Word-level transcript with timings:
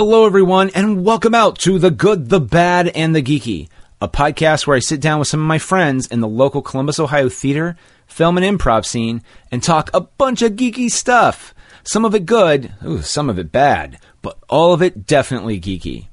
Hello, 0.00 0.26
everyone, 0.26 0.70
and 0.76 1.04
welcome 1.04 1.34
out 1.34 1.58
to 1.58 1.76
The 1.76 1.90
Good, 1.90 2.28
the 2.28 2.38
Bad, 2.38 2.86
and 2.86 3.16
the 3.16 3.20
Geeky, 3.20 3.68
a 4.00 4.06
podcast 4.06 4.64
where 4.64 4.76
I 4.76 4.78
sit 4.78 5.00
down 5.00 5.18
with 5.18 5.26
some 5.26 5.40
of 5.40 5.46
my 5.48 5.58
friends 5.58 6.06
in 6.06 6.20
the 6.20 6.28
local 6.28 6.62
Columbus, 6.62 7.00
Ohio 7.00 7.28
theater, 7.28 7.76
film, 8.06 8.38
and 8.38 8.46
improv 8.46 8.86
scene 8.86 9.24
and 9.50 9.60
talk 9.60 9.90
a 9.92 10.02
bunch 10.02 10.40
of 10.40 10.52
geeky 10.52 10.88
stuff. 10.88 11.52
Some 11.82 12.04
of 12.04 12.14
it 12.14 12.26
good, 12.26 12.72
ooh, 12.86 13.02
some 13.02 13.28
of 13.28 13.40
it 13.40 13.50
bad, 13.50 13.98
but 14.22 14.38
all 14.48 14.72
of 14.72 14.82
it 14.82 15.04
definitely 15.04 15.60
geeky. 15.60 16.06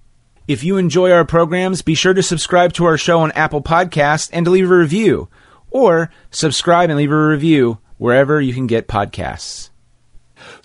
If 0.48 0.64
you 0.64 0.78
enjoy 0.78 1.12
our 1.12 1.24
programs, 1.24 1.84
be 1.84 1.94
sure 1.94 2.16
to 2.16 2.24
subscribe 2.24 2.74
to 2.74 2.86
our 2.86 2.98
show 2.98 3.20
on 3.20 3.34
Apple 3.34 3.62
Podcasts 3.62 4.32
and 4.34 4.46
to 4.46 4.52
leave 4.52 4.72
a 4.72 4.76
review, 4.76 5.30
or 5.70 6.10
subscribe 6.32 6.90
and 6.90 6.98
leave 6.98 7.12
a 7.12 7.28
review 7.28 7.78
wherever 8.00 8.42
you 8.42 8.56
can 8.56 8.66
get 8.66 8.88
podcasts. 8.88 9.70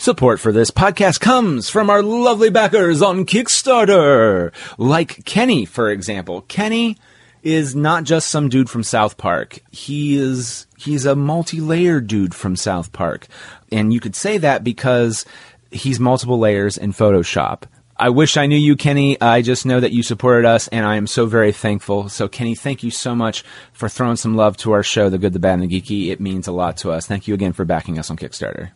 Support 0.01 0.41
for 0.41 0.51
this 0.51 0.71
podcast 0.71 1.21
comes 1.21 1.69
from 1.69 1.91
our 1.91 2.03
lovely 2.03 2.49
backers 2.49 3.03
on 3.03 3.27
Kickstarter, 3.27 4.51
like 4.79 5.27
Kenny, 5.27 5.67
for 5.67 5.91
example. 5.91 6.41
Kenny 6.49 6.97
is 7.43 7.77
not 7.77 8.05
just 8.05 8.29
some 8.29 8.49
dude 8.49 8.71
from 8.71 8.83
South 8.83 9.19
Park. 9.19 9.59
He 9.71 10.17
is 10.17 10.67
he's 10.79 11.05
a 11.05 11.15
multi-layered 11.15 12.07
dude 12.07 12.35
from 12.35 12.57
South 12.57 12.95
Park. 12.95 13.27
And 13.71 13.93
you 13.93 14.01
could 14.01 14.17
say 14.17 14.39
that 14.39 14.65
because 14.65 15.27
he's 15.71 16.01
multiple 16.01 16.39
layers 16.39 16.79
in 16.79 16.95
Photoshop. 16.95 17.65
I 17.95 18.09
wish 18.09 18.39
I 18.39 18.47
knew 18.47 18.57
you, 18.57 18.77
Kenny. 18.77 19.21
I 19.21 19.43
just 19.43 19.67
know 19.67 19.81
that 19.81 19.93
you 19.93 20.03
supported 20.03 20.49
us, 20.49 20.67
and 20.69 20.87
I 20.87 20.97
am 20.97 21.07
so 21.07 21.27
very 21.27 21.53
thankful. 21.53 22.09
So, 22.09 22.27
Kenny, 22.27 22.55
thank 22.55 22.83
you 22.83 22.91
so 22.91 23.15
much 23.15 23.45
for 23.75 23.91
throwing 23.91 24.17
some 24.17 24.35
love 24.35 24.57
to 24.59 24.73
our 24.73 24.83
show, 24.83 25.11
The 25.11 25.19
Good, 25.19 25.35
the 25.35 25.41
Bad, 25.41 25.61
and 25.61 25.71
the 25.71 25.81
Geeky. 25.83 26.11
It 26.11 26.21
means 26.21 26.49
a 26.49 26.53
lot 26.53 26.79
to 26.79 26.91
us. 26.91 27.07
Thank 27.07 27.29
you 27.29 27.35
again 27.35 27.53
for 27.53 27.67
backing 27.67 27.99
us 27.99 28.09
on 28.09 28.17
Kickstarter. 28.17 28.71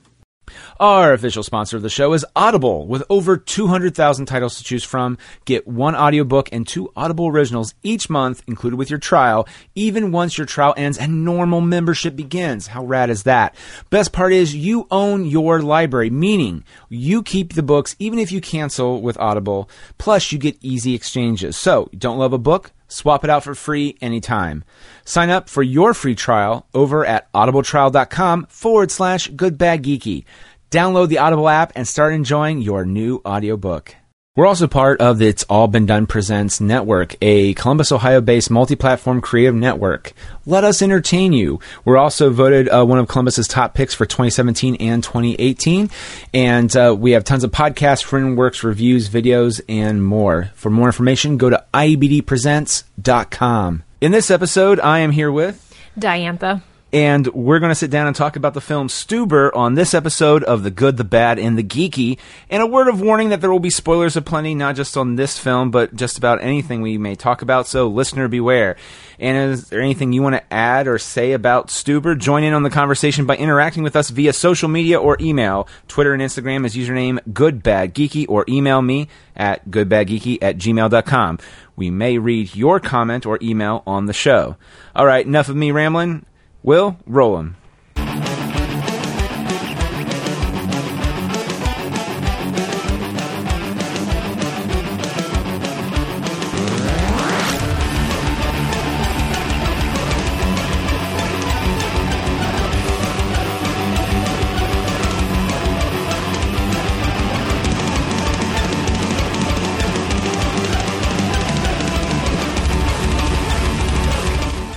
Our 0.79 1.13
official 1.13 1.43
sponsor 1.43 1.77
of 1.77 1.83
the 1.83 1.89
show 1.89 2.13
is 2.13 2.27
Audible. 2.37 2.87
With 2.87 3.03
over 3.09 3.37
200,000 3.37 4.27
titles 4.27 4.59
to 4.59 4.65
choose 4.65 4.85
from, 4.85 5.19
get 5.45 5.67
one 5.67 5.95
audiobook 5.95 6.49
and 6.53 6.67
two 6.67 6.93
Audible 6.95 7.29
originals 7.29 7.75
each 7.83 8.11
month 8.11 8.43
included 8.47 8.77
with 8.77 8.91
your 8.91 8.99
trial, 8.99 9.49
even 9.75 10.13
once 10.13 10.37
your 10.37 10.47
trial 10.47 10.75
ends 10.77 10.99
and 10.99 11.25
normal 11.25 11.61
membership 11.61 12.17
begins. 12.17 12.67
How 12.67 12.85
rad 12.85 13.11
is 13.11 13.23
that? 13.23 13.55
Best 13.91 14.13
part 14.13 14.33
is 14.33 14.55
you 14.55 14.87
own 14.91 15.25
your 15.25 15.63
library, 15.63 16.11
meaning 16.11 16.65
you 16.89 17.23
keep 17.23 17.55
the 17.55 17.63
books 17.63 17.97
even 17.99 18.19
if 18.19 18.31
you 18.31 18.41
cancel 18.41 19.01
with 19.01 19.19
Audible. 19.19 19.71
Plus, 19.99 20.33
you 20.33 20.39
get 20.39 20.59
easy 20.61 20.95
exchanges. 20.95 21.57
So, 21.57 21.89
don't 21.97 22.19
love 22.19 22.33
a 22.33 22.39
book? 22.39 22.73
Swap 22.89 23.25
it 23.25 23.31
out 23.31 23.45
for 23.45 23.55
free 23.55 23.97
anytime. 24.01 24.65
Sign 25.05 25.31
up 25.31 25.49
for 25.49 25.63
your 25.63 25.95
free 25.95 26.15
trial 26.15 26.67
over 26.75 27.05
at 27.05 27.33
audibletrial.com 27.33 28.47
forward 28.49 28.91
slash 28.91 29.31
goodbadgeeky. 29.31 30.25
Download 30.71 31.09
the 31.09 31.19
Audible 31.19 31.49
app 31.49 31.73
and 31.77 31.87
start 31.87 32.15
enjoying 32.15 32.61
your 32.61 32.85
new 32.85 33.21
audiobook. 33.25 33.95
We're 34.37 34.49
also 34.49 34.67
part 34.67 35.01
of 35.01 35.19
the 35.19 35.29
It's 35.29 35.45
All 35.45 35.69
Been 35.69 35.87
Done 35.87 36.09
Presents 36.09 36.61
Network, 36.61 37.15
a 37.23 37.55
Columbus, 37.55 37.93
Ohio 37.93 38.21
based 38.21 38.51
multi 38.51 38.75
platform 38.75 39.21
creative 39.21 39.55
network. 39.55 40.13
Let 40.45 40.65
us 40.65 40.83
entertain 40.83 41.33
you. 41.33 41.61
We're 41.85 41.99
also 41.99 42.31
voted 42.31 42.69
uh, 42.69 42.85
one 42.85 42.99
of 42.99 43.07
Columbus's 43.07 43.47
top 43.47 43.75
picks 43.75 43.95
for 43.95 44.07
2017 44.07 44.75
and 44.81 45.05
2018. 45.05 45.89
And 46.35 46.77
uh, 46.77 46.97
we 46.99 47.13
have 47.13 47.23
tons 47.23 47.45
of 47.45 47.53
podcasts, 47.53 48.11
written 48.11 48.35
works, 48.35 48.65
reviews, 48.65 49.09
videos, 49.09 49.61
and 49.69 50.05
more. 50.05 50.51
For 50.57 50.69
more 50.69 50.87
information, 50.87 51.37
go 51.37 51.51
to 51.51 51.65
iebdpresents.com. 51.73 53.85
In 54.01 54.11
this 54.11 54.33
episode, 54.33 54.81
I 54.81 54.99
am 54.99 55.13
here 55.13 55.31
with 55.31 55.61
Diantha. 55.97 56.61
And 56.95 57.27
we're 57.35 57.59
going 57.59 57.73
to 57.73 57.75
sit 57.75 57.91
down 57.91 58.07
and 58.07 58.15
talk 58.15 58.37
about 58.37 58.55
the 58.55 58.61
film 58.61 58.87
Stuber 58.87 59.51
on 59.53 59.75
this 59.75 59.95
episode 59.95 60.45
of 60.45 60.63
The 60.63 60.71
Good, 60.71 60.97
the 60.97 61.03
Bad, 61.03 61.41
and 61.41 61.59
the 61.59 61.65
Geeky. 61.65 62.21
And 62.49 62.63
a 62.63 62.69
word 62.69 62.87
of 62.87 63.01
warning 63.01 63.31
that 63.31 63.41
there 63.41 63.51
will 63.51 63.59
be 63.59 63.69
spoilers 63.69 64.17
aplenty, 64.17 64.55
not 64.55 64.77
just 64.77 64.97
on 64.97 65.17
this 65.17 65.37
film, 65.37 65.73
but 65.73 65.97
just 65.97 66.17
about 66.17 66.41
anything 66.41 66.83
we 66.83 66.97
may 66.97 67.17
talk 67.17 67.43
about. 67.43 67.67
So, 67.67 67.89
listener, 67.89 68.29
beware. 68.29 68.77
And 69.19 69.51
is 69.51 69.71
there 69.71 69.81
anything 69.81 70.13
you 70.13 70.23
want 70.23 70.37
to 70.37 70.55
add 70.55 70.87
or 70.87 70.99
say 70.99 71.33
about 71.33 71.67
Stuber? 71.67 72.17
Join 72.17 72.45
in 72.45 72.55
on 72.55 72.63
the 72.63 72.71
conversation 72.71 73.27
by 73.27 73.39
interacting 73.39 73.83
with 73.83 73.97
us 73.97 74.11
via 74.11 74.33
social 74.33 74.69
media 74.69 75.01
or 75.01 75.17
email. 75.21 75.67
Twitter 75.89 76.15
and 76.15 76.23
Instagram 76.23 76.65
is 76.65 76.77
username 76.77 77.19
GoodBadGeeky 77.33 78.27
or 78.29 78.45
email 78.49 78.81
me 78.83 79.09
at 79.35 79.69
goodbadgeeky 79.69 80.39
at 80.41 80.59
gmail.com. 80.59 81.41
We 81.75 81.91
may 81.91 82.19
read 82.19 82.55
your 82.55 82.79
comment 82.79 83.27
or 83.27 83.41
email 83.43 83.83
on 83.85 84.07
the 84.07 84.13
show. 84.13 84.57
All 84.95 85.07
right, 85.07 85.27
enough 85.27 85.49
of 85.49 85.57
me 85.57 85.73
rambling. 85.73 86.25
Will, 86.65 86.97
roll 87.07 87.37
'em. 87.37 87.57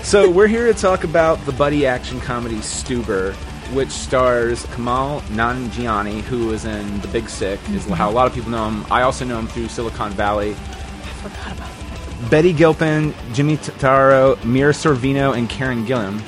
So 0.08 0.30
we're 0.30 0.48
here 0.48 0.72
to 0.72 0.74
talk 0.74 1.04
about 1.04 1.46
the 1.46 1.52
buddy 1.52 1.86
action 1.86 2.22
comedy 2.22 2.56
Stuber, 2.60 3.34
which 3.74 3.90
stars 3.90 4.66
Kamal 4.68 5.20
Nanjiani, 5.32 6.22
who 6.22 6.54
is 6.54 6.64
in 6.64 7.02
The 7.02 7.10
Big 7.10 7.28
Sick, 7.28 7.60
is 7.72 7.86
how 7.88 8.10
a 8.10 8.14
lot 8.14 8.26
of 8.26 8.34
people 8.34 8.50
know 8.50 8.70
him. 8.70 8.86
I 8.90 9.02
also 9.02 9.26
know 9.26 9.38
him 9.38 9.48
through 9.48 9.68
Silicon 9.68 10.12
Valley. 10.14 10.52
I 10.52 10.54
forgot 10.54 11.52
about 11.52 11.70
that. 11.70 12.32
Betty 12.32 12.54
Gilpin, 12.54 13.14
Jimmy 13.34 13.58
Tatro, 13.58 14.38
Mira 14.46 14.72
Sorvino, 14.72 15.38
and 15.38 15.50
Karen 15.50 15.86
Gillan. 15.86 16.22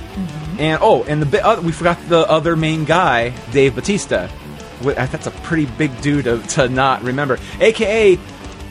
And 0.60 0.78
oh, 0.82 1.06
and 1.06 1.22
the 1.22 1.26
bi- 1.26 1.40
uh, 1.40 1.62
we 1.62 1.72
forgot 1.72 1.98
the 2.10 2.30
other 2.30 2.58
main 2.58 2.84
guy, 2.84 3.30
Dave 3.54 3.76
Batista. 3.76 4.28
Wh- 4.84 4.88
That's 4.96 5.26
a 5.28 5.32
pretty 5.32 5.68
big 5.78 6.02
dude 6.02 6.26
to, 6.26 6.42
to 6.50 6.68
not 6.68 7.02
remember, 7.02 7.40
aka 7.62 8.20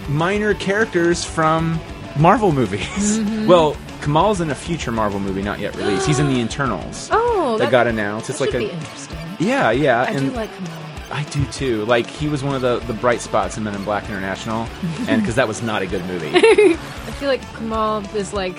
minor 0.07 0.53
characters 0.53 1.25
from 1.25 1.81
Marvel 2.19 2.53
movies. 2.53 3.21
well, 3.47 3.75
Kamal's 4.01 4.41
in 4.41 4.51
a 4.51 4.55
future 4.55 4.93
Marvel 4.93 5.21
movie 5.21 5.43
not 5.43 5.59
yet 5.59 5.75
released. 5.77 6.07
He's 6.07 6.19
in 6.19 6.29
the 6.29 6.41
Eternals. 6.41 7.09
Oh, 7.13 7.57
that, 7.59 7.71
got 7.71 7.87
announced. 7.87 8.31
It's 8.31 8.41
like 8.41 8.55
a 8.55 8.71
interesting. 8.73 9.19
yeah, 9.41 9.71
yeah, 9.71 10.03
I 10.03 10.05
and 10.07 10.31
do 10.31 10.31
like 10.31 10.55
Kamala. 10.55 10.89
I 11.11 11.23
do 11.25 11.45
too. 11.47 11.85
Like 11.87 12.07
he 12.07 12.29
was 12.29 12.43
one 12.43 12.55
of 12.55 12.63
the, 12.63 12.79
the 12.81 12.93
bright 12.93 13.21
spots 13.21 13.57
in 13.57 13.65
Men 13.65 13.75
in 13.75 13.85
Black 13.85 14.05
International, 14.05 14.67
and 15.09 15.23
because 15.23 15.35
that 15.37 15.49
was 15.49 15.63
not 15.63 15.83
a 15.83 15.87
good 15.87 16.05
movie. 16.07 16.31
I 16.35 16.77
feel 17.19 17.29
like 17.29 17.43
Kamal 17.57 18.05
is 18.15 18.33
like 18.33 18.59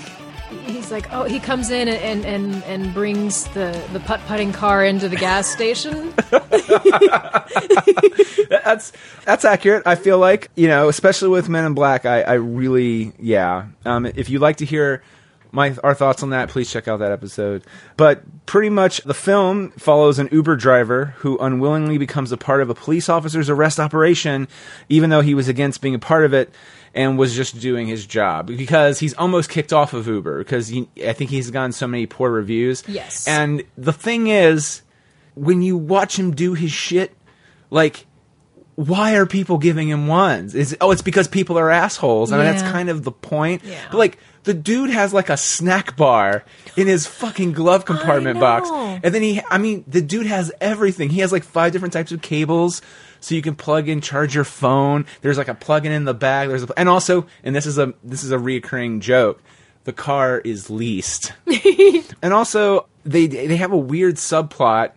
he's 0.65 0.91
like 0.91 1.11
oh 1.13 1.25
he 1.25 1.39
comes 1.39 1.69
in 1.69 1.87
and 1.87 2.25
and, 2.25 2.63
and 2.63 2.93
brings 2.93 3.45
the 3.49 3.79
the 3.93 3.99
putt 3.99 4.19
putting 4.27 4.51
car 4.51 4.83
into 4.83 5.07
the 5.07 5.15
gas 5.15 5.47
station. 5.51 6.13
that's 8.49 8.91
that's 9.25 9.45
accurate. 9.45 9.83
I 9.85 9.95
feel 9.95 10.17
like 10.17 10.49
you 10.55 10.67
know, 10.67 10.89
especially 10.89 11.29
with 11.29 11.49
Men 11.49 11.65
in 11.65 11.73
Black, 11.73 12.05
I, 12.05 12.21
I 12.21 12.33
really 12.33 13.13
yeah. 13.19 13.67
Um, 13.85 14.05
if 14.05 14.29
you'd 14.29 14.41
like 14.41 14.57
to 14.57 14.65
hear 14.65 15.03
my 15.51 15.75
our 15.83 15.93
thoughts 15.93 16.23
on 16.23 16.29
that, 16.31 16.49
please 16.49 16.71
check 16.71 16.87
out 16.87 16.97
that 16.99 17.11
episode. 17.11 17.63
But 17.97 18.45
pretty 18.45 18.69
much, 18.69 19.01
the 19.03 19.13
film 19.13 19.71
follows 19.71 20.19
an 20.19 20.29
Uber 20.31 20.55
driver 20.55 21.15
who 21.17 21.37
unwillingly 21.37 21.97
becomes 21.97 22.31
a 22.31 22.37
part 22.37 22.61
of 22.61 22.69
a 22.69 22.75
police 22.75 23.09
officer's 23.09 23.49
arrest 23.49 23.79
operation, 23.79 24.47
even 24.89 25.09
though 25.09 25.21
he 25.21 25.33
was 25.33 25.47
against 25.47 25.81
being 25.81 25.95
a 25.95 25.99
part 25.99 26.25
of 26.25 26.33
it. 26.33 26.53
And 26.91 27.19
was 27.19 27.35
just 27.35 27.59
doing 27.59 27.85
his 27.85 28.07
job 28.07 28.47
because 28.47 28.99
he's 28.99 29.13
almost 29.13 29.51
kicked 29.51 29.71
off 29.71 29.93
of 29.93 30.07
Uber 30.07 30.39
because 30.39 30.69
he, 30.69 30.89
I 31.05 31.13
think 31.13 31.29
he's 31.29 31.51
gotten 31.51 31.71
so 31.71 31.85
many 31.85 32.07
poor 32.07 32.31
reviews. 32.31 32.83
Yes. 32.87 33.27
And 33.27 33.63
the 33.77 33.93
thing 33.93 34.25
is, 34.25 34.81
when 35.35 35.61
you 35.61 35.77
watch 35.77 36.17
him 36.17 36.31
do 36.31 36.55
his 36.55 36.71
shit, 36.71 37.15
like 37.69 38.07
why 38.79 39.17
are 39.17 39.25
people 39.25 39.57
giving 39.57 39.89
him 39.89 40.07
ones? 40.07 40.55
Is 40.55 40.77
oh, 40.79 40.91
it's 40.91 41.01
because 41.01 41.27
people 41.27 41.59
are 41.59 41.69
assholes. 41.69 42.31
I 42.31 42.37
mean, 42.37 42.45
that's 42.45 42.63
kind 42.63 42.89
of 42.89 43.03
the 43.03 43.11
point. 43.11 43.61
Yeah. 43.65 43.77
But 43.91 43.97
like, 43.97 44.17
the 44.49 44.53
dude 44.55 44.89
has 44.89 45.13
like 45.13 45.29
a 45.29 45.37
snack 45.37 45.95
bar 45.95 46.43
in 46.75 46.87
his 46.87 47.05
fucking 47.05 47.51
glove 47.51 47.85
compartment 47.85 48.39
box, 48.39 48.67
and 48.71 49.13
then 49.13 49.21
he, 49.21 49.39
I 49.47 49.59
mean, 49.59 49.83
the 49.87 50.01
dude 50.01 50.25
has 50.25 50.51
everything. 50.59 51.11
He 51.11 51.19
has 51.19 51.31
like 51.31 51.43
five 51.43 51.71
different 51.71 51.93
types 51.93 52.11
of 52.11 52.23
cables. 52.23 52.81
So 53.19 53.35
you 53.35 53.43
can 53.43 53.53
plug 53.53 53.87
in, 53.87 54.01
charge 54.01 54.33
your 54.33 54.45
phone. 54.45 55.05
There's 55.21 55.37
like 55.37 55.49
a 55.49 55.53
plug-in 55.53 55.91
in 55.91 56.05
the 56.05 56.15
bag. 56.15 56.49
There's 56.49 56.63
a, 56.63 56.79
and 56.79 56.89
also, 56.89 57.27
and 57.43 57.55
this 57.55 57.67
is 57.67 57.77
a 57.77 57.93
this 58.03 58.23
is 58.23 58.31
a 58.31 58.37
reoccurring 58.37 59.01
joke. 59.01 59.39
The 59.83 59.93
car 59.93 60.39
is 60.39 60.71
leased, 60.71 61.31
and 62.23 62.33
also 62.33 62.87
they 63.05 63.27
they 63.27 63.57
have 63.57 63.71
a 63.71 63.77
weird 63.77 64.15
subplot 64.15 64.93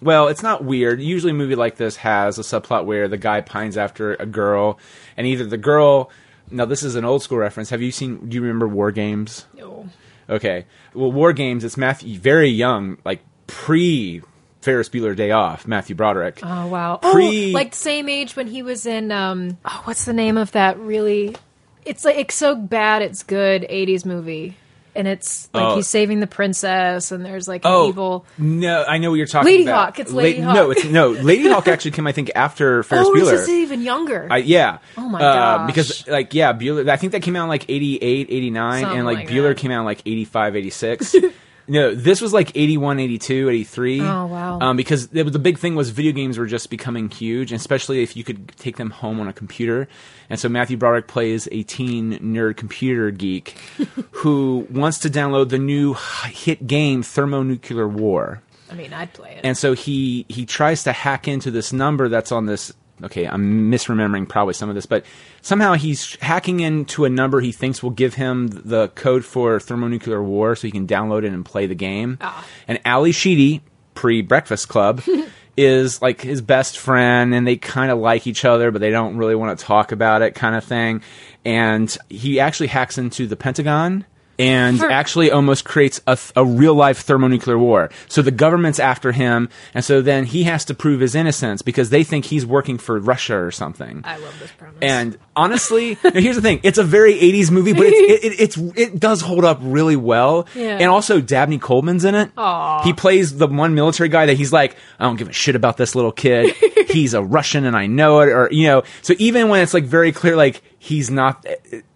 well, 0.00 0.28
it's 0.28 0.42
not 0.42 0.64
weird. 0.64 1.00
Usually, 1.00 1.30
a 1.30 1.34
movie 1.34 1.54
like 1.54 1.76
this 1.76 1.96
has 1.96 2.38
a 2.38 2.42
subplot 2.42 2.84
where 2.84 3.08
the 3.08 3.16
guy 3.16 3.42
pines 3.42 3.76
after 3.76 4.14
a 4.14 4.26
girl, 4.26 4.78
and 5.16 5.26
either 5.26 5.44
the 5.44 5.58
girl. 5.58 6.10
Now, 6.50 6.64
this 6.64 6.82
is 6.82 6.94
an 6.94 7.04
old 7.04 7.22
school 7.22 7.38
reference. 7.38 7.70
Have 7.70 7.82
you 7.82 7.90
seen? 7.90 8.28
Do 8.28 8.34
you 8.34 8.42
remember 8.42 8.68
War 8.68 8.92
Games? 8.92 9.46
No. 9.54 9.88
Okay. 10.28 10.66
Well, 10.94 11.12
War 11.12 11.32
Games. 11.32 11.64
It's 11.64 11.76
Matthew, 11.76 12.18
very 12.18 12.48
young, 12.48 12.98
like 13.04 13.20
pre 13.46 14.22
Ferris 14.64 14.88
Bueller 14.88 15.14
Day 15.14 15.30
Off, 15.30 15.68
Matthew 15.68 15.94
Broderick. 15.94 16.40
Oh 16.42 16.66
wow! 16.66 16.96
Pre- 16.96 17.50
oh, 17.50 17.54
like 17.54 17.74
same 17.74 18.08
age 18.08 18.34
when 18.34 18.46
he 18.46 18.62
was 18.62 18.86
in. 18.86 19.12
Um, 19.12 19.58
oh, 19.64 19.82
what's 19.84 20.06
the 20.06 20.14
name 20.14 20.38
of 20.38 20.52
that? 20.52 20.78
Really, 20.78 21.36
it's 21.84 22.04
like 22.04 22.16
it's 22.16 22.34
so 22.34 22.56
bad 22.56 23.02
it's 23.02 23.22
good 23.22 23.66
'80s 23.68 24.06
movie, 24.06 24.56
and 24.96 25.08
it's 25.08 25.48
like 25.52 25.64
Oh. 25.64 25.76
he's 25.76 25.88
saving 25.88 26.20
the 26.20 26.26
princess, 26.26 27.10
and 27.12 27.24
there's 27.24 27.46
like 27.48 27.64
an 27.64 27.70
Oh 27.72 27.88
evil. 27.88 28.26
no, 28.38 28.84
I 28.86 28.98
know 28.98 29.10
what 29.10 29.16
you're 29.16 29.26
talking 29.26 29.46
about. 29.48 29.50
Lady 29.52 29.62
about. 29.64 29.84
Hawk, 29.86 29.98
it's 29.98 30.12
Lady 30.12 30.38
La- 30.40 30.46
Hawk. 30.46 30.54
No, 30.54 30.70
it's 30.70 30.84
no 30.84 31.14
Ladyhawke. 31.14 31.68
Actually, 31.68 31.90
came 31.92 32.06
I 32.06 32.12
think 32.12 32.30
after 32.34 32.82
Ferris 32.84 33.08
Oh, 33.08 33.14
Bueller. 33.14 33.38
it's 33.38 33.48
even 33.48 33.82
younger. 33.82 34.28
I, 34.30 34.38
yeah. 34.38 34.78
Oh 34.96 35.08
my 35.08 35.20
Uh, 35.20 35.56
gosh. 35.58 35.66
because 35.66 36.08
like 36.08 36.34
yeah, 36.34 36.52
Bueller. 36.52 36.88
I 36.88 36.96
think 36.96 37.12
that 37.12 37.22
came 37.22 37.36
out 37.36 37.44
in 37.44 37.48
like 37.48 37.64
88, 37.68 38.26
89, 38.30 38.80
Something 38.82 38.98
and 38.98 39.06
like, 39.06 39.18
like 39.18 39.28
Bueller 39.28 39.48
that. 39.48 39.56
came 39.58 39.70
out 39.70 39.80
in 39.80 39.84
like 39.84 40.02
85, 40.06 40.56
86. 40.56 41.16
no, 41.66 41.94
this 41.94 42.20
was 42.20 42.32
like 42.32 42.52
81, 42.54 43.00
82, 43.00 43.48
83. 43.48 44.00
Oh, 44.00 44.26
wow. 44.26 44.58
Um, 44.60 44.76
because 44.76 45.08
it 45.12 45.22
was, 45.22 45.32
the 45.32 45.38
big 45.38 45.58
thing 45.58 45.74
was 45.74 45.90
video 45.90 46.12
games 46.12 46.38
were 46.38 46.46
just 46.46 46.70
becoming 46.70 47.08
huge, 47.08 47.52
especially 47.52 48.02
if 48.02 48.16
you 48.16 48.24
could 48.24 48.48
take 48.56 48.76
them 48.76 48.90
home 48.90 49.20
on 49.20 49.28
a 49.28 49.32
computer. 49.32 49.88
And 50.28 50.38
so 50.38 50.48
Matthew 50.48 50.76
Broderick 50.76 51.06
plays 51.06 51.48
a 51.52 51.62
teen 51.62 52.18
nerd 52.18 52.56
computer 52.56 53.10
geek 53.10 53.56
who 54.12 54.66
wants 54.70 54.98
to 55.00 55.10
download 55.10 55.48
the 55.48 55.58
new 55.58 55.94
hit 56.26 56.66
game 56.66 57.02
Thermonuclear 57.02 57.88
War. 57.88 58.42
I 58.70 58.74
mean, 58.74 58.92
I'd 58.92 59.12
play 59.12 59.36
it. 59.36 59.40
And 59.44 59.56
so 59.56 59.72
he 59.72 60.26
he 60.28 60.46
tries 60.46 60.84
to 60.84 60.92
hack 60.92 61.28
into 61.28 61.50
this 61.50 61.72
number 61.72 62.08
that's 62.08 62.32
on 62.32 62.46
this. 62.46 62.72
Okay, 63.04 63.26
I'm 63.26 63.70
misremembering 63.70 64.28
probably 64.28 64.54
some 64.54 64.68
of 64.68 64.74
this, 64.74 64.86
but 64.86 65.04
somehow 65.42 65.74
he's 65.74 66.16
hacking 66.16 66.60
into 66.60 67.04
a 67.04 67.10
number 67.10 67.40
he 67.40 67.52
thinks 67.52 67.82
will 67.82 67.90
give 67.90 68.14
him 68.14 68.48
the 68.48 68.88
code 68.88 69.24
for 69.24 69.60
thermonuclear 69.60 70.22
war, 70.22 70.56
so 70.56 70.66
he 70.66 70.72
can 70.72 70.86
download 70.86 71.24
it 71.24 71.32
and 71.32 71.44
play 71.44 71.66
the 71.66 71.74
game. 71.74 72.18
Ah. 72.20 72.44
And 72.66 72.80
Ally 72.84 73.10
Sheedy, 73.10 73.62
pre 73.94 74.22
Breakfast 74.22 74.68
Club, 74.68 75.02
is 75.56 76.00
like 76.02 76.22
his 76.22 76.40
best 76.40 76.78
friend, 76.78 77.34
and 77.34 77.46
they 77.46 77.56
kind 77.56 77.90
of 77.90 77.98
like 77.98 78.26
each 78.26 78.44
other, 78.44 78.70
but 78.70 78.80
they 78.80 78.90
don't 78.90 79.16
really 79.16 79.34
want 79.34 79.58
to 79.58 79.64
talk 79.64 79.92
about 79.92 80.22
it, 80.22 80.34
kind 80.34 80.56
of 80.56 80.64
thing. 80.64 81.02
And 81.44 81.96
he 82.08 82.40
actually 82.40 82.68
hacks 82.68 82.96
into 82.96 83.26
the 83.26 83.36
Pentagon 83.36 84.06
and 84.38 84.78
For- 84.78 84.90
actually 84.90 85.30
almost 85.30 85.64
creates 85.64 86.00
a, 86.06 86.16
th- 86.16 86.32
a 86.36 86.44
real 86.44 86.74
life 86.74 87.00
thermonuclear 87.00 87.58
war. 87.58 87.90
So 88.08 88.22
the 88.22 88.30
government's 88.30 88.78
after 88.78 89.12
him, 89.12 89.48
and 89.74 89.84
so 89.84 90.02
then 90.02 90.24
he 90.24 90.44
has 90.44 90.64
to 90.66 90.74
prove 90.74 91.00
his 91.00 91.14
innocence 91.14 91.62
because 91.62 91.90
they 91.90 92.04
think 92.04 92.26
he's 92.26 92.44
working 92.46 92.78
for 92.78 92.98
Russia 92.98 93.36
or 93.36 93.50
something. 93.50 94.02
I 94.04 94.16
love 94.18 94.38
this 94.38 94.50
premise. 94.52 94.78
And 94.82 95.18
honestly, 95.36 95.98
now 96.04 96.10
here's 96.12 96.36
the 96.36 96.42
thing: 96.42 96.60
it's 96.62 96.78
a 96.78 96.84
very 96.84 97.14
'80s 97.14 97.50
movie, 97.50 97.72
but 97.72 97.86
it's, 97.86 98.24
it, 98.24 98.32
it, 98.32 98.40
it's 98.40 98.56
it 98.76 99.00
does 99.00 99.20
hold 99.20 99.44
up 99.44 99.58
really 99.62 99.96
well. 99.96 100.46
Yeah. 100.54 100.78
And 100.78 100.90
also, 100.90 101.20
Dabney 101.20 101.58
Coleman's 101.58 102.04
in 102.04 102.14
it. 102.14 102.30
Aw. 102.36 102.82
He 102.82 102.92
plays 102.92 103.36
the 103.36 103.46
one 103.46 103.74
military 103.74 104.08
guy 104.08 104.26
that 104.26 104.36
he's 104.36 104.52
like, 104.52 104.76
I 104.98 105.04
don't 105.04 105.16
give 105.16 105.28
a 105.28 105.32
shit 105.32 105.56
about 105.56 105.76
this 105.76 105.94
little 105.94 106.12
kid. 106.12 106.54
he's 106.88 107.14
a 107.14 107.22
Russian, 107.22 107.64
and 107.64 107.76
I 107.76 107.86
know 107.86 108.20
it. 108.20 108.28
Or 108.28 108.48
you 108.50 108.66
know, 108.66 108.82
so 109.02 109.14
even 109.18 109.48
when 109.48 109.62
it's 109.62 109.74
like 109.74 109.84
very 109.84 110.12
clear, 110.12 110.36
like 110.36 110.62
he's 110.84 111.10
not, 111.10 111.46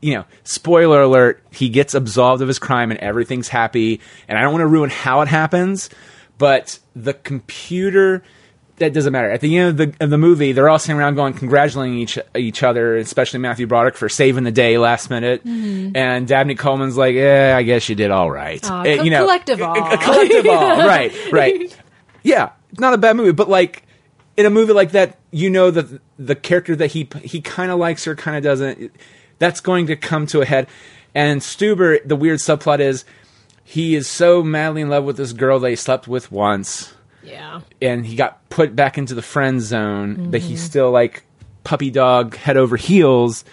you 0.00 0.14
know, 0.14 0.24
spoiler 0.44 1.02
alert, 1.02 1.42
he 1.52 1.68
gets 1.68 1.94
absolved 1.94 2.40
of 2.40 2.48
his 2.48 2.58
crime 2.58 2.90
and 2.90 2.98
everything's 3.00 3.48
happy. 3.48 4.00
And 4.26 4.38
I 4.38 4.42
don't 4.42 4.52
want 4.52 4.62
to 4.62 4.66
ruin 4.66 4.88
how 4.88 5.20
it 5.20 5.28
happens, 5.28 5.90
but 6.38 6.78
the 6.96 7.12
computer 7.14 8.22
that 8.76 8.92
doesn't 8.92 9.12
matter. 9.12 9.28
At 9.28 9.40
the 9.40 9.56
end 9.56 9.68
of 9.70 9.76
the 9.76 10.04
of 10.04 10.08
the 10.10 10.18
movie, 10.18 10.52
they're 10.52 10.68
all 10.68 10.78
sitting 10.78 10.96
around 11.00 11.16
going 11.16 11.34
congratulating 11.34 11.98
each 11.98 12.16
each 12.36 12.62
other, 12.62 12.96
especially 12.96 13.40
Matthew 13.40 13.66
Broderick 13.66 13.96
for 13.96 14.08
saving 14.08 14.44
the 14.44 14.52
day 14.52 14.78
last 14.78 15.10
minute. 15.10 15.42
And 15.44 16.28
Dabney 16.28 16.54
Coleman's 16.54 16.96
like, 16.96 17.14
"Yeah, 17.16 17.54
I 17.58 17.64
guess 17.64 17.88
you 17.88 17.96
did 17.96 18.12
all 18.12 18.30
right." 18.30 18.64
Aw, 18.70 18.82
Eh, 18.84 18.96
co- 18.98 19.02
you 19.02 19.10
know, 19.10 19.22
collective 19.24 19.60
a- 19.60 19.64
a- 19.64 19.66
aw. 19.66 19.90
a 19.94 19.98
collective 19.98 20.46
awe. 20.46 20.84
Right, 20.86 21.12
right. 21.32 21.76
Yeah, 22.22 22.50
not 22.78 22.94
a 22.94 22.98
bad 22.98 23.16
movie, 23.16 23.32
but 23.32 23.48
like 23.48 23.82
in 24.38 24.46
a 24.46 24.50
movie 24.50 24.72
like 24.72 24.92
that, 24.92 25.18
you 25.30 25.50
know 25.50 25.70
that 25.70 26.00
the 26.18 26.34
character 26.34 26.74
that 26.76 26.92
he 26.92 27.08
he 27.22 27.40
kind 27.42 27.70
of 27.70 27.78
likes 27.78 28.06
or 28.06 28.14
kind 28.14 28.36
of 28.36 28.42
doesn't. 28.42 28.92
That's 29.38 29.60
going 29.60 29.88
to 29.88 29.96
come 29.96 30.26
to 30.28 30.40
a 30.40 30.46
head. 30.46 30.68
And 31.14 31.40
Stuber, 31.40 31.98
the 32.06 32.16
weird 32.16 32.38
subplot 32.38 32.80
is 32.80 33.04
he 33.62 33.94
is 33.94 34.08
so 34.08 34.42
madly 34.42 34.82
in 34.82 34.88
love 34.88 35.04
with 35.04 35.16
this 35.16 35.32
girl 35.32 35.60
that 35.60 35.70
he 35.70 35.76
slept 35.76 36.08
with 36.08 36.32
once 36.32 36.94
yeah. 37.22 37.60
and 37.80 38.06
he 38.06 38.16
got 38.16 38.48
put 38.48 38.74
back 38.74 38.98
into 38.98 39.14
the 39.14 39.22
friend 39.22 39.60
zone, 39.60 40.30
but 40.30 40.40
he's 40.40 40.60
mm-hmm. 40.60 40.66
still 40.66 40.90
like 40.90 41.24
puppy 41.64 41.90
dog 41.90 42.34
head 42.36 42.56
over 42.56 42.76
heels. 42.76 43.44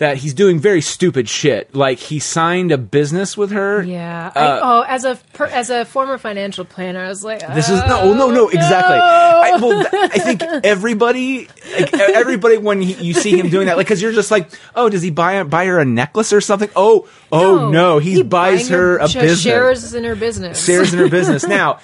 That 0.00 0.16
he's 0.16 0.32
doing 0.32 0.58
very 0.58 0.80
stupid 0.80 1.28
shit. 1.28 1.74
Like 1.74 1.98
he 1.98 2.20
signed 2.20 2.72
a 2.72 2.78
business 2.78 3.36
with 3.36 3.50
her. 3.50 3.82
Yeah. 3.82 4.32
Uh, 4.34 4.38
I, 4.38 4.60
oh, 4.62 4.84
as 4.88 5.04
a 5.04 5.16
per, 5.34 5.44
as 5.44 5.68
a 5.68 5.84
former 5.84 6.16
financial 6.16 6.64
planner, 6.64 7.04
I 7.04 7.08
was 7.08 7.22
like, 7.22 7.40
This 7.54 7.68
is 7.68 7.80
no, 7.80 8.00
oh, 8.00 8.14
no, 8.14 8.30
no, 8.30 8.48
exactly. 8.48 8.96
I, 8.96 9.58
well, 9.60 9.86
I 9.92 10.18
think 10.18 10.42
everybody, 10.64 11.48
like, 11.78 11.92
everybody, 11.92 12.56
when 12.56 12.80
he, 12.80 12.94
you 12.94 13.12
see 13.12 13.38
him 13.38 13.50
doing 13.50 13.66
that, 13.66 13.76
like, 13.76 13.88
because 13.88 14.00
you're 14.00 14.12
just 14.12 14.30
like, 14.30 14.50
oh, 14.74 14.88
does 14.88 15.02
he 15.02 15.10
buy 15.10 15.42
buy 15.42 15.66
her 15.66 15.78
a 15.78 15.84
necklace 15.84 16.32
or 16.32 16.40
something? 16.40 16.70
Oh, 16.74 17.06
oh 17.30 17.68
no, 17.68 17.98
he, 17.98 18.14
he 18.14 18.22
buys 18.22 18.70
her 18.70 18.96
a 18.96 19.02
business. 19.02 19.42
Shares 19.42 19.92
in 19.92 20.04
her 20.04 20.16
business. 20.16 20.64
shares 20.64 20.94
in 20.94 20.98
her 21.00 21.10
business. 21.10 21.46
Now, 21.50 21.80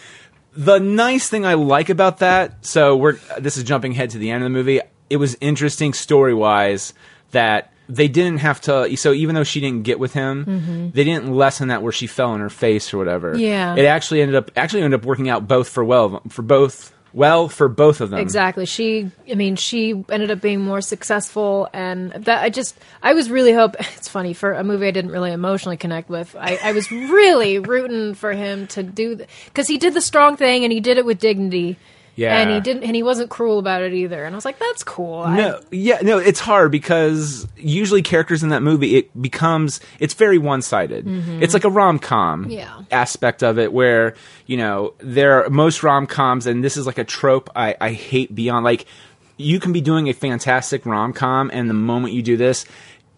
the 0.56 0.78
nice 0.78 1.28
thing 1.28 1.44
I 1.44 1.52
like 1.52 1.90
about 1.90 2.20
that, 2.20 2.64
so 2.64 2.96
we're 2.96 3.18
this 3.38 3.58
is 3.58 3.64
jumping 3.64 3.92
ahead 3.92 4.10
to 4.10 4.18
the 4.18 4.30
end 4.30 4.42
of 4.42 4.46
the 4.46 4.56
movie. 4.56 4.80
It 5.10 5.18
was 5.18 5.36
interesting 5.42 5.92
story 5.92 6.32
wise 6.32 6.94
that 7.32 7.72
they 7.88 8.08
didn't 8.08 8.38
have 8.38 8.60
to. 8.62 8.96
So 8.96 9.12
even 9.12 9.34
though 9.34 9.44
she 9.44 9.60
didn't 9.60 9.82
get 9.82 9.98
with 9.98 10.12
him, 10.12 10.90
they 10.94 11.04
didn't 11.04 11.32
lessen 11.32 11.68
that 11.68 11.82
where 11.82 11.92
she 11.92 12.06
fell 12.06 12.30
on 12.30 12.40
her 12.40 12.50
face 12.50 12.92
or 12.92 12.98
whatever. 12.98 13.32
Mm-hmm. 13.32 13.40
Yeah. 13.40 13.76
it 13.76 13.84
actually 13.84 14.22
ended 14.22 14.36
up 14.36 14.50
actually 14.56 14.82
ended 14.82 15.00
up 15.00 15.06
working 15.06 15.28
out 15.28 15.46
both 15.46 15.68
for 15.68 15.84
well 15.84 16.22
for 16.28 16.42
both 16.42 16.92
well 17.16 17.48
for 17.48 17.68
both 17.68 18.00
of 18.00 18.10
them. 18.10 18.20
Exactly. 18.20 18.66
She, 18.66 19.10
I 19.30 19.34
mean, 19.34 19.56
she 19.56 20.04
ended 20.10 20.30
up 20.30 20.40
being 20.40 20.60
more 20.60 20.82
successful, 20.82 21.68
and 21.72 22.12
that 22.12 22.42
I 22.44 22.50
just, 22.50 22.76
I 23.02 23.14
was 23.14 23.30
really 23.30 23.52
hope. 23.52 23.74
It's 23.96 24.08
funny 24.08 24.34
for 24.34 24.52
a 24.52 24.62
movie 24.62 24.86
I 24.86 24.90
didn't 24.92 25.10
really 25.10 25.32
emotionally 25.32 25.76
connect 25.76 26.08
with. 26.08 26.36
I, 26.38 26.58
I 26.62 26.72
was 26.72 26.92
really 26.92 27.58
rooting 27.58 28.14
for 28.14 28.32
him 28.32 28.66
to 28.68 28.82
do 28.82 29.16
because 29.46 29.66
he 29.66 29.78
did 29.78 29.94
the 29.94 30.00
strong 30.00 30.36
thing 30.36 30.64
and 30.64 30.72
he 30.72 30.80
did 30.80 30.98
it 30.98 31.04
with 31.04 31.18
dignity. 31.18 31.76
Yeah. 32.16 32.38
and 32.38 32.50
he 32.50 32.60
didn't, 32.60 32.82
and 32.84 32.96
he 32.96 33.02
wasn't 33.02 33.28
cruel 33.30 33.58
about 33.58 33.82
it 33.82 33.92
either. 33.92 34.24
And 34.24 34.34
I 34.34 34.36
was 34.36 34.44
like, 34.44 34.58
that's 34.58 34.82
cool. 34.82 35.20
I- 35.20 35.36
No, 35.36 35.60
yeah, 35.70 35.98
no, 36.02 36.18
it's 36.18 36.40
hard 36.40 36.72
because 36.72 37.46
usually 37.56 38.00
characters 38.02 38.42
in 38.42 38.48
that 38.48 38.62
movie 38.62 38.96
it 38.96 39.22
becomes 39.22 39.80
it's 40.00 40.14
very 40.14 40.38
one 40.38 40.62
sided. 40.62 41.04
It's 41.42 41.52
like 41.54 41.64
a 41.64 41.70
rom 41.70 41.98
com 41.98 42.44
Mm-hmm. 42.44 42.50
Yeah. 42.52 42.80
aspect 42.90 43.42
of 43.42 43.58
it 43.58 43.72
where 43.72 44.14
you 44.46 44.56
know 44.56 44.94
there 44.98 45.44
are 45.44 45.50
most 45.50 45.82
rom 45.82 46.06
coms 46.06 46.46
and 46.46 46.64
this 46.64 46.76
is 46.76 46.86
like 46.86 46.98
a 46.98 47.04
trope 47.04 47.50
I, 47.54 47.76
I 47.80 47.90
hate 47.92 48.34
beyond 48.34 48.64
like 48.64 48.86
you 49.36 49.60
can 49.60 49.72
be 49.72 49.82
doing 49.82 50.08
a 50.08 50.14
fantastic 50.14 50.86
rom 50.86 51.12
com 51.12 51.50
and 51.52 51.68
the 51.68 51.74
moment 51.74 52.14
you 52.14 52.22
do 52.22 52.38
this, 52.38 52.64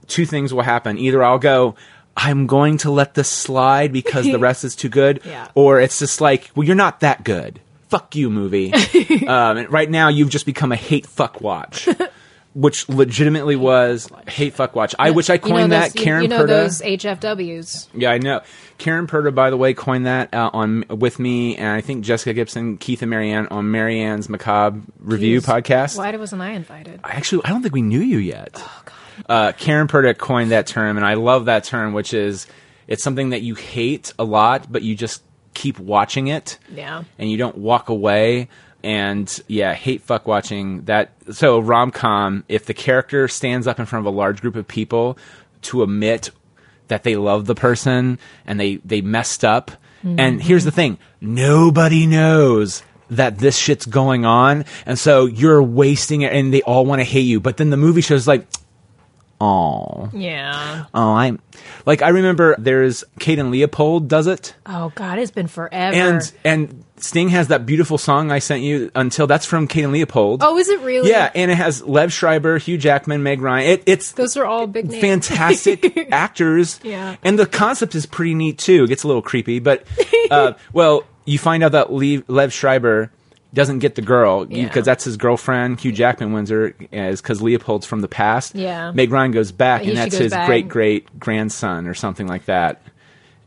two 0.08 0.26
things 0.26 0.52
will 0.52 0.62
happen. 0.62 0.98
Either 0.98 1.22
I'll 1.22 1.38
go. 1.38 1.76
I'm 2.20 2.48
going 2.48 2.78
to 2.78 2.90
let 2.90 3.14
this 3.14 3.28
slide 3.28 3.92
because 3.92 4.24
the 4.26 4.38
rest 4.48 4.64
is 4.64 4.74
too 4.74 4.88
good, 4.88 5.20
Yeah. 5.24 5.46
or 5.54 5.78
it's 5.78 6.00
just 6.00 6.20
like, 6.20 6.50
well, 6.56 6.66
you're 6.66 6.74
not 6.74 6.98
that 6.98 7.22
good. 7.22 7.60
Fuck 7.88 8.14
you, 8.16 8.30
movie. 8.30 8.72
um, 9.26 9.56
and 9.58 9.72
right 9.72 9.88
now, 9.90 10.08
you've 10.08 10.30
just 10.30 10.46
become 10.46 10.72
a 10.72 10.76
hate 10.76 11.06
fuck 11.06 11.40
watch, 11.40 11.88
which 12.54 12.88
legitimately 12.88 13.56
was 13.56 14.10
hate 14.28 14.54
fuck 14.54 14.74
watch. 14.76 14.94
I 14.98 15.10
wish 15.10 15.30
I 15.30 15.34
You 15.34 15.40
know 15.40 15.48
coined 15.48 15.72
those- 15.72 15.92
that. 15.92 15.98
you- 15.98 16.04
Karen 16.04 16.22
you 16.22 16.28
know 16.28 16.42
Perda. 16.44 16.46
those 16.46 16.82
HFWs. 16.82 17.88
Yeah, 17.94 18.10
I 18.10 18.18
know. 18.18 18.40
Karen 18.78 19.06
Perda, 19.06 19.34
by 19.34 19.50
the 19.50 19.56
way, 19.56 19.74
coined 19.74 20.06
that 20.06 20.32
uh, 20.34 20.50
on 20.52 20.84
with 20.88 21.18
me, 21.18 21.56
and 21.56 21.68
I 21.68 21.80
think 21.80 22.04
Jessica 22.04 22.32
Gibson, 22.34 22.76
Keith, 22.78 23.02
and 23.02 23.10
Marianne 23.10 23.48
on 23.48 23.70
Marianne's 23.70 24.28
Macabre 24.28 24.80
Review 25.00 25.40
Jeez. 25.40 25.46
podcast. 25.62 25.98
Why 25.98 26.14
wasn't 26.16 26.42
I 26.42 26.50
invited? 26.52 27.00
Actually, 27.02 27.44
I 27.44 27.48
don't 27.48 27.62
think 27.62 27.74
we 27.74 27.82
knew 27.82 28.00
you 28.00 28.18
yet. 28.18 28.50
Oh, 28.56 28.82
Uh, 29.28 29.52
Karen 29.52 29.88
Perda 29.88 30.16
coined 30.16 30.52
that 30.52 30.66
term, 30.68 30.96
and 30.96 31.04
I 31.04 31.14
love 31.14 31.46
that 31.46 31.64
term, 31.64 31.92
which 31.92 32.14
is 32.14 32.46
it's 32.86 33.02
something 33.02 33.30
that 33.30 33.42
you 33.42 33.54
hate 33.56 34.12
a 34.18 34.24
lot, 34.24 34.70
but 34.70 34.82
you 34.82 34.94
just 34.94 35.22
keep 35.58 35.78
watching 35.80 36.28
it 36.28 36.56
Yeah. 36.72 37.02
and 37.18 37.28
you 37.30 37.36
don't 37.36 37.58
walk 37.58 37.88
away. 37.88 38.48
And 38.84 39.28
yeah, 39.48 39.74
hate 39.74 40.02
fuck 40.02 40.28
watching 40.28 40.82
that. 40.84 41.10
So 41.32 41.58
rom 41.58 41.90
com, 41.90 42.44
if 42.48 42.64
the 42.64 42.74
character 42.74 43.26
stands 43.26 43.66
up 43.66 43.80
in 43.80 43.86
front 43.86 44.06
of 44.06 44.14
a 44.14 44.16
large 44.16 44.40
group 44.40 44.54
of 44.54 44.68
people 44.68 45.18
to 45.62 45.82
admit 45.82 46.30
that 46.86 47.02
they 47.02 47.16
love 47.16 47.46
the 47.46 47.56
person 47.56 48.20
and 48.46 48.60
they 48.60 48.76
they 48.84 49.00
messed 49.00 49.44
up. 49.44 49.72
And 50.04 50.18
mm-hmm. 50.18 50.38
here's 50.38 50.64
the 50.64 50.70
thing: 50.70 50.96
nobody 51.20 52.06
knows 52.06 52.84
that 53.10 53.38
this 53.38 53.58
shit's 53.58 53.84
going 53.84 54.24
on, 54.24 54.64
and 54.86 54.96
so 54.96 55.26
you're 55.26 55.62
wasting 55.62 56.22
it, 56.22 56.32
and 56.32 56.54
they 56.54 56.62
all 56.62 56.86
want 56.86 57.00
to 57.00 57.04
hate 57.04 57.26
you. 57.26 57.40
But 57.40 57.56
then 57.56 57.70
the 57.70 57.76
movie 57.76 58.00
shows 58.00 58.28
like, 58.28 58.46
oh, 59.40 60.10
Yeah. 60.12 60.84
oh, 60.94 61.12
I'm 61.12 61.38
like 61.86 62.02
I 62.02 62.08
remember 62.08 62.56
there's 62.58 63.04
Kate 63.18 63.38
& 63.38 63.42
Leopold 63.42 64.08
does 64.08 64.26
it 64.26 64.54
Oh 64.66 64.92
God, 64.94 65.18
it's 65.18 65.30
been 65.30 65.46
forever. 65.48 65.96
and 65.96 66.32
and 66.44 66.84
Sting 67.00 67.28
has 67.28 67.46
that 67.48 67.64
beautiful 67.64 67.96
song 67.96 68.32
I 68.32 68.40
sent 68.40 68.62
you 68.62 68.90
until 68.96 69.28
that's 69.28 69.46
from 69.46 69.68
Kate 69.68 69.86
& 69.86 69.88
Leopold. 69.88 70.42
oh, 70.44 70.58
is 70.58 70.68
it 70.68 70.80
really? 70.80 71.08
yeah, 71.10 71.30
and 71.34 71.48
it 71.50 71.54
has 71.54 71.80
Liev 71.82 72.10
Schreiber, 72.10 72.58
Hugh 72.58 72.76
Jackman, 72.76 73.22
Meg 73.22 73.40
Ryan. 73.40 73.70
It, 73.70 73.82
it's 73.86 74.12
Those 74.12 74.36
are 74.36 74.44
all 74.44 74.66
big 74.66 74.90
names. 74.90 75.00
fantastic 75.00 76.08
actors. 76.12 76.80
Yeah. 76.82 77.14
and 77.22 77.38
the 77.38 77.46
concept 77.46 77.94
is 77.94 78.04
pretty 78.06 78.34
neat 78.34 78.58
too. 78.58 78.84
It 78.84 78.88
gets 78.88 79.04
a 79.04 79.06
little 79.06 79.22
creepy, 79.22 79.60
but 79.60 79.86
uh, 80.30 80.54
well, 80.72 81.04
you 81.24 81.38
find 81.38 81.62
out 81.62 81.72
that 81.72 81.88
Liev, 81.88 82.24
Liev 82.24 82.50
Schreiber 82.52 83.12
doesn't 83.54 83.78
get 83.78 83.94
the 83.94 84.02
girl 84.02 84.44
because 84.44 84.76
Yeah. 84.76 84.82
that's 84.82 85.04
his 85.04 85.16
girlfriend. 85.16 85.80
Hugh 85.80 85.92
Jackman 85.92 86.32
wins 86.32 86.50
her 86.50 86.74
as 86.92 87.20
because 87.22 87.40
Leopold's 87.40 87.86
from 87.86 88.00
the 88.00 88.08
past. 88.08 88.54
Yeah. 88.54 88.92
Meg 88.92 89.10
Ryan 89.10 89.30
goes 89.30 89.52
back, 89.52 89.82
He- 89.82 89.88
and 89.90 89.98
that's 89.98 90.16
his 90.18 90.34
great 90.46 90.68
great 90.68 91.18
grandson 91.18 91.86
or 91.86 91.94
something 91.94 92.26
like 92.26 92.44
that. 92.46 92.82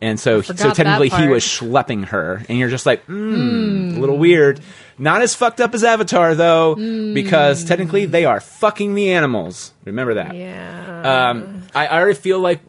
And 0.03 0.19
so, 0.19 0.41
so 0.41 0.71
technically, 0.71 1.09
he 1.09 1.27
was 1.27 1.43
schlepping 1.43 2.05
her, 2.05 2.41
and 2.49 2.57
you're 2.57 2.69
just 2.71 2.87
like, 2.87 3.05
mm, 3.05 3.95
a 3.95 3.99
little 3.99 4.17
weird. 4.17 4.59
Not 4.97 5.21
as 5.21 5.35
fucked 5.35 5.61
up 5.61 5.75
as 5.75 5.83
Avatar 5.83 6.33
though, 6.33 6.73
because 7.13 7.63
technically 7.63 8.07
they 8.07 8.25
are 8.25 8.39
fucking 8.39 8.95
the 8.95 9.11
animals. 9.11 9.73
Remember 9.85 10.15
that. 10.15 10.35
Yeah. 10.35 11.29
Um, 11.29 11.61
I, 11.75 11.85
I 11.85 11.99
already 11.99 12.15
feel 12.17 12.39
like 12.39 12.61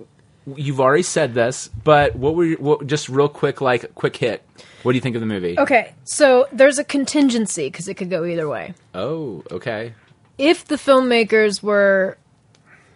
you've 0.56 0.80
already 0.80 1.02
said 1.04 1.32
this, 1.32 1.70
but 1.84 2.14
what 2.16 2.34
were 2.34 2.44
you, 2.44 2.56
what, 2.56 2.86
just 2.86 3.08
real 3.08 3.30
quick, 3.30 3.62
like 3.62 3.94
quick 3.94 4.16
hit? 4.16 4.42
What 4.82 4.92
do 4.92 4.96
you 4.96 5.00
think 5.00 5.14
of 5.16 5.20
the 5.20 5.26
movie? 5.26 5.58
okay, 5.58 5.94
so 6.04 6.46
there's 6.52 6.78
a 6.78 6.84
contingency 6.84 7.68
because 7.68 7.88
it 7.88 7.94
could 7.94 8.10
go 8.10 8.24
either 8.24 8.48
way. 8.48 8.74
Oh, 8.94 9.42
okay. 9.50 9.94
if 10.38 10.64
the 10.64 10.76
filmmakers 10.76 11.62
were 11.62 12.18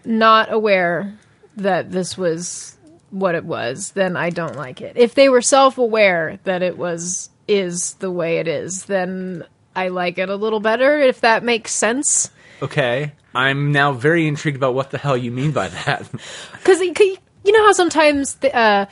not 0.04 0.52
aware 0.52 1.16
that 1.56 1.90
this 1.90 2.16
was 2.18 2.76
what 3.10 3.34
it 3.34 3.44
was, 3.44 3.92
then 3.92 4.16
I 4.16 4.30
don't 4.30 4.56
like 4.56 4.80
it. 4.80 4.96
If 4.96 5.14
they 5.14 5.28
were 5.28 5.42
self-aware 5.42 6.38
that 6.44 6.62
it 6.62 6.76
was 6.76 7.30
is 7.48 7.94
the 7.94 8.10
way 8.10 8.38
it 8.38 8.48
is, 8.48 8.86
then 8.86 9.44
I 9.74 9.88
like 9.88 10.18
it 10.18 10.28
a 10.28 10.36
little 10.36 10.60
better 10.60 10.98
if 10.98 11.20
that 11.20 11.44
makes 11.44 11.72
sense. 11.72 12.30
Okay. 12.62 13.12
I'm 13.34 13.70
now 13.70 13.92
very 13.92 14.26
intrigued 14.26 14.56
about 14.56 14.74
what 14.74 14.90
the 14.90 14.98
hell 14.98 15.16
you 15.16 15.30
mean 15.30 15.52
by 15.52 15.68
that. 15.68 16.08
Cuz 16.64 16.80
you 16.80 17.52
know 17.52 17.64
how 17.66 17.72
sometimes 17.72 18.34
the, 18.36 18.54
uh 18.56 18.86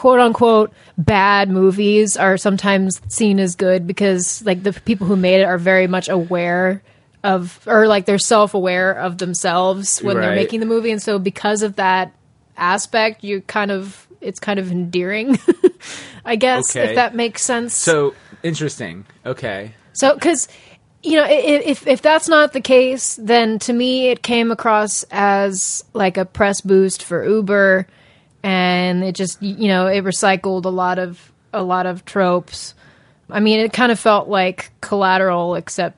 quote 0.00 0.18
unquote 0.18 0.72
bad 0.96 1.50
movies 1.50 2.16
are 2.16 2.38
sometimes 2.38 3.02
seen 3.08 3.38
as 3.38 3.54
good 3.54 3.86
because 3.86 4.42
like 4.46 4.62
the 4.62 4.72
people 4.72 5.06
who 5.06 5.14
made 5.14 5.42
it 5.42 5.44
are 5.44 5.58
very 5.58 5.86
much 5.86 6.08
aware 6.08 6.82
of 7.22 7.60
or 7.66 7.86
like 7.86 8.06
they're 8.06 8.16
self-aware 8.18 8.92
of 8.92 9.18
themselves 9.18 9.98
when 9.98 10.18
they're 10.18 10.34
making 10.34 10.58
the 10.58 10.64
movie 10.64 10.90
and 10.90 11.02
so 11.02 11.18
because 11.18 11.62
of 11.62 11.76
that 11.76 12.14
aspect 12.56 13.22
you 13.22 13.42
kind 13.42 13.70
of 13.70 14.08
it's 14.22 14.40
kind 14.40 14.58
of 14.58 14.70
endearing 14.72 15.38
i 16.24 16.34
guess 16.34 16.74
Okay. 16.74 16.88
if 16.88 16.94
that 16.94 17.14
makes 17.14 17.42
sense 17.42 17.76
so 17.76 18.14
interesting. 18.42 19.04
Okay. 19.26 19.74
so, 19.92 20.14
because 20.14 20.48
you 21.02 21.16
know, 21.16 21.26
if 21.28 21.86
if 21.86 22.00
that's 22.00 22.26
not 22.28 22.54
the 22.54 22.60
case, 22.62 23.16
then 23.16 23.58
to 23.58 23.72
me 23.74 24.08
it 24.08 24.22
came 24.22 24.50
across 24.50 25.02
as 25.10 25.84
like 25.92 26.16
a 26.16 26.24
press 26.24 26.62
boost 26.62 27.02
for 27.02 27.22
Uber, 27.26 27.86
and 28.42 29.04
it 29.04 29.14
just 29.14 29.42
you 29.42 29.68
know 29.68 29.86
it 29.86 30.04
recycled 30.04 30.64
a 30.64 30.70
lot 30.70 30.98
of 30.98 31.32
a 31.52 31.62
lot 31.62 31.86
of 31.86 32.04
tropes. 32.04 32.74
I 33.28 33.40
mean, 33.40 33.60
it 33.60 33.72
kind 33.72 33.92
of 33.92 33.98
felt 34.00 34.28
like 34.28 34.70
Collateral, 34.80 35.54
except 35.54 35.96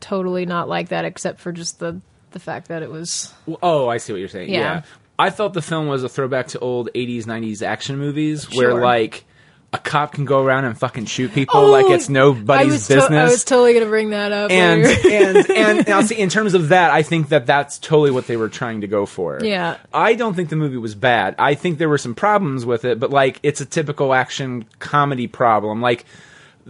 totally 0.00 0.46
not 0.46 0.68
like 0.68 0.90
that, 0.90 1.04
except 1.04 1.40
for 1.40 1.52
just 1.52 1.78
the 1.78 2.00
the 2.30 2.38
fact 2.38 2.68
that 2.68 2.82
it 2.82 2.90
was 2.90 3.32
Oh, 3.62 3.88
I 3.88 3.96
see 3.96 4.12
what 4.12 4.18
you're 4.18 4.28
saying. 4.28 4.50
Yeah. 4.50 4.58
Yeah. 4.58 4.82
I 5.18 5.30
felt 5.30 5.52
the 5.52 5.62
film 5.62 5.88
was 5.88 6.04
a 6.04 6.08
throwback 6.08 6.48
to 6.48 6.60
old 6.60 6.90
80s, 6.94 7.24
90s 7.24 7.60
action 7.60 7.98
movies 7.98 8.54
where, 8.54 8.74
like, 8.74 9.24
a 9.72 9.78
cop 9.78 10.12
can 10.12 10.24
go 10.24 10.42
around 10.42 10.64
and 10.64 10.78
fucking 10.78 11.04
shoot 11.04 11.32
people 11.34 11.68
like 11.68 11.84
oh, 11.86 11.92
it's 11.92 12.08
I 12.08 12.12
nobody's 12.14 12.86
to- 12.88 12.94
business. 12.94 13.10
I 13.10 13.24
was 13.24 13.44
totally 13.44 13.74
gonna 13.74 13.84
bring 13.86 14.10
that 14.10 14.32
up. 14.32 14.50
and, 14.50 14.82
later. 14.82 15.08
and 15.12 15.50
and 15.78 15.86
now 15.88 16.00
see 16.00 16.16
in 16.16 16.30
terms 16.30 16.54
of 16.54 16.70
that 16.70 16.90
i 16.90 17.02
think 17.02 17.28
that 17.28 17.44
that's 17.44 17.78
totally 17.78 18.10
what 18.10 18.26
they 18.26 18.38
were 18.38 18.48
trying 18.48 18.80
to 18.80 18.86
go 18.86 19.04
for 19.04 19.38
Yeah. 19.42 19.76
i 19.92 20.14
don't 20.14 20.32
think 20.34 20.48
the 20.48 20.56
movie 20.56 20.78
was 20.78 20.94
bad 20.94 21.34
i 21.38 21.54
think 21.54 21.76
there 21.78 21.88
were 21.90 21.98
some 21.98 22.14
problems 22.14 22.64
with 22.64 22.86
it 22.86 22.98
but 22.98 23.10
like 23.10 23.40
it's 23.42 23.60
a 23.60 23.66
typical 23.66 24.14
action 24.14 24.64
comedy 24.78 25.26
problem 25.26 25.82
like 25.82 26.06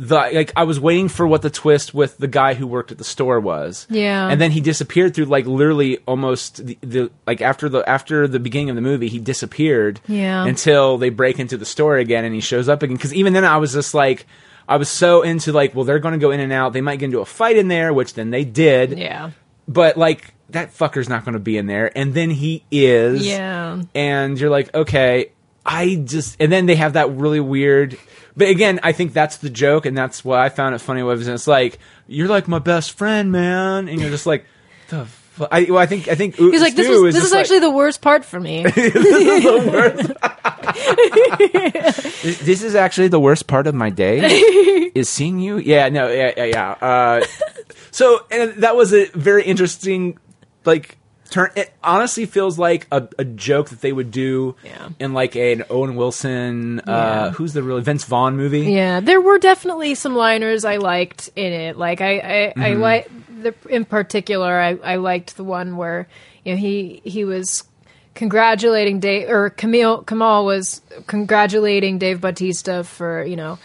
the 0.01 0.15
like 0.15 0.53
i 0.55 0.63
was 0.63 0.79
waiting 0.79 1.09
for 1.09 1.27
what 1.27 1.43
the 1.43 1.51
twist 1.51 1.93
with 1.93 2.17
the 2.19 2.29
guy 2.29 2.55
who 2.55 2.67
worked 2.67 2.93
at 2.93 2.99
the 2.99 3.05
store 3.05 3.41
was 3.41 3.87
Yeah. 3.91 4.29
and 4.29 4.41
then 4.41 4.53
he 4.53 4.61
disappeared 4.61 5.13
through 5.15 5.25
like 5.25 5.45
literally 5.45 5.99
almost 6.07 6.65
the, 6.65 6.79
the 6.83 7.11
like 7.27 7.43
after 7.43 7.69
the 7.69 7.87
after 7.89 8.29
the 8.29 8.39
beginning 8.39 8.71
of 8.71 8.77
the 8.77 8.83
movie 8.83 9.09
he 9.09 9.19
disappeared 9.19 10.01
Yeah. 10.07 10.47
until 10.47 10.99
they 10.99 11.09
break 11.11 11.41
into 11.41 11.57
the 11.57 11.65
store 11.65 11.97
again 11.97 12.25
and 12.25 12.33
he 12.35 12.41
shows 12.41 12.69
up 12.69 12.83
again 12.85 12.97
because 12.97 13.13
even 13.13 13.33
then 13.33 13.45
i 13.45 13.57
was 13.57 13.73
just 13.73 13.93
like 13.93 14.27
I 14.71 14.77
was 14.77 14.91
so 14.91 15.23
into 15.23 15.51
like, 15.51 15.75
well, 15.75 15.87
they're 15.87 15.99
going 15.99 16.13
to 16.13 16.19
go 16.21 16.31
in 16.31 16.41
and 16.41 16.53
out. 16.53 16.75
They 16.75 16.83
might 16.83 16.97
get 16.99 17.07
into 17.07 17.21
a 17.21 17.25
fight 17.25 17.57
in 17.57 17.69
there, 17.69 17.91
which 17.95 18.13
then 18.13 18.29
they 18.29 18.45
did 18.45 18.99
yeah, 18.99 19.31
but 19.67 19.97
like 19.97 20.35
that 20.51 20.75
fucker's 20.75 21.09
not 21.09 21.25
going 21.25 21.33
to 21.33 21.39
be 21.39 21.57
in 21.57 21.65
there 21.67 21.91
and 21.97 22.13
then 22.13 22.29
he 22.29 22.63
is 22.71 23.27
yeah. 23.27 23.81
and 23.95 24.39
you're 24.39 24.51
like 24.51 24.75
okay 24.75 25.31
i 25.69 25.95
just 25.95 26.37
and 26.41 26.51
then 26.51 26.67
they 26.67 26.75
have 26.75 26.95
that 26.95 27.11
really 27.15 27.39
weird 27.41 27.97
but 28.37 28.49
again 28.49 28.81
i 28.83 28.91
think 28.91 29.13
that's 29.13 29.37
the 29.37 29.51
joke 29.51 29.87
and 29.87 29.97
that's 29.97 30.25
why 30.25 30.45
i 30.45 30.49
found 30.49 30.75
it 30.75 30.79
funny 30.81 31.03
was 31.03 31.29
it's 31.29 31.47
like 31.47 31.79
you're 32.09 32.27
like 32.27 32.49
my 32.49 32.59
best 32.59 32.93
friend 32.99 33.31
man 33.31 33.89
and 33.89 34.01
you're 34.01 34.11
just 34.11 34.27
like 34.27 34.45
the 34.89 35.05
fu-? 35.05 35.47
I, 35.51 35.65
well, 35.69 35.79
I 35.79 35.87
think 35.87 36.09
I 36.09 36.15
think 36.17 36.35
He's 36.37 36.61
like, 36.61 36.75
this 36.75 36.87
Stu 36.87 37.07
is 37.07 37.15
this 37.15 37.25
is 37.25 37.31
like- 37.31 37.41
actually 37.43 37.61
the 37.61 37.71
worst 37.71 38.01
part 38.01 38.25
for 38.25 38.41
me. 38.41 38.65
This 42.23 42.39
this 42.41 42.63
is 42.63 42.75
actually 42.75 43.09
the 43.09 43.21
worst 43.21 43.47
part 43.47 43.67
of 43.67 43.75
my 43.75 43.91
day 43.91 44.21
is 44.95 45.09
seeing 45.09 45.39
you. 45.39 45.59
Yeah, 45.59 45.89
no, 45.89 46.09
yeah, 46.09 46.33
yeah, 46.37 46.45
yeah. 46.45 46.71
Uh, 46.73 47.25
so 47.91 48.25
and 48.31 48.53
that 48.63 48.77
was 48.77 48.93
a 48.93 49.07
very 49.15 49.45
interesting, 49.45 50.19
like 50.65 50.99
turn. 51.31 51.51
It 51.57 51.73
honestly 51.83 52.27
feels 52.27 52.59
like 52.59 52.87
a, 52.93 53.07
a 53.19 53.25
joke 53.25 53.69
that 53.71 53.81
they 53.81 53.93
would 53.93 54.11
do 54.11 54.57
Yeah. 54.65 54.89
in 54.99 55.13
like 55.15 55.37
an 55.37 55.65
Owen 55.71 55.95
Wilson. 55.97 56.81
Yeah. 56.87 56.93
Uh, 56.95 57.31
who's 57.31 57.53
the 57.53 57.63
really 57.63 57.83
Vince 57.83 58.05
Vaughn 58.05 58.37
movie? 58.37 58.73
Yeah, 58.73 59.01
there 59.01 59.21
were 59.21 59.39
definitely 59.39 59.95
some 59.95 60.15
liners 60.17 60.65
I 60.65 60.77
liked 60.77 61.31
in 61.37 61.53
it. 61.53 61.77
Like 61.79 62.01
I, 62.01 62.19
I, 62.19 62.47
I 62.49 62.53
Mm-hmm. 62.71 62.81
like 62.81 63.11
the 63.43 63.55
in 63.69 63.85
particular. 63.85 64.61
I, 64.61 64.79
I 64.83 64.97
liked 64.97 65.37
the 65.37 65.45
one 65.45 65.77
where 65.77 66.09
you 66.45 66.53
know 66.55 66.59
he 66.59 67.01
he 67.05 67.25
was 67.25 67.65
congratulating 68.15 68.99
Dave 69.01 69.29
or 69.31 69.51
Camille 69.51 70.03
Kamal 70.03 70.45
was 70.45 70.81
congratulating 71.07 71.99
Dave 71.99 72.21
Bautista 72.21 72.83
for 72.85 73.23
you 73.25 73.37
know 73.37 73.59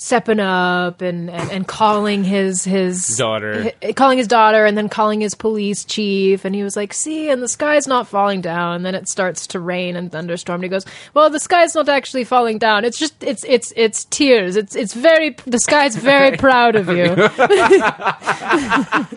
stepping 0.00 0.40
up 0.40 1.02
and, 1.02 1.28
and, 1.28 1.50
and 1.50 1.68
calling 1.68 2.24
his 2.24 2.64
his 2.64 3.06
Daughter. 3.18 3.70
calling 3.96 4.16
his 4.16 4.26
daughter 4.26 4.64
and 4.64 4.76
then 4.76 4.88
calling 4.88 5.20
his 5.20 5.34
police 5.34 5.84
chief. 5.84 6.46
And 6.46 6.54
he 6.54 6.62
was 6.62 6.74
like 6.74 6.94
see 6.94 7.28
and 7.28 7.42
the 7.42 7.48
sky's 7.48 7.86
not 7.86 8.08
falling 8.08 8.40
down. 8.40 8.76
And 8.76 8.86
then 8.86 8.94
it 8.94 9.08
starts 9.08 9.46
to 9.48 9.60
rain 9.60 9.96
and 9.96 10.10
thunderstorm. 10.10 10.56
And 10.56 10.64
he 10.64 10.68
goes 10.70 10.86
well 11.12 11.28
the 11.28 11.38
sky's 11.38 11.74
not 11.74 11.88
actually 11.90 12.24
falling 12.24 12.56
down. 12.58 12.84
It's 12.86 12.98
just 12.98 13.22
it's 13.22 13.44
it's 13.46 13.74
it's 13.76 14.06
tears. 14.06 14.56
It's 14.56 14.74
it's 14.74 14.94
very 14.94 15.36
the 15.46 15.58
sky's 15.60 15.96
very 15.96 16.36
proud 16.46 16.76
of 16.76 16.88
you. 16.88 17.14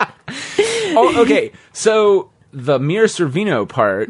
Oh, 0.96 1.22
okay. 1.22 1.52
So 1.72 2.30
the 2.56 2.78
Mira 2.78 3.08
Sorvino 3.08 3.68
part 3.68 4.08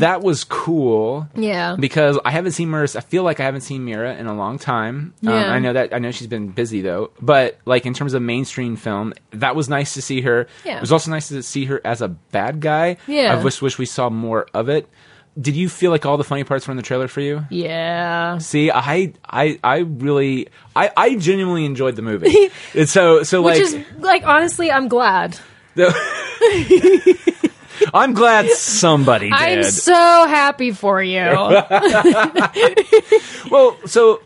that 0.00 0.22
was 0.22 0.42
cool. 0.44 1.28
Mm-hmm. 1.34 1.42
yeah 1.42 1.76
because 1.78 2.18
I 2.24 2.30
haven't 2.30 2.52
seen 2.52 2.70
Mira. 2.70 2.88
I 2.96 3.00
feel 3.00 3.22
like 3.24 3.40
I 3.40 3.44
haven't 3.44 3.60
seen 3.60 3.84
Mira 3.84 4.14
in 4.16 4.26
a 4.26 4.32
long 4.34 4.58
time. 4.58 5.12
Um, 5.26 5.28
Yeah. 5.34 5.52
I 5.52 5.58
know 5.58 5.74
that 5.74 5.92
I 5.94 5.98
know 5.98 6.10
she's 6.10 6.26
been 6.26 6.48
busy 6.48 6.80
though, 6.80 7.10
but 7.20 7.58
like 7.66 7.84
in 7.84 7.92
terms 7.92 8.14
of 8.14 8.22
mainstream 8.22 8.76
film, 8.76 9.12
that 9.32 9.54
was 9.54 9.68
nice 9.68 9.92
to 9.94 10.02
see 10.02 10.22
her. 10.22 10.46
Yeah. 10.64 10.78
It 10.78 10.80
was 10.80 10.92
also 10.92 11.10
nice 11.10 11.28
to 11.28 11.42
see 11.42 11.66
her 11.66 11.80
as 11.84 12.00
a 12.00 12.08
bad 12.08 12.60
guy. 12.60 12.96
Yeah. 13.06 13.36
I 13.38 13.42
wish 13.44 13.60
wish 13.60 13.76
we 13.78 13.84
saw 13.86 14.08
more 14.08 14.46
of 14.54 14.68
it. 14.70 14.88
Did 15.38 15.56
you 15.56 15.68
feel 15.68 15.90
like 15.90 16.06
all 16.06 16.16
the 16.16 16.22
funny 16.24 16.44
parts 16.44 16.66
were 16.66 16.70
in 16.70 16.76
the 16.76 16.82
trailer 16.82 17.08
for 17.08 17.20
you? 17.20 17.44
yeah 17.50 18.38
See, 18.38 18.70
I 18.70 19.12
I 19.28 19.58
I 19.62 19.78
really 19.78 20.48
I 20.74 20.90
I 20.96 21.16
genuinely 21.16 21.64
enjoyed 21.66 21.96
the 21.96 22.02
movie. 22.02 22.50
and 22.74 22.88
so 22.88 23.24
so 23.24 23.42
which 23.42 23.56
like 23.56 23.62
is 23.62 23.76
like 23.98 24.22
honestly 24.26 24.70
i'm 24.72 24.88
glad 24.88 25.36
I'm 27.94 28.12
glad 28.12 28.50
somebody 28.50 29.30
did. 29.30 29.38
i'm 29.38 29.62
so 29.64 29.94
happy 29.94 30.72
for 30.72 31.02
you 31.02 31.20
Well, 33.50 33.76
so 33.86 34.20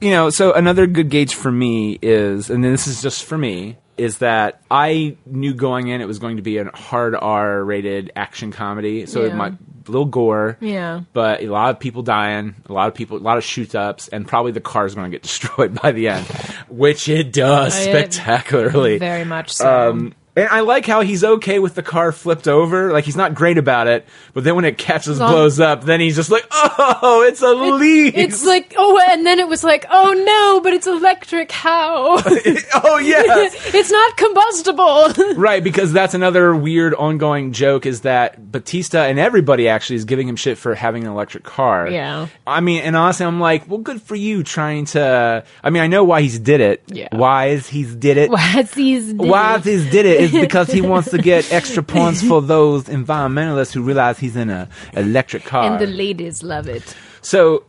you 0.00 0.10
know, 0.10 0.30
so 0.30 0.52
another 0.52 0.86
good 0.86 1.10
gauge 1.10 1.34
for 1.34 1.52
me 1.52 1.98
is, 2.00 2.48
and 2.50 2.64
this 2.64 2.86
is 2.86 3.02
just 3.02 3.24
for 3.24 3.36
me, 3.36 3.76
is 3.98 4.18
that 4.18 4.60
I 4.70 5.16
knew 5.26 5.52
going 5.54 5.88
in 5.88 6.00
it 6.00 6.06
was 6.06 6.18
going 6.18 6.36
to 6.36 6.42
be 6.42 6.58
a 6.58 6.70
hard 6.74 7.14
R 7.14 7.62
rated 7.62 8.10
action 8.16 8.50
comedy, 8.50 9.06
so 9.06 9.22
it 9.24 9.34
might 9.34 9.52
a 9.52 9.90
little 9.90 10.06
gore, 10.06 10.56
Yeah. 10.60 11.02
but 11.12 11.42
a 11.42 11.48
lot 11.48 11.70
of 11.70 11.78
people 11.78 12.02
dying, 12.02 12.54
a 12.66 12.72
lot 12.72 12.88
of 12.88 12.94
people, 12.94 13.18
a 13.18 13.18
lot 13.18 13.36
of 13.36 13.44
shoot 13.44 13.74
ups, 13.74 14.08
and 14.08 14.26
probably 14.26 14.52
the 14.52 14.60
car's 14.62 14.94
going 14.94 15.10
to 15.10 15.14
get 15.14 15.22
destroyed 15.22 15.80
by 15.80 15.92
the 15.92 16.08
end, 16.08 16.26
which 16.68 17.08
it 17.08 17.32
does 17.32 17.76
It- 17.78 17.90
spectacularly. 17.90 18.98
very 18.98 19.24
much 19.24 19.52
so 19.52 19.90
Um, 19.90 20.14
And 20.36 20.48
I 20.48 20.60
like 20.60 20.84
how 20.84 21.02
he's 21.02 21.22
okay 21.22 21.60
with 21.60 21.76
the 21.76 21.82
car 21.82 22.10
flipped 22.10 22.48
over. 22.48 22.92
Like 22.92 23.04
he's 23.04 23.16
not 23.16 23.34
great 23.34 23.56
about 23.56 23.86
it, 23.86 24.04
but 24.32 24.42
then 24.42 24.56
when 24.56 24.64
it 24.64 24.78
catches, 24.78 25.18
blows 25.18 25.60
up, 25.60 25.84
then 25.84 26.00
he's 26.00 26.16
just 26.16 26.30
like, 26.30 26.44
"Oh, 26.50 27.24
it's 27.26 27.40
a 27.40 27.52
leaf." 27.52 28.14
It's 28.16 28.44
like, 28.44 28.74
oh, 28.76 29.00
and 29.10 29.24
then 29.24 29.38
it 29.38 29.46
was 29.46 29.62
like, 29.62 29.86
oh 29.90 30.12
no, 30.12 30.60
but 30.60 30.72
it's 30.72 30.88
electric. 30.88 31.52
How? 31.52 32.16
oh 32.74 32.98
yes, 32.98 33.54
it's 33.74 33.92
not 33.92 34.16
combustible. 34.16 35.34
right. 35.40 35.62
Because 35.62 35.92
that's 35.92 36.14
another 36.14 36.54
weird 36.54 36.94
ongoing 36.94 37.52
joke 37.52 37.86
is 37.86 38.00
that 38.00 38.50
Batista 38.50 39.02
and 39.02 39.20
everybody 39.20 39.68
actually 39.68 39.96
is 39.96 40.04
giving 40.04 40.26
him 40.26 40.34
shit 40.34 40.58
for 40.58 40.74
having 40.74 41.04
an 41.04 41.10
electric 41.10 41.44
car. 41.44 41.88
Yeah. 41.88 42.26
I 42.44 42.60
mean, 42.60 42.82
and 42.82 42.96
honestly, 42.96 43.24
I'm 43.24 43.38
like, 43.38 43.68
well, 43.68 43.78
good 43.78 44.02
for 44.02 44.16
you 44.16 44.42
trying 44.42 44.86
to. 44.86 45.44
I 45.62 45.70
mean, 45.70 45.82
I 45.82 45.86
know 45.86 46.02
why 46.02 46.22
he's 46.22 46.40
did 46.40 46.60
it. 46.60 46.82
Yeah. 46.88 47.08
Why 47.12 47.50
is 47.50 47.68
he's 47.68 47.94
did 47.94 48.16
it? 48.16 48.30
What's 48.30 48.74
these? 48.74 49.12
Why 49.14 49.58
he's 49.58 49.88
did 49.90 50.06
it 50.06 50.23
is 50.24 50.32
because 50.32 50.70
he 50.70 50.80
wants 50.80 51.10
to 51.10 51.18
get 51.18 51.52
extra 51.52 51.82
points 51.82 52.22
for 52.22 52.42
those 52.54 52.84
environmentalists 52.84 53.72
who 53.72 53.82
realize 53.82 54.18
he's 54.18 54.36
in 54.36 54.50
an 54.50 54.68
electric 54.94 55.44
car. 55.44 55.72
And 55.72 55.80
the 55.80 55.86
ladies 55.86 56.42
love 56.42 56.68
it. 56.68 56.94
So 57.20 57.64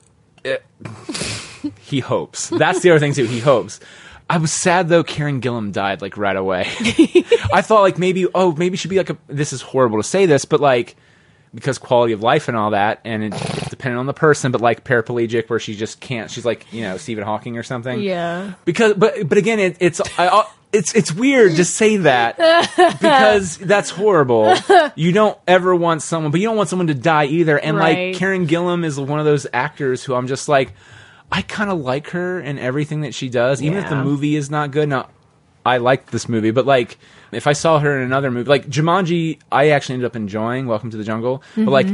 uh, 0.46 0.56
he 1.80 2.00
hopes. 2.00 2.50
That's 2.50 2.82
the 2.82 2.92
other 2.92 3.00
thing 3.00 3.14
too. 3.14 3.26
He 3.26 3.40
hopes. 3.40 3.80
I 4.30 4.38
was 4.38 4.52
sad 4.52 4.90
though. 4.90 5.04
Karen 5.04 5.40
Gillan 5.40 5.72
died 5.72 6.02
like 6.02 6.18
right 6.18 6.36
away. 6.36 6.62
I 7.54 7.62
thought 7.62 7.82
like 7.82 7.98
maybe 8.00 8.28
oh 8.34 8.54
maybe 8.54 8.76
she'd 8.78 8.90
be 8.90 8.98
like 8.98 9.12
a. 9.12 9.18
This 9.28 9.54
is 9.54 9.62
horrible 9.62 9.98
to 10.00 10.04
say 10.04 10.26
this, 10.26 10.46
but 10.46 10.60
like 10.60 10.96
because 11.54 11.78
quality 11.78 12.12
of 12.12 12.22
life 12.22 12.48
and 12.48 12.58
all 12.58 12.72
that, 12.72 13.00
and 13.06 13.24
it, 13.24 13.34
it's 13.34 13.70
dependent 13.70 14.00
on 14.00 14.08
the 14.08 14.14
person. 14.14 14.52
But 14.52 14.62
like 14.62 14.84
paraplegic, 14.84 15.48
where 15.50 15.60
she 15.60 15.76
just 15.76 16.00
can't. 16.00 16.32
She's 16.32 16.44
like 16.46 16.66
you 16.74 16.82
know 16.82 16.98
Stephen 16.98 17.24
Hawking 17.24 17.58
or 17.58 17.64
something. 17.64 18.02
Yeah. 18.02 18.54
Because 18.66 18.96
but 18.96 19.30
but 19.30 19.38
again, 19.38 19.60
it, 19.60 19.78
it's 19.80 20.02
I- 20.18 20.46
it's 20.76 20.94
it's 20.94 21.14
weird 21.14 21.56
to 21.56 21.66
say 21.66 21.98
that 21.98 22.38
because 23.00 23.58
that's 23.58 23.90
horrible. 23.90 24.54
You 24.96 25.12
don't 25.12 25.38
ever 25.48 25.76
want 25.76 26.02
someone, 26.02 26.32
but 26.32 26.42
you 26.42 26.48
don't 26.48 26.58
want 26.58 26.70
someone 26.70 26.88
to 26.88 26.94
die 26.94 27.26
either. 27.26 27.58
And 27.58 27.78
Right. 27.78 28.10
like 28.10 28.18
Karen 28.18 28.48
Gillan 28.48 28.84
is 28.86 29.00
one 29.00 29.20
of 29.20 29.26
those 29.26 29.48
actors 29.54 30.04
who 30.04 30.14
I'm 30.14 30.28
just 30.28 30.48
like, 30.50 30.74
I 31.32 31.42
kind 31.42 31.72
of 31.72 31.80
like 31.80 32.10
her 32.10 32.40
and 32.40 32.60
everything 32.60 33.02
that 33.02 33.14
she 33.14 33.30
does, 33.30 33.62
even 33.62 33.78
if 33.78 33.90
the 33.90 33.96
Yeah. 33.96 34.04
movie 34.04 34.36
is 34.36 34.50
not 34.52 34.72
good. 34.72 34.90
Now, 34.90 35.10
I 35.66 35.78
liked 35.78 36.12
this 36.12 36.30
movie, 36.30 36.52
but 36.52 36.66
like 36.66 36.98
if 37.32 37.48
I 37.48 37.54
saw 37.54 37.80
her 37.80 37.98
in 37.98 38.04
another 38.04 38.30
movie, 38.30 38.50
like 38.50 38.68
Jumanji, 38.68 39.40
I 39.52 39.70
actually 39.70 39.94
ended 39.94 40.08
up 40.08 40.16
enjoying 40.16 40.68
Welcome 40.68 40.92
to 40.92 40.98
the 40.98 41.04
Jungle, 41.04 41.42
but 41.56 41.62
mm-hmm. 41.62 41.70
like. 41.70 41.88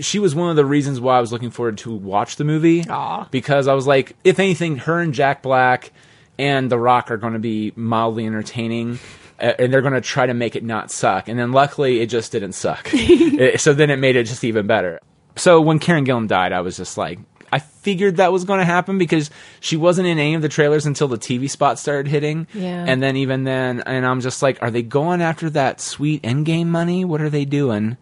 She 0.00 0.18
was 0.18 0.34
one 0.34 0.50
of 0.50 0.56
the 0.56 0.64
reasons 0.64 1.00
why 1.00 1.16
I 1.16 1.20
was 1.20 1.30
looking 1.30 1.52
forward 1.52 1.78
to 1.78 1.94
watch 1.94 2.34
the 2.34 2.42
movie 2.42 2.84
Aw. 2.88 3.28
because 3.30 3.68
I 3.68 3.74
was 3.74 3.86
like, 3.86 4.16
if 4.24 4.40
anything, 4.40 4.78
her 4.78 4.98
and 4.98 5.14
Jack 5.14 5.42
Black 5.42 5.92
and 6.38 6.70
The 6.70 6.78
Rock 6.78 7.10
are 7.10 7.16
going 7.16 7.32
to 7.32 7.38
be 7.38 7.72
mildly 7.76 8.26
entertaining. 8.26 8.98
uh, 9.40 9.52
And 9.58 9.72
they're 9.72 9.82
going 9.82 9.94
to 9.94 10.00
try 10.00 10.26
to 10.26 10.34
make 10.34 10.56
it 10.56 10.64
not 10.64 10.90
suck. 10.90 11.28
And 11.28 11.38
then 11.38 11.52
luckily, 11.52 12.00
it 12.00 12.06
just 12.06 12.32
didn't 12.32 12.52
suck. 12.52 12.90
So 13.58 13.72
then 13.74 13.90
it 13.90 13.98
made 13.98 14.16
it 14.16 14.24
just 14.24 14.44
even 14.44 14.66
better. 14.66 15.00
So 15.36 15.60
when 15.60 15.78
Karen 15.78 16.04
Gillan 16.06 16.26
died, 16.28 16.52
I 16.52 16.60
was 16.62 16.76
just 16.76 16.96
like, 16.96 17.18
I 17.52 17.58
figured 17.58 18.16
that 18.16 18.32
was 18.32 18.44
going 18.44 18.58
to 18.60 18.64
happen 18.64 18.98
because 18.98 19.30
she 19.60 19.76
wasn't 19.76 20.08
in 20.08 20.18
any 20.18 20.34
of 20.34 20.42
the 20.42 20.48
trailers 20.48 20.84
until 20.86 21.06
the 21.08 21.18
TV 21.18 21.48
spot 21.48 21.78
started 21.78 22.08
hitting. 22.08 22.46
Yeah. 22.54 22.84
And 22.88 23.02
then 23.02 23.16
even 23.16 23.44
then, 23.44 23.82
and 23.86 24.04
I'm 24.06 24.20
just 24.20 24.42
like, 24.42 24.60
are 24.62 24.70
they 24.70 24.82
going 24.82 25.20
after 25.22 25.48
that 25.50 25.80
sweet 25.80 26.22
endgame 26.22 26.66
money? 26.66 27.04
What 27.04 27.20
are 27.20 27.30
they 27.30 27.44
doing? 27.44 27.96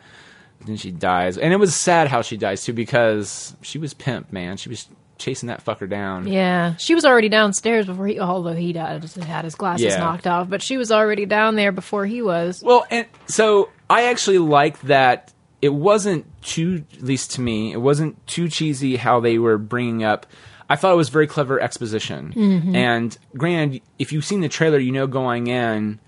then 0.67 0.77
she 0.79 0.91
dies, 0.91 1.37
and 1.37 1.53
it 1.53 1.57
was 1.57 1.75
sad 1.75 2.09
how 2.09 2.23
she 2.23 2.39
dies 2.39 2.65
too 2.65 2.73
because 2.73 3.55
she 3.61 3.77
was 3.77 3.93
pimp, 3.93 4.33
man. 4.33 4.57
She 4.57 4.71
was 4.71 4.89
chasing 5.19 5.47
that 5.49 5.65
fucker 5.65 5.89
down. 5.89 6.27
Yeah, 6.29 6.77
she 6.77 6.95
was 6.95 7.05
already 7.05 7.29
downstairs 7.29 7.87
before 7.87 8.07
he, 8.07 8.21
although 8.21 8.53
he 8.53 8.73
had, 8.73 9.05
had 9.05 9.45
his 9.45 9.55
glasses 9.55 9.87
Yeah. 9.87 9.99
knocked 9.99 10.27
off, 10.27 10.49
but 10.49 10.63
she 10.63 10.77
was 10.77 10.91
already 10.91 11.27
down 11.27 11.57
there 11.57 11.73
before 11.73 12.07
he 12.07 12.23
was. 12.23 12.63
Well, 12.65 12.87
and 12.91 13.07
so 13.27 13.71
I 13.89 14.05
actually 14.05 14.39
liked 14.39 14.83
that 14.87 15.33
it 15.63 15.73
wasn't 15.73 16.27
too, 16.43 16.85
at 16.95 17.03
least 17.03 17.33
to 17.33 17.41
me, 17.41 17.73
it 17.73 17.81
wasn't 17.81 18.25
too 18.27 18.49
cheesy 18.49 18.97
how 18.97 19.21
they 19.21 19.39
were 19.39 19.57
bringing 19.59 20.05
up. 20.05 20.27
I 20.69 20.77
thought 20.77 20.93
it 20.93 20.97
was 20.97 21.11
very 21.11 21.27
clever 21.27 21.61
exposition. 21.61 22.33
Mm-hmm. 22.35 22.75
And 22.75 23.19
granted, 23.37 23.83
if 23.99 24.13
you've 24.13 24.25
seen 24.25 24.41
the 24.41 24.49
trailer, 24.49 24.79
you 24.79 24.93
know 24.93 25.07
going 25.07 25.47
in 25.47 26.01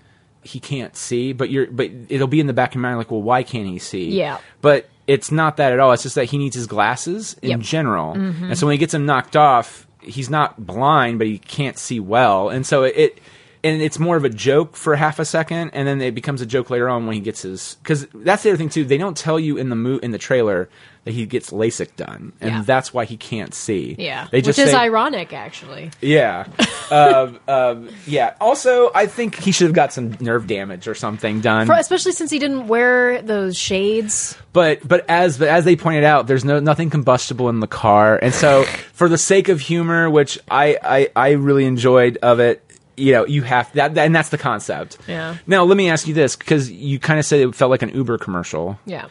he 0.47 0.59
can't 0.59 0.95
see, 0.95 1.33
but 1.33 1.49
you're 1.49 1.67
but 1.67 1.91
it'll 2.09 2.27
be 2.27 2.39
in 2.39 2.47
the 2.47 2.53
back 2.53 2.71
of 2.71 2.75
your 2.75 2.81
mind 2.81 2.97
like, 2.97 3.11
well, 3.11 3.21
why 3.21 3.43
can't 3.43 3.67
he 3.67 3.79
see? 3.79 4.09
Yeah. 4.09 4.39
But 4.61 4.89
it's 5.05 5.31
not 5.31 5.57
that 5.57 5.71
at 5.73 5.79
all. 5.79 5.91
It's 5.91 6.03
just 6.03 6.15
that 6.15 6.25
he 6.25 6.37
needs 6.37 6.55
his 6.55 6.67
glasses 6.67 7.35
in 7.41 7.49
Yep. 7.51 7.59
general, 7.61 8.15
mm-hmm. 8.15 8.45
and 8.45 8.57
so 8.57 8.65
when 8.65 8.73
he 8.73 8.77
gets 8.77 8.91
them 8.93 9.05
knocked 9.05 9.35
off, 9.35 9.87
he's 10.01 10.29
not 10.29 10.65
blind, 10.65 11.17
but 11.19 11.27
he 11.27 11.37
can't 11.37 11.77
see 11.77 11.99
well, 11.99 12.49
and 12.49 12.65
so 12.65 12.83
it. 12.83 13.19
And 13.67 13.81
it's 13.81 13.99
more 13.99 14.15
of 14.17 14.23
a 14.23 14.29
joke 14.29 14.75
for 14.75 14.95
half 14.95 15.19
a 15.19 15.25
second, 15.25 15.71
and 15.73 15.87
then 15.87 16.01
it 16.01 16.15
becomes 16.15 16.41
a 16.41 16.45
joke 16.45 16.69
later 16.69 16.87
on 16.89 17.05
when 17.05 17.15
he 17.15 17.21
gets 17.21 17.41
his. 17.41 17.75
Because 17.83 18.07
that's 18.13 18.43
the 18.43 18.49
other 18.49 18.57
thing 18.57 18.69
too. 18.69 18.85
They 18.85 18.97
don't 18.97 19.17
tell 19.17 19.39
you 19.39 19.57
in 19.57 19.69
the 19.69 19.75
mo- 19.75 19.99
in 20.01 20.11
the 20.11 20.17
trailer 20.17 20.69
that 21.03 21.13
he 21.13 21.25
gets 21.25 21.51
LASIK 21.51 21.95
done, 21.95 22.33
and 22.41 22.51
Yeah. 22.51 22.63
that's 22.65 22.93
why 22.93 23.05
he 23.05 23.15
can't 23.17 23.53
see. 23.53 23.95
Yeah, 23.97 24.27
they 24.31 24.41
just 24.41 24.57
which 24.59 24.65
is 24.65 24.71
say, 24.71 24.77
ironic, 24.77 25.31
actually. 25.31 25.89
yeah. 26.01 26.45
um, 26.91 27.39
um, 27.47 27.89
yeah. 28.05 28.33
Also, 28.41 28.91
I 28.93 29.05
think 29.05 29.35
he 29.35 29.51
should 29.53 29.67
have 29.67 29.73
got 29.75 29.93
some 29.93 30.17
nerve 30.19 30.47
damage 30.47 30.87
or 30.87 30.95
something 30.95 31.39
done. 31.41 31.65
For, 31.67 31.73
especially 31.73 32.11
since 32.11 32.29
he 32.29 32.39
didn't 32.39 32.67
wear 32.67 33.21
those 33.21 33.57
shades. 33.57 34.37
but 34.53 34.85
but 34.87 35.05
as 35.09 35.37
but 35.37 35.47
as 35.47 35.63
they 35.65 35.75
pointed 35.77 36.03
out, 36.03 36.27
there's 36.27 36.43
no 36.45 36.59
nothing 36.59 36.89
combustible 36.89 37.47
in 37.49 37.59
the 37.61 37.67
car, 37.67 38.17
and 38.21 38.33
so 38.33 38.63
for 38.93 39.07
the 39.09 39.17
sake 39.17 39.47
of 39.49 39.61
humor, 39.61 40.09
which 40.09 40.37
I 40.51 40.77
I, 40.83 41.09
I 41.15 41.29
really 41.31 41.65
enjoyed 41.65 42.17
of 42.21 42.39
it. 42.39 42.63
You 42.97 43.13
know, 43.13 43.25
you 43.27 43.43
have 43.43 43.71
that, 43.73 43.95
and 43.95 44.15
that's 44.15 44.29
the 44.29 44.39
concept. 44.39 44.97
Yeah. 45.07 45.37
Now, 45.45 45.63
let 45.63 45.77
me 45.77 45.89
ask 45.89 46.07
you 46.07 46.15
this, 46.15 46.35
because 46.35 46.71
you 46.71 46.97
kind 46.97 47.19
of 47.19 47.25
said 47.25 47.39
it 47.39 47.53
felt 47.53 47.69
like 47.69 47.83
an 47.83 47.89
Uber 47.89 48.17
commercial. 48.17 48.79
Yeah. 48.85 49.05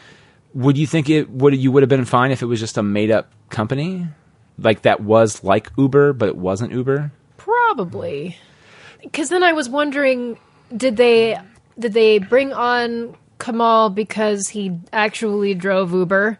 Would 0.54 0.76
you 0.76 0.86
think 0.86 1.08
it 1.08 1.30
would 1.30 1.54
you 1.54 1.70
would 1.70 1.82
have 1.82 1.90
been 1.90 2.04
fine 2.04 2.32
if 2.32 2.42
it 2.42 2.46
was 2.46 2.58
just 2.58 2.76
a 2.78 2.82
made 2.82 3.10
up 3.10 3.30
company, 3.48 4.06
like 4.58 4.82
that 4.82 5.00
was 5.00 5.44
like 5.44 5.70
Uber, 5.78 6.14
but 6.14 6.28
it 6.28 6.36
wasn't 6.36 6.72
Uber? 6.72 7.12
Probably. 7.36 8.36
Because 9.02 9.28
then 9.28 9.42
I 9.42 9.52
was 9.52 9.68
wondering, 9.68 10.38
did 10.76 10.96
they 10.96 11.38
did 11.78 11.92
they 11.92 12.18
bring 12.18 12.52
on 12.52 13.16
Kamal 13.38 13.90
because 13.90 14.48
he 14.48 14.80
actually 14.92 15.54
drove 15.54 15.92
Uber 15.92 16.38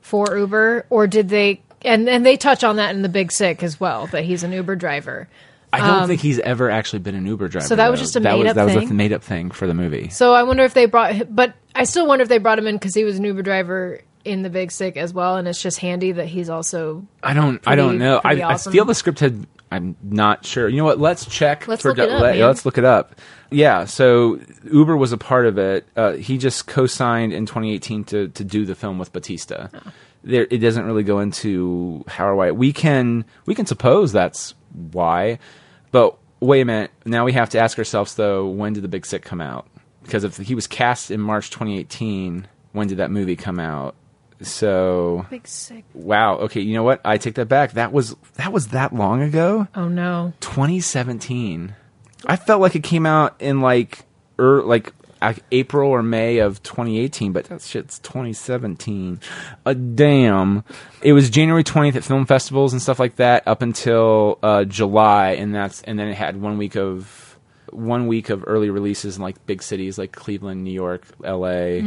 for 0.00 0.38
Uber, 0.38 0.86
or 0.88 1.06
did 1.06 1.28
they? 1.28 1.60
And 1.82 2.08
and 2.08 2.24
they 2.24 2.36
touch 2.36 2.64
on 2.64 2.76
that 2.76 2.94
in 2.94 3.02
the 3.02 3.08
Big 3.08 3.30
Sick 3.30 3.62
as 3.62 3.78
well 3.78 4.06
that 4.08 4.24
he's 4.24 4.42
an 4.42 4.52
Uber 4.52 4.76
driver. 4.76 5.28
I 5.72 5.86
don't 5.86 6.08
think 6.08 6.20
he's 6.20 6.38
ever 6.38 6.70
actually 6.70 7.00
been 7.00 7.14
an 7.14 7.26
Uber 7.26 7.48
driver. 7.48 7.64
Um, 7.64 7.68
so 7.68 7.76
that 7.76 7.90
was 7.90 8.00
though. 8.00 8.04
just 8.04 8.16
a 8.16 8.20
that 8.20 8.34
was, 8.34 8.44
made-up 8.44 8.56
that 8.56 8.64
was 8.64 8.76
a 8.76 8.80
thing? 8.80 8.96
made 8.96 9.12
up 9.12 9.22
thing 9.22 9.50
for 9.50 9.66
the 9.66 9.74
movie. 9.74 10.08
So 10.08 10.32
I 10.32 10.42
wonder 10.42 10.64
if 10.64 10.74
they 10.74 10.86
brought, 10.86 11.34
but 11.34 11.54
I 11.74 11.84
still 11.84 12.06
wonder 12.06 12.22
if 12.22 12.28
they 12.28 12.38
brought 12.38 12.58
him 12.58 12.66
in 12.66 12.76
because 12.76 12.94
he 12.94 13.04
was 13.04 13.18
an 13.18 13.24
Uber 13.24 13.42
driver 13.42 14.00
in 14.24 14.42
the 14.42 14.50
Big 14.50 14.70
Sick 14.70 14.96
as 14.96 15.12
well, 15.12 15.36
and 15.36 15.48
it's 15.48 15.62
just 15.62 15.78
handy 15.78 16.12
that 16.12 16.26
he's 16.26 16.50
also. 16.50 17.06
I 17.22 17.34
don't. 17.34 17.60
I 17.66 17.74
don't 17.74 17.98
know. 17.98 18.18
I, 18.18 18.34
pretty 18.34 18.42
I 18.42 18.56
feel 18.56 18.84
the 18.84 18.94
script 18.94 19.20
had. 19.20 19.46
I'm 19.70 19.96
not 20.02 20.46
sure. 20.46 20.66
You 20.68 20.78
know 20.78 20.84
what? 20.84 20.98
Let's 20.98 21.26
check. 21.26 21.68
Let's 21.68 21.82
for 21.82 21.90
look 21.90 21.98
it 21.98 22.10
up, 22.10 22.22
let, 22.22 22.40
us 22.40 22.64
look 22.64 22.78
it 22.78 22.84
up. 22.84 23.16
Yeah. 23.50 23.84
So 23.84 24.40
Uber 24.64 24.96
was 24.96 25.12
a 25.12 25.18
part 25.18 25.44
of 25.44 25.58
it. 25.58 25.86
Uh, 25.94 26.12
he 26.12 26.38
just 26.38 26.66
co-signed 26.66 27.34
in 27.34 27.44
2018 27.44 28.04
to 28.04 28.28
to 28.28 28.44
do 28.44 28.64
the 28.64 28.74
film 28.74 28.98
with 28.98 29.12
Batista. 29.12 29.68
Oh. 29.74 29.92
There, 30.24 30.46
it 30.50 30.58
doesn't 30.58 30.84
really 30.84 31.04
go 31.04 31.20
into 31.20 32.04
how 32.08 32.26
or 32.26 32.34
why. 32.34 32.50
We 32.50 32.72
can 32.72 33.24
we 33.46 33.54
can 33.54 33.66
suppose 33.66 34.10
that's 34.10 34.54
why, 34.92 35.38
but 35.90 36.16
wait 36.40 36.62
a 36.62 36.64
minute. 36.64 36.90
Now 37.04 37.24
we 37.24 37.32
have 37.32 37.50
to 37.50 37.58
ask 37.58 37.78
ourselves 37.78 38.14
though: 38.14 38.46
When 38.46 38.72
did 38.72 38.82
the 38.84 38.88
Big 38.88 39.06
Sick 39.06 39.22
come 39.22 39.40
out? 39.40 39.66
Because 40.02 40.24
if 40.24 40.36
he 40.38 40.54
was 40.54 40.66
cast 40.66 41.10
in 41.10 41.20
March 41.20 41.50
2018, 41.50 42.48
when 42.72 42.88
did 42.88 42.98
that 42.98 43.10
movie 43.10 43.36
come 43.36 43.60
out? 43.60 43.94
So 44.40 45.26
Big 45.30 45.46
Sick. 45.46 45.84
Wow. 45.94 46.36
Okay. 46.36 46.60
You 46.60 46.74
know 46.74 46.84
what? 46.84 47.00
I 47.04 47.18
take 47.18 47.34
that 47.34 47.46
back. 47.46 47.72
That 47.72 47.92
was 47.92 48.14
that 48.34 48.52
was 48.52 48.68
that 48.68 48.94
long 48.94 49.22
ago. 49.22 49.66
Oh 49.74 49.88
no. 49.88 50.32
2017. 50.40 51.74
I 52.26 52.36
felt 52.36 52.60
like 52.60 52.74
it 52.74 52.82
came 52.82 53.06
out 53.06 53.36
in 53.40 53.60
like 53.60 54.04
er, 54.38 54.62
like 54.62 54.92
April 55.52 55.90
or 55.90 56.02
May 56.02 56.38
of 56.38 56.62
2018, 56.62 57.32
but 57.32 57.46
that 57.46 57.62
shit's 57.62 57.98
2017. 58.00 59.20
Uh, 59.64 59.72
damn. 59.72 60.64
It 61.02 61.12
was 61.12 61.30
January 61.30 61.64
20th 61.64 61.96
at 61.96 62.04
film 62.04 62.26
festivals 62.26 62.72
and 62.72 62.82
stuff 62.82 62.98
like 62.98 63.16
that 63.16 63.46
up 63.46 63.62
until 63.62 64.38
uh, 64.42 64.64
July, 64.64 65.32
and 65.32 65.54
that's 65.54 65.82
and 65.82 65.98
then 65.98 66.08
it 66.08 66.14
had 66.14 66.40
one 66.40 66.58
week 66.58 66.76
of 66.76 67.38
one 67.70 68.06
week 68.06 68.30
of 68.30 68.44
early 68.46 68.70
releases 68.70 69.16
in 69.16 69.22
like 69.22 69.44
big 69.46 69.62
cities 69.62 69.98
like 69.98 70.12
Cleveland, 70.12 70.64
New 70.64 70.72
York, 70.72 71.06
L.A. 71.24 71.80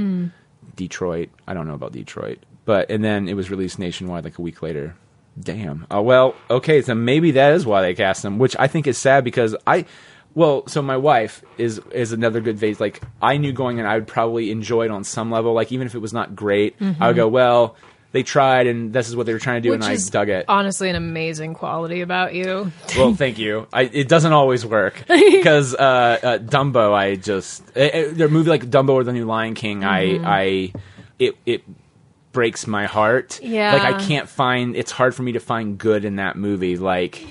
Detroit. 0.76 1.30
I 1.48 1.54
don't 1.54 1.68
know 1.68 1.74
about 1.74 1.92
Detroit, 1.92 2.40
but 2.66 2.90
and 2.92 3.04
then 3.04 3.28
it 3.28 3.36
was 3.36 3.50
released 3.50 3.80
nationwide 3.80 4.24
like 4.24 4.38
a 4.38 4.42
week 4.42 4.62
later. 4.62 4.96
Damn. 5.40 5.88
Uh, 5.92 6.02
well, 6.02 6.36
okay, 6.50 6.82
so 6.82 6.94
maybe 6.94 7.32
that 7.32 7.54
is 7.54 7.66
why 7.66 7.82
they 7.82 7.94
cast 7.94 8.24
him, 8.26 8.38
which 8.38 8.56
I 8.60 8.68
think 8.68 8.86
is 8.86 8.98
sad 8.98 9.24
because 9.24 9.56
I, 9.66 9.86
well, 10.34 10.68
so 10.68 10.82
my 10.82 10.98
wife 10.98 11.44
is 11.58 11.80
is 11.92 12.12
another 12.12 12.42
good 12.42 12.58
vase. 12.58 12.80
Like 12.80 13.02
I 13.22 13.38
knew 13.38 13.52
going 13.52 13.80
in, 13.80 13.86
I 13.86 13.96
would 13.96 14.08
probably 14.08 14.52
enjoy 14.52 14.86
it 14.86 14.92
on 14.92 15.04
some 15.04 15.32
level. 15.32 15.54
Like 15.54 15.72
even 15.72 15.88
if 15.88 15.96
it 15.96 16.00
was 16.00 16.14
not 16.14 16.36
great, 16.36 16.76
I 17.00 17.08
would 17.08 17.16
go, 17.16 17.28
well, 17.28 17.76
they 18.12 18.24
tried, 18.24 18.68
and 18.68 18.92
this 18.92 19.08
is 19.08 19.16
what 19.16 19.26
they 19.26 19.34
were 19.34 19.40
trying 19.40 19.62
to 19.62 19.68
do, 19.68 19.72
Which 19.72 19.84
and 19.86 19.92
I 19.92 19.98
dug 20.10 20.30
it. 20.30 20.46
honestly 20.48 20.90
an 20.90 20.96
amazing 20.96 21.54
quality 21.54 22.02
about 22.02 22.34
you. 22.34 22.72
well, 22.98 23.14
thank 23.14 23.40
you. 23.40 23.68
I, 23.72 23.84
it 23.84 24.10
doesn't 24.10 24.34
always 24.34 24.66
work 24.66 25.04
because 25.08 25.74
uh, 25.74 26.20
uh, 26.22 26.38
Dumbo. 26.40 26.94
I 26.94 27.16
just 27.16 27.64
uh, 27.76 27.80
uh, 27.82 28.04
their 28.12 28.28
movie 28.28 28.50
like 28.50 28.66
Dumbo 28.66 28.92
or 28.94 29.04
the 29.04 29.14
New 29.14 29.26
Lion 29.26 29.54
King. 29.54 29.82
Mm-hmm. 29.82 30.26
I 30.26 30.40
I 30.42 30.74
it 31.20 31.38
it 31.46 31.64
breaks 32.34 32.68
my 32.68 32.86
heart. 32.86 33.40
Yeah. 33.42 33.74
like 33.74 33.96
I 33.96 34.06
can't 34.06 34.28
find. 34.28 34.76
It's 34.76 34.92
hard 34.92 35.16
for 35.16 35.24
me 35.24 35.34
to 35.34 35.40
find 35.40 35.78
good 35.78 36.04
in 36.06 36.18
that 36.18 36.36
movie. 36.36 36.78
Like 36.78 37.22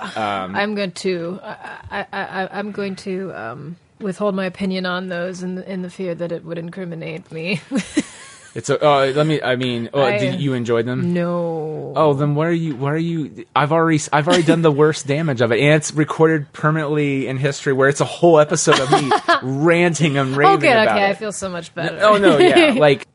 I'm 0.00 0.74
going 0.74 0.92
to 0.92 1.40
I, 1.42 2.06
I, 2.12 2.48
I'm 2.52 2.72
going 2.72 2.96
to 2.96 3.32
um, 3.34 3.76
withhold 4.00 4.34
my 4.34 4.46
opinion 4.46 4.86
on 4.86 5.08
those 5.08 5.42
in 5.42 5.56
the, 5.56 5.70
in 5.70 5.82
the 5.82 5.90
fear 5.90 6.14
that 6.14 6.32
it 6.32 6.44
would 6.44 6.58
incriminate 6.58 7.30
me. 7.30 7.60
it's 8.54 8.70
a. 8.70 8.84
Uh, 8.84 9.12
let 9.14 9.26
me. 9.26 9.40
I 9.42 9.56
mean, 9.56 9.90
oh, 9.92 10.02
I- 10.02 10.18
did 10.18 10.40
you 10.40 10.54
enjoy 10.54 10.82
them? 10.82 11.12
no. 11.12 11.92
Oh, 11.96 12.14
then 12.14 12.34
what 12.34 12.46
are 12.46 12.52
you? 12.52 12.76
What 12.76 12.92
are 12.92 12.98
you? 12.98 13.44
I've 13.54 13.72
already, 13.72 14.00
I've 14.12 14.28
already 14.28 14.44
done 14.44 14.62
the 14.62 14.70
worst 14.70 15.06
damage 15.06 15.40
of 15.40 15.50
it, 15.52 15.58
and 15.60 15.74
it's 15.74 15.92
recorded 15.92 16.52
permanently 16.52 17.26
in 17.26 17.36
history, 17.36 17.72
where 17.72 17.88
it's 17.88 18.00
a 18.00 18.04
whole 18.04 18.38
episode 18.38 18.78
of 18.78 18.90
me 18.92 19.10
ranting 19.42 20.16
and 20.16 20.36
raving 20.36 20.58
Okay, 20.58 20.72
about 20.72 20.96
okay, 20.96 21.06
it. 21.06 21.10
I 21.10 21.14
feel 21.14 21.32
so 21.32 21.48
much 21.48 21.74
better. 21.74 21.98
Oh 22.02 22.16
no, 22.16 22.38
yeah, 22.38 22.72
like 22.78 23.06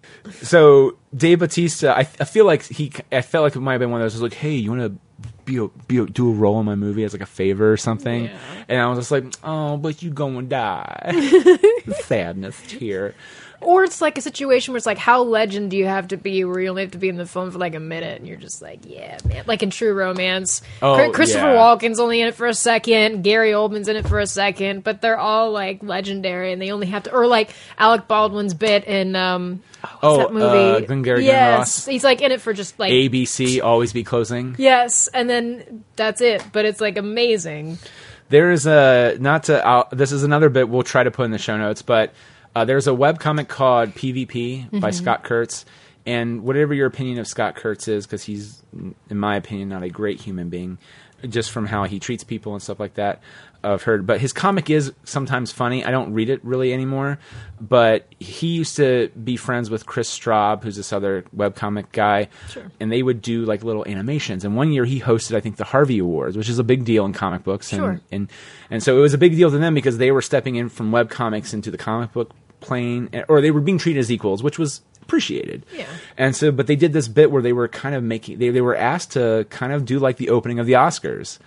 so. 0.41 0.98
Dave 1.15 1.39
Batista, 1.39 1.93
I, 1.93 2.00
I 2.00 2.26
feel 2.26 2.45
like 2.45 2.63
he, 2.63 2.91
I 3.10 3.21
felt 3.21 3.43
like 3.43 3.56
it 3.56 3.62
might 3.62 3.71
have 3.74 3.80
been 3.80 3.89
one 3.91 4.02
of 4.02 4.06
those. 4.06 4.15
Was 4.15 4.21
like, 4.21 4.34
hey, 4.34 4.56
you 4.56 4.69
want 4.69 4.82
to 4.82 5.30
be, 5.45 5.58
a, 5.58 5.67
be 5.88 6.05
do 6.05 6.29
a 6.29 6.34
role 6.34 6.60
in 6.60 6.65
my 6.65 6.75
movie 6.75 7.03
as 7.03 7.13
like 7.13 7.21
a 7.21 7.27
favor 7.27 7.71
or 7.71 7.77
something? 7.77 8.25
Yeah. 8.25 8.38
And 8.67 8.81
I 8.81 8.88
was 8.88 8.99
just 8.99 9.12
like, 9.12 9.25
oh, 9.43 9.77
but 9.77 10.01
you 10.01 10.10
gonna 10.10 10.41
die. 10.43 11.58
Sadness 12.03 12.60
here. 12.60 13.15
Or 13.65 13.84
it's 13.84 13.99
like 13.99 14.17
a 14.17 14.21
situation 14.21 14.71
where 14.73 14.78
it's 14.78 14.86
like, 14.86 14.97
how 14.97 15.23
legend 15.23 15.71
do 15.71 15.78
you 15.78 15.86
have 15.86 16.10
to 16.10 16.17
be 16.17 16.45
where 16.45 16.60
you 16.60 16.69
only 16.69 16.84
have 16.84 16.91
to 16.91 16.97
be 16.97 17.10
in 17.10 17.15
the 17.17 17.25
film 17.25 17.49
for 17.51 17.58
like 17.58 17.75
a 17.75 17.80
minute 17.80 18.19
and 18.19 18.28
you're 18.28 18.38
just 18.38 18.62
like, 18.62 18.82
yeah, 18.86 19.17
man. 19.25 19.43
Like 19.47 19.63
in 19.63 19.71
True 19.71 19.93
Romance. 19.93 20.62
Oh, 20.82 21.12
Christopher 21.12 21.54
yeah. 21.54 21.58
Walken's 21.58 21.99
only 21.99 22.21
in 22.21 22.28
it 22.28 22.36
for 22.36 22.45
a 22.47 22.54
second. 22.54 23.23
Gary 23.23 23.51
Oldman's 23.51 23.88
in 23.88 23.95
it 23.95 24.08
for 24.08 24.19
a 24.19 24.28
second. 24.28 24.84
But 24.84 25.01
they're 25.01 25.17
all 25.17 25.51
like 25.51 25.82
legendary 25.84 26.54
and 26.54 26.62
they 26.62 26.71
only 26.71 26.88
have 26.88 27.04
to. 27.04 27.13
Or 27.13 27.28
like 27.28 27.49
Alec 27.78 28.08
Baldwin's 28.08 28.54
bit 28.54 28.86
in. 28.86 29.15
Um, 29.15 29.63
what's 29.82 29.95
Oh, 30.04 30.17
that 30.17 30.34
movie? 30.34 30.84
uh, 30.84 30.88
Glengarry 30.88 31.25
yes. 31.25 31.86
He's 31.86 32.04
like 32.04 32.21
in 32.21 32.32
it 32.32 32.41
for 32.41 32.54
just 32.54 32.78
like. 32.80 32.91
ABC 32.91 33.63
always 33.63 33.93
be 33.93 34.04
closing. 34.04 34.56
Yes, 34.58 35.08
and 35.08 35.30
then 35.30 35.84
that's 35.95 36.21
it. 36.21 36.43
But 36.51 36.65
it's 36.65 36.80
like 36.82 36.97
amazing. 36.97 37.78
There 38.30 38.51
is 38.51 38.65
a 38.65 39.17
not 39.19 39.43
to. 39.45 39.88
this 39.91 40.12
is 40.12 40.23
another 40.23 40.49
bit 40.49 40.69
we'll 40.69 40.84
try 40.84 41.04
to 41.04 41.12
put 41.12 41.25
in 41.25 41.32
the 41.32 41.38
show 41.38 41.58
notes, 41.58 41.82
but 41.82 42.13
uh, 42.56 42.65
there's 42.65 42.88
a 42.88 42.91
webcomic 42.91 43.48
called 43.48 43.89
PvP 43.91 44.80
by 44.80 44.91
Scott 44.91 45.24
Kurtz. 45.24 45.65
And 46.08 46.44
whatever 46.44 46.74
your 46.76 46.86
opinion 46.86 47.18
of 47.18 47.28
Scott 47.28 47.56
Kurtz 47.56 47.88
is, 47.88 48.06
because 48.06 48.24
he's, 48.24 48.62
in 49.10 49.18
my 49.18 49.36
opinion, 49.38 49.70
not 49.70 49.82
a 49.82 49.89
great 49.89 50.22
human 50.22 50.50
being, 50.50 50.78
just 51.28 51.50
from 51.50 51.65
how 51.65 51.86
he 51.86 52.00
treats 52.00 52.24
people 52.24 52.54
and 52.54 52.62
stuff 52.62 52.80
like 52.80 52.94
that. 52.94 53.22
I've 53.63 53.82
heard, 53.82 54.06
but 54.06 54.20
his 54.22 54.32
comic 54.32 54.70
is 54.70 54.94
sometimes 55.06 55.52
funny. 55.52 55.84
I 55.84 55.89
don't 55.89 56.13
read 56.13 56.30
it 56.30 56.46
really 56.46 56.72
anymore, 56.72 57.18
but 57.60 58.06
he 58.20 58.50
used 58.50 58.76
to 58.76 59.10
be 59.24 59.36
friends 59.36 59.72
with 59.72 59.88
Kris 59.88 60.08
Straub, 60.15 60.62
who's 60.62 60.76
this 60.76 60.94
other 60.94 61.24
webcomic 61.36 61.86
guy, 61.91 62.30
Sure. 62.50 62.72
and 62.80 62.91
they 62.91 63.02
would 63.02 63.24
do 63.24 63.44
like 63.44 63.63
little 63.63 63.84
animations. 63.88 64.46
And 64.46 64.56
one 64.56 64.72
year 64.72 64.86
he 64.86 65.02
hosted, 65.02 65.36
I 65.36 65.39
think, 65.39 65.56
the 65.56 65.63
Harvey 65.63 65.98
Awards, 65.98 66.38
which 66.38 66.50
is 66.50 66.60
a 66.60 66.63
big 66.63 66.86
deal 66.86 67.06
in 67.06 67.13
comic 67.13 67.44
books. 67.44 67.74
And, 67.74 67.80
Sure. 67.80 68.02
and 68.12 68.32
and 68.70 68.84
so 68.84 68.96
it 68.96 69.02
was 69.02 69.15
a 69.15 69.18
big 69.18 69.36
deal 69.36 69.50
to 69.50 69.58
them 69.58 69.74
because 69.74 69.98
they 69.98 70.12
were 70.12 70.22
stepping 70.22 70.56
in 70.58 70.70
from 70.70 70.91
web 70.91 71.10
comics 71.10 71.52
into 71.52 71.72
the 71.72 71.78
comic 71.80 72.13
book 72.13 72.30
plane, 72.60 73.10
or 73.28 73.41
they 73.41 73.52
were 73.52 73.62
being 73.62 73.78
treated 73.78 74.00
as 74.00 74.12
equals, 74.12 74.41
which 74.44 74.58
was 74.60 74.82
appreciated. 75.02 75.65
Yeah. 75.74 75.86
And 76.18 76.36
so, 76.36 76.52
but 76.52 76.68
they 76.68 76.76
did 76.76 76.94
this 76.94 77.08
bit 77.08 77.32
where 77.32 77.41
they 77.41 77.54
were 77.54 77.68
kind 77.68 77.96
of 77.96 78.04
making 78.04 78.39
they 78.39 78.50
they 78.50 78.62
were 78.62 78.76
asked 78.76 79.12
to 79.12 79.46
kind 79.50 79.72
of 79.72 79.86
do 79.86 80.00
like 80.00 80.18
the 80.18 80.30
opening 80.30 80.60
of 80.60 80.65
the 80.65 80.74
Oscars. 80.74 81.39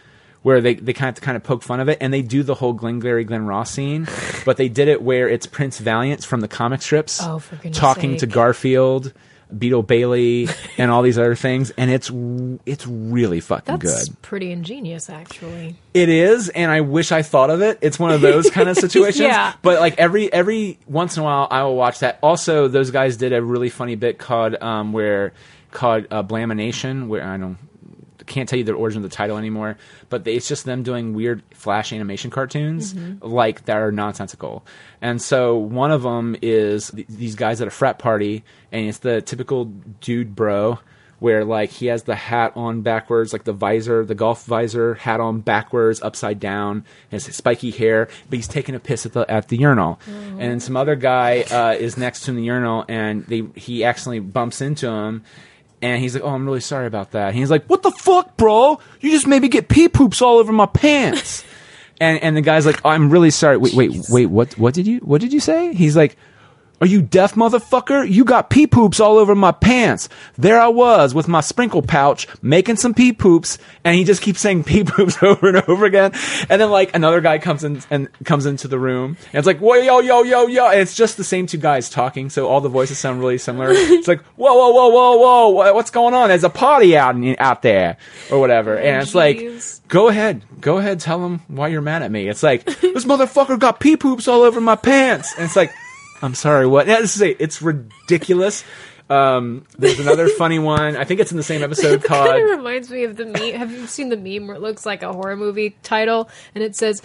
Where 0.42 0.60
they, 0.60 0.74
they 0.74 0.92
kind 0.92 1.14
of 1.14 1.20
kind 1.20 1.36
of 1.36 1.42
poke 1.42 1.64
fun 1.64 1.80
of 1.80 1.88
it, 1.88 1.98
and 2.00 2.14
they 2.14 2.22
do 2.22 2.44
the 2.44 2.54
whole 2.54 2.72
Glengarry 2.72 3.24
Glen 3.24 3.44
Ross 3.44 3.72
scene, 3.72 4.06
but 4.44 4.56
they 4.56 4.68
did 4.68 4.86
it 4.86 5.02
where 5.02 5.28
it's 5.28 5.46
Prince 5.46 5.78
Valiant 5.80 6.24
from 6.24 6.40
the 6.40 6.48
comic 6.48 6.80
strips 6.80 7.20
Oh, 7.20 7.40
for 7.40 7.56
goodness 7.56 7.76
talking 7.76 8.12
to 8.14 8.20
sake. 8.20 8.30
Garfield, 8.30 9.12
Beetle 9.56 9.82
Bailey, 9.82 10.48
and 10.78 10.90
all 10.90 11.02
these 11.02 11.18
other 11.18 11.34
things, 11.34 11.70
and 11.70 11.90
it's 11.90 12.10
it's 12.66 12.86
really 12.86 13.40
fucking 13.40 13.78
That's 13.78 14.08
good. 14.08 14.22
pretty 14.22 14.52
ingenious, 14.52 15.08
actually. 15.08 15.76
It 15.94 16.08
is, 16.08 16.48
and 16.48 16.70
I 16.70 16.80
wish 16.82 17.12
I 17.12 17.22
thought 17.22 17.50
of 17.50 17.62
it. 17.62 17.78
It's 17.80 17.98
one 17.98 18.10
of 18.10 18.20
those 18.20 18.50
kind 18.52 18.68
of 18.68 18.76
situations. 18.76 19.20
Yeah. 19.20 19.54
But 19.62 19.80
like 19.80 19.98
every 19.98 20.32
every 20.32 20.78
once 20.86 21.16
in 21.16 21.22
a 21.22 21.24
while, 21.24 21.48
I 21.50 21.62
will 21.64 21.76
watch 21.76 22.00
that. 22.00 22.18
Also, 22.22 22.68
those 22.68 22.90
guys 22.90 23.16
did 23.16 23.32
a 23.32 23.42
really 23.42 23.70
funny 23.70 23.94
bit 23.94 24.18
called 24.18 24.60
um, 24.62 24.92
where 24.92 25.32
called 25.70 26.06
uh, 26.10 26.22
Blamination, 26.22 27.08
where 27.08 27.24
I 27.24 27.36
don't 27.36 27.58
can't 28.28 28.48
tell 28.48 28.58
you 28.58 28.64
the 28.64 28.72
origin 28.72 29.04
of 29.04 29.10
the 29.10 29.14
title 29.16 29.36
anymore, 29.36 29.76
but 30.08 30.24
they, 30.24 30.34
it's 30.34 30.46
just 30.48 30.64
them 30.64 30.82
doing 30.82 31.14
weird 31.14 31.42
flash 31.52 31.92
animation 31.92 32.30
cartoons 32.30 32.94
like 33.22 33.64
that 33.64 33.76
are 33.78 33.90
nonsensical. 33.92 34.64
And 35.02 35.20
so 35.20 35.56
one 35.56 35.90
of 35.90 36.02
them 36.02 36.36
is 36.42 36.90
th- 36.90 37.06
these 37.08 37.34
guys 37.34 37.60
at 37.60 37.68
a 37.68 37.70
frat 37.70 37.98
party, 37.98 38.44
and 38.70 38.86
it's 38.86 38.98
the 38.98 39.20
typical 39.22 39.64
dude 40.00 40.36
bro 40.36 40.78
where 41.20 41.44
like 41.44 41.70
he 41.70 41.86
has 41.86 42.04
the 42.04 42.14
hat 42.14 42.52
on 42.54 42.82
backwards, 42.82 43.32
like 43.32 43.42
the 43.42 43.52
visor, 43.52 44.04
the 44.04 44.14
golf 44.14 44.44
visor, 44.44 44.94
hat 44.94 45.18
on 45.18 45.40
backwards, 45.40 46.00
upside 46.00 46.38
down, 46.38 46.84
his 47.10 47.24
spiky 47.24 47.72
hair, 47.72 48.08
but 48.30 48.36
he's 48.36 48.46
taking 48.46 48.76
a 48.76 48.78
piss 48.78 49.04
at 49.04 49.12
the 49.14 49.28
at 49.28 49.48
the 49.48 49.56
urinal. 49.56 49.98
And 50.38 50.62
some 50.62 50.76
other 50.76 50.94
guy 50.94 51.40
uh, 51.50 51.74
is 51.76 51.96
next 51.96 52.20
to 52.20 52.30
him 52.30 52.36
in 52.36 52.42
the 52.42 52.46
urinal, 52.46 52.84
and 52.88 53.24
they 53.26 53.42
he 53.56 53.82
accidentally 53.82 54.20
bumps 54.20 54.60
into 54.60 54.88
him. 54.88 55.24
And 55.80 56.00
he's 56.02 56.14
like, 56.14 56.24
"Oh, 56.24 56.30
I'm 56.30 56.44
really 56.44 56.60
sorry 56.60 56.86
about 56.86 57.12
that." 57.12 57.28
And 57.28 57.36
he's 57.36 57.50
like, 57.50 57.66
"What 57.66 57.82
the 57.82 57.90
fuck, 57.90 58.36
bro? 58.36 58.80
You 59.00 59.10
just 59.10 59.26
made 59.26 59.42
me 59.42 59.48
get 59.48 59.68
pee 59.68 59.88
poops 59.88 60.20
all 60.20 60.38
over 60.38 60.52
my 60.52 60.66
pants." 60.66 61.44
and 62.00 62.22
and 62.22 62.36
the 62.36 62.40
guy's 62.40 62.66
like, 62.66 62.80
oh, 62.84 62.90
"I'm 62.90 63.10
really 63.10 63.30
sorry. 63.30 63.56
Wait, 63.56 63.74
wait, 63.74 63.92
wait. 64.08 64.26
What? 64.26 64.58
What 64.58 64.74
did 64.74 64.86
you? 64.86 64.98
What 64.98 65.20
did 65.20 65.32
you 65.32 65.40
say?" 65.40 65.72
He's 65.74 65.96
like, 65.96 66.16
"Are 66.80 66.86
you 66.86 67.02
deaf, 67.02 67.34
motherfucker? 67.34 68.08
You 68.08 68.24
got 68.24 68.50
pee 68.50 68.66
poops 68.66 69.00
all 69.00 69.18
over 69.18 69.34
my 69.34 69.52
pants." 69.52 70.08
There 70.36 70.60
I 70.60 70.68
was 70.68 71.14
with 71.14 71.28
my 71.28 71.40
sprinkle 71.40 71.82
pouch 71.82 72.26
making 72.42 72.76
some 72.76 72.94
pee 72.94 73.12
poops, 73.12 73.58
and 73.84 73.94
he 73.94 74.04
just 74.04 74.22
keeps 74.22 74.40
saying 74.40 74.64
pee 74.70 74.84
poops 74.84 75.22
over 75.22 75.48
and 75.48 75.68
over 75.68 75.84
again. 75.84 76.12
And 76.48 76.60
then 76.60 76.70
like 76.70 76.94
another 76.94 77.20
guy 77.20 77.38
comes 77.38 77.64
in 77.64 77.82
and 77.90 78.08
comes 78.24 78.46
into 78.46 78.68
the 78.68 78.78
room, 78.78 79.16
and 79.32 79.38
it's 79.38 79.46
like, 79.46 79.58
"Whoa, 79.58 79.74
yo, 79.74 80.00
yo, 80.00 80.22
yo, 80.22 80.46
yo!" 80.46 80.68
And 80.68 80.80
it's 80.80 80.94
just 80.94 81.16
the 81.16 81.24
same 81.24 81.46
two 81.46 81.58
guys 81.58 81.90
talking, 81.90 82.30
so 82.30 82.48
all 82.48 82.60
the 82.60 82.68
voices 82.68 82.98
sound 82.98 83.20
really 83.20 83.38
similar. 83.38 83.68
it's 83.72 84.08
like, 84.08 84.22
"Whoa, 84.36 84.54
whoa, 84.54 84.70
whoa, 84.70 84.88
whoa, 84.88 85.48
whoa! 85.48 85.72
What's 85.74 85.90
going 85.90 86.14
on? 86.14 86.28
There's 86.28 86.44
a 86.44 86.50
party 86.50 86.96
out 86.96 87.14
in, 87.14 87.36
out 87.38 87.62
there, 87.62 87.96
or 88.30 88.40
whatever." 88.40 88.76
and 88.76 89.02
it's 89.02 89.14
like 89.14 89.42
go 89.88 90.08
ahead, 90.08 90.44
go 90.60 90.78
ahead, 90.78 91.00
tell 91.00 91.24
him 91.24 91.40
why 91.48 91.68
you're 91.68 91.80
mad 91.80 92.02
at 92.02 92.10
me. 92.10 92.28
It's 92.28 92.42
like 92.42 92.64
this 92.64 93.04
motherfucker 93.04 93.58
got 93.58 93.80
pee 93.80 93.96
poops 93.96 94.28
all 94.28 94.42
over 94.42 94.60
my 94.60 94.76
pants, 94.76 95.34
and 95.34 95.44
it's 95.44 95.56
like, 95.56 95.72
I'm 96.22 96.34
sorry, 96.34 96.66
what? 96.66 96.86
Yeah, 96.86 97.00
this 97.00 97.16
is 97.16 97.22
it. 97.22 97.36
It's 97.38 97.62
ridiculous. 97.62 98.64
Um, 99.10 99.64
there's 99.78 99.98
another 100.00 100.28
funny 100.38 100.58
one. 100.58 100.96
I 100.96 101.04
think 101.04 101.20
it's 101.20 101.30
in 101.30 101.36
the 101.36 101.42
same 101.42 101.62
episode 101.62 102.02
kind 102.04 102.42
of 102.42 102.58
reminds 102.58 102.90
me 102.90 103.04
of 103.04 103.16
the 103.16 103.24
meme. 103.24 103.54
Have 103.54 103.70
you 103.72 103.86
seen 103.86 104.08
the 104.08 104.16
meme 104.16 104.46
where 104.46 104.56
it 104.56 104.62
looks 104.62 104.84
like 104.84 105.02
a 105.02 105.12
horror 105.12 105.36
movie 105.36 105.76
title 105.82 106.28
and 106.54 106.62
it 106.62 106.76
says, 106.76 107.02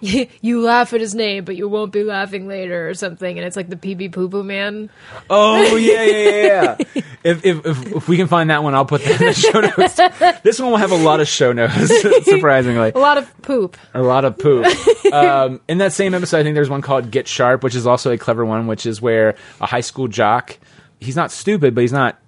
"You 0.40 0.60
laugh 0.62 0.92
at 0.92 1.00
his 1.00 1.14
name, 1.14 1.44
but 1.44 1.56
you 1.56 1.68
won't 1.68 1.92
be 1.92 2.04
laughing 2.04 2.48
later" 2.48 2.88
or 2.88 2.94
something, 2.94 3.38
and 3.38 3.46
it's 3.46 3.56
like 3.56 3.68
the 3.68 3.76
PB 3.76 4.12
Poo 4.12 4.28
Poo 4.28 4.42
Man. 4.42 4.90
Oh 5.30 5.76
yeah, 5.76 6.02
yeah, 6.02 6.30
yeah. 6.30 6.76
yeah. 6.94 7.02
if, 7.24 7.44
if 7.44 7.66
if 7.66 7.92
if 7.96 8.08
we 8.08 8.16
can 8.16 8.28
find 8.28 8.50
that 8.50 8.62
one, 8.62 8.74
I'll 8.74 8.84
put 8.84 9.02
that 9.04 9.20
in 9.20 9.26
the 9.26 9.34
show 9.34 9.60
notes. 9.60 10.42
This 10.42 10.60
one 10.60 10.70
will 10.70 10.78
have 10.78 10.92
a 10.92 10.96
lot 10.96 11.20
of 11.20 11.28
show 11.28 11.52
notes, 11.52 11.92
surprisingly. 12.24 12.92
A 12.94 12.98
lot 12.98 13.18
of 13.18 13.42
poop. 13.42 13.76
A 13.94 14.02
lot 14.02 14.24
of 14.24 14.38
poop. 14.38 14.66
um, 15.12 15.60
in 15.68 15.78
that 15.78 15.92
same 15.92 16.14
episode, 16.14 16.38
I 16.38 16.42
think 16.42 16.54
there's 16.54 16.70
one 16.70 16.82
called 16.82 17.10
Get 17.10 17.28
Sharpe, 17.28 17.62
which 17.62 17.74
is 17.74 17.86
also 17.86 18.12
a 18.12 18.18
clever 18.18 18.44
one, 18.44 18.66
which 18.66 18.86
is 18.86 19.00
where 19.00 19.36
a 19.60 19.66
high 19.66 19.80
school 19.80 20.08
jock, 20.08 20.58
he's 21.00 21.16
not 21.16 21.30
stupid, 21.32 21.74
but 21.74 21.80
he's 21.80 21.92
not 21.92 22.18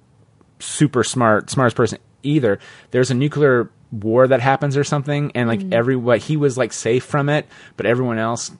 super 0.61 1.04
smart, 1.04 1.50
smartest 1.50 1.76
person 1.76 1.98
either. 2.22 2.59
There's 2.90 3.11
a 3.11 3.14
nuclear 3.14 3.70
war 3.90 4.27
that 4.27 4.40
happens 4.40 4.77
or 4.77 4.85
something, 4.85 5.33
and 5.35 5.48
like 5.48 5.61
every 5.61 5.94
everyone, 5.94 6.18
he 6.18 6.37
was 6.37 6.59
like 6.59 6.72
safe 6.72 7.05
from 7.05 7.29
it, 7.29 7.46
but 7.77 7.87
everyone 7.87 8.18
else, 8.18 8.51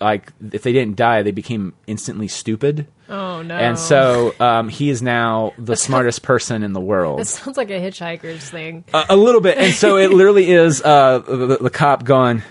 like 0.00 0.32
if 0.52 0.62
they 0.62 0.72
didn't 0.72 0.96
die, 0.96 1.22
they 1.22 1.30
became 1.30 1.74
instantly 1.86 2.28
stupid. 2.28 2.86
Oh 3.08 3.42
no! 3.42 3.56
And 3.56 3.78
so 3.78 4.34
um, 4.40 4.68
he 4.68 4.90
is 4.90 5.02
now 5.02 5.52
the 5.58 5.76
smartest 5.76 6.22
person 6.22 6.62
in 6.62 6.72
the 6.72 6.80
world. 6.80 7.20
It 7.20 7.26
sounds 7.26 7.56
like 7.56 7.70
a 7.70 7.80
hitchhiker's 7.80 8.48
thing. 8.50 8.84
A, 8.92 9.06
a 9.10 9.16
little 9.16 9.40
bit. 9.40 9.58
And 9.58 9.72
so 9.72 9.96
it 9.96 10.10
literally 10.10 10.50
is 10.50 10.82
uh, 10.82 11.18
the, 11.20 11.58
the 11.60 11.70
cop 11.70 12.04
going, 12.04 12.42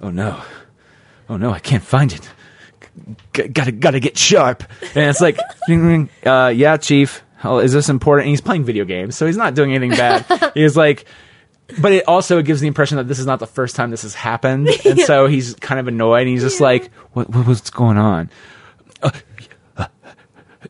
"Oh 0.00 0.10
no, 0.10 0.40
oh 1.28 1.36
no, 1.36 1.50
I 1.50 1.58
can't 1.58 1.82
find 1.82 2.12
it. 2.12 2.30
G- 3.34 3.48
gotta 3.48 3.72
gotta 3.72 4.00
get 4.00 4.16
sharp." 4.16 4.64
And 4.94 5.10
it's 5.10 5.20
like. 5.20 5.38
Uh, 6.24 6.52
"Yeah, 6.54 6.76
chief. 6.78 7.22
Oh, 7.44 7.58
is 7.58 7.72
this 7.72 7.88
important?" 7.88 8.24
And 8.26 8.30
he's 8.30 8.40
playing 8.40 8.64
video 8.64 8.84
games, 8.84 9.16
so 9.16 9.26
he's 9.26 9.36
not 9.36 9.54
doing 9.54 9.74
anything 9.74 9.96
bad. 9.96 10.52
he's 10.54 10.76
like. 10.76 11.06
But 11.78 11.92
it 11.92 12.08
also 12.08 12.40
gives 12.40 12.60
the 12.62 12.66
impression 12.66 12.96
that 12.96 13.08
this 13.08 13.18
is 13.18 13.26
not 13.26 13.40
the 13.40 13.46
first 13.46 13.76
time 13.76 13.90
this 13.90 14.02
has 14.02 14.14
happened, 14.14 14.68
and 14.86 14.98
so 15.00 15.26
he's 15.26 15.54
kind 15.56 15.78
of 15.78 15.86
annoyed. 15.88 16.22
And 16.22 16.28
he's 16.30 16.42
just 16.42 16.60
Yeah. 16.60 16.66
like, 16.66 16.90
what, 17.12 17.28
what, 17.30 17.46
"What's 17.46 17.68
going 17.70 17.98
on?" 17.98 18.30
Uh, 19.02 19.10
uh, 19.76 19.86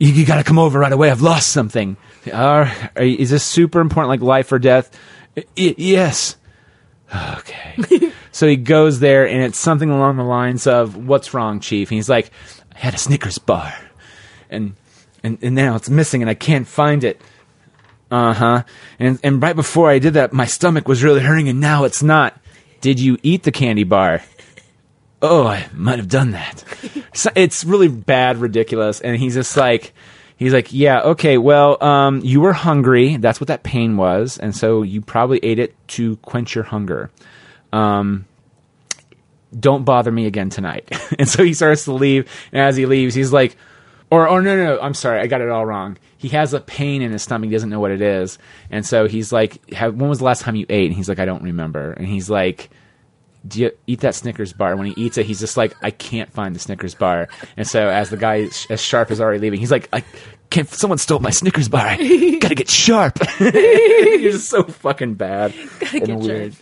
you, 0.00 0.08
you 0.10 0.26
got 0.26 0.38
to 0.38 0.44
come 0.44 0.58
over 0.58 0.78
right 0.78 0.92
away. 0.92 1.10
I've 1.10 1.22
lost 1.22 1.50
something. 1.50 1.96
Uh, 2.32 2.68
is 2.96 3.30
this 3.30 3.44
super 3.44 3.80
important, 3.80 4.08
like 4.08 4.20
life 4.22 4.50
or 4.50 4.58
death? 4.58 4.90
"Y- 5.36 5.44
y- 5.56 5.74
yes. 5.78 6.36
Okay. 7.38 7.74
so 8.32 8.46
he 8.48 8.56
goes 8.56 8.98
there, 9.00 9.26
and 9.26 9.42
it's 9.42 9.58
something 9.58 9.90
along 9.90 10.16
the 10.16 10.24
lines 10.24 10.66
of, 10.66 10.96
"What's 10.96 11.32
wrong, 11.32 11.60
Chief?" 11.60 11.90
And 11.90 11.96
he's 11.96 12.08
like, 12.08 12.30
"I 12.74 12.78
had 12.80 12.94
a 12.94 12.98
Snickers 12.98 13.38
bar, 13.38 13.72
and 14.50 14.74
and 15.22 15.38
and 15.42 15.54
now 15.54 15.76
it's 15.76 15.88
missing, 15.88 16.22
and 16.22 16.28
I 16.30 16.34
can't 16.34 16.66
find 16.66 17.04
it." 17.04 17.20
Uh 18.10 18.32
huh. 18.32 18.62
And 18.98 19.18
and 19.22 19.42
right 19.42 19.56
before 19.56 19.90
I 19.90 19.98
did 19.98 20.14
that, 20.14 20.32
my 20.32 20.46
stomach 20.46 20.88
was 20.88 21.02
really 21.02 21.20
hurting, 21.20 21.48
and 21.48 21.60
now 21.60 21.84
it's 21.84 22.02
not. 22.02 22.38
Did 22.80 23.00
you 23.00 23.18
eat 23.22 23.42
the 23.42 23.52
candy 23.52 23.84
bar? 23.84 24.22
oh, 25.22 25.46
I 25.46 25.68
might 25.74 25.98
have 25.98 26.08
done 26.08 26.32
that. 26.32 26.64
So 27.14 27.30
it's 27.34 27.64
really 27.64 27.88
bad, 27.88 28.36
ridiculous. 28.36 29.00
And 29.00 29.16
he's 29.16 29.34
just 29.34 29.56
like, 29.56 29.92
he's 30.36 30.52
like, 30.52 30.72
yeah, 30.72 31.00
okay, 31.00 31.36
well, 31.36 31.82
um, 31.82 32.20
you 32.22 32.40
were 32.40 32.52
hungry. 32.52 33.16
That's 33.16 33.40
what 33.40 33.48
that 33.48 33.64
pain 33.64 33.96
was. 33.96 34.38
And 34.38 34.54
so 34.54 34.82
you 34.82 35.00
probably 35.00 35.40
ate 35.42 35.58
it 35.58 35.74
to 35.88 36.14
quench 36.18 36.54
your 36.54 36.62
hunger. 36.62 37.10
Um, 37.72 38.24
don't 39.58 39.84
bother 39.84 40.12
me 40.12 40.26
again 40.26 40.48
tonight. 40.48 40.88
and 41.18 41.28
so 41.28 41.42
he 41.42 41.54
starts 41.54 41.84
to 41.86 41.92
leave. 41.92 42.30
And 42.52 42.62
as 42.62 42.76
he 42.76 42.86
leaves, 42.86 43.16
he's 43.16 43.32
like, 43.32 43.56
or, 44.10 44.28
or 44.28 44.40
no, 44.40 44.56
no, 44.56 44.76
no, 44.76 44.80
I'm 44.80 44.94
sorry, 44.94 45.18
I 45.18 45.26
got 45.26 45.40
it 45.40 45.48
all 45.48 45.66
wrong. 45.66 45.98
He 46.18 46.28
has 46.28 46.52
a 46.52 46.60
pain 46.60 47.00
in 47.00 47.12
his 47.12 47.22
stomach, 47.22 47.48
he 47.48 47.52
doesn't 47.54 47.70
know 47.70 47.80
what 47.80 47.90
it 47.92 48.02
is. 48.02 48.38
And 48.70 48.84
so 48.84 49.06
he's 49.08 49.32
like, 49.32 49.70
"Have- 49.72 49.94
when 49.94 50.10
was 50.10 50.18
the 50.18 50.24
last 50.24 50.42
time 50.42 50.56
you 50.56 50.66
ate? 50.68 50.86
And 50.86 50.94
he's 50.94 51.08
like, 51.08 51.18
I 51.20 51.24
don't 51.24 51.42
remember. 51.42 51.92
And 51.92 52.06
he's 52.06 52.28
like, 52.28 52.70
do 53.46 53.60
you 53.60 53.70
eat 53.86 54.00
that 54.00 54.14
Snickers 54.16 54.52
bar? 54.52 54.76
When 54.76 54.86
he 54.88 54.94
eats 55.00 55.16
it, 55.16 55.24
he's 55.24 55.38
just 55.40 55.56
like, 55.56 55.74
I 55.80 55.90
can't 55.90 56.30
find 56.32 56.54
the 56.54 56.58
Snickers 56.58 56.94
bar. 56.94 57.28
And 57.56 57.66
so 57.66 57.88
as 57.88 58.10
the 58.10 58.16
guy, 58.16 58.48
as 58.68 58.80
Sharp 58.82 59.10
is 59.10 59.20
already 59.20 59.38
leaving, 59.38 59.60
he's 59.60 59.70
like, 59.70 59.88
I 59.92 60.02
can't, 60.50 60.68
someone 60.68 60.98
stole 60.98 61.20
my 61.20 61.30
Snickers 61.30 61.68
bar. 61.68 61.86
I 61.86 62.38
gotta 62.40 62.56
get 62.56 62.68
Sharp. 62.68 63.18
he's 63.38 64.32
just 64.32 64.50
so 64.50 64.64
fucking 64.64 65.14
bad. 65.14 65.54
Gotta 65.80 66.00
get 66.00 66.08
Sharp. 66.24 66.52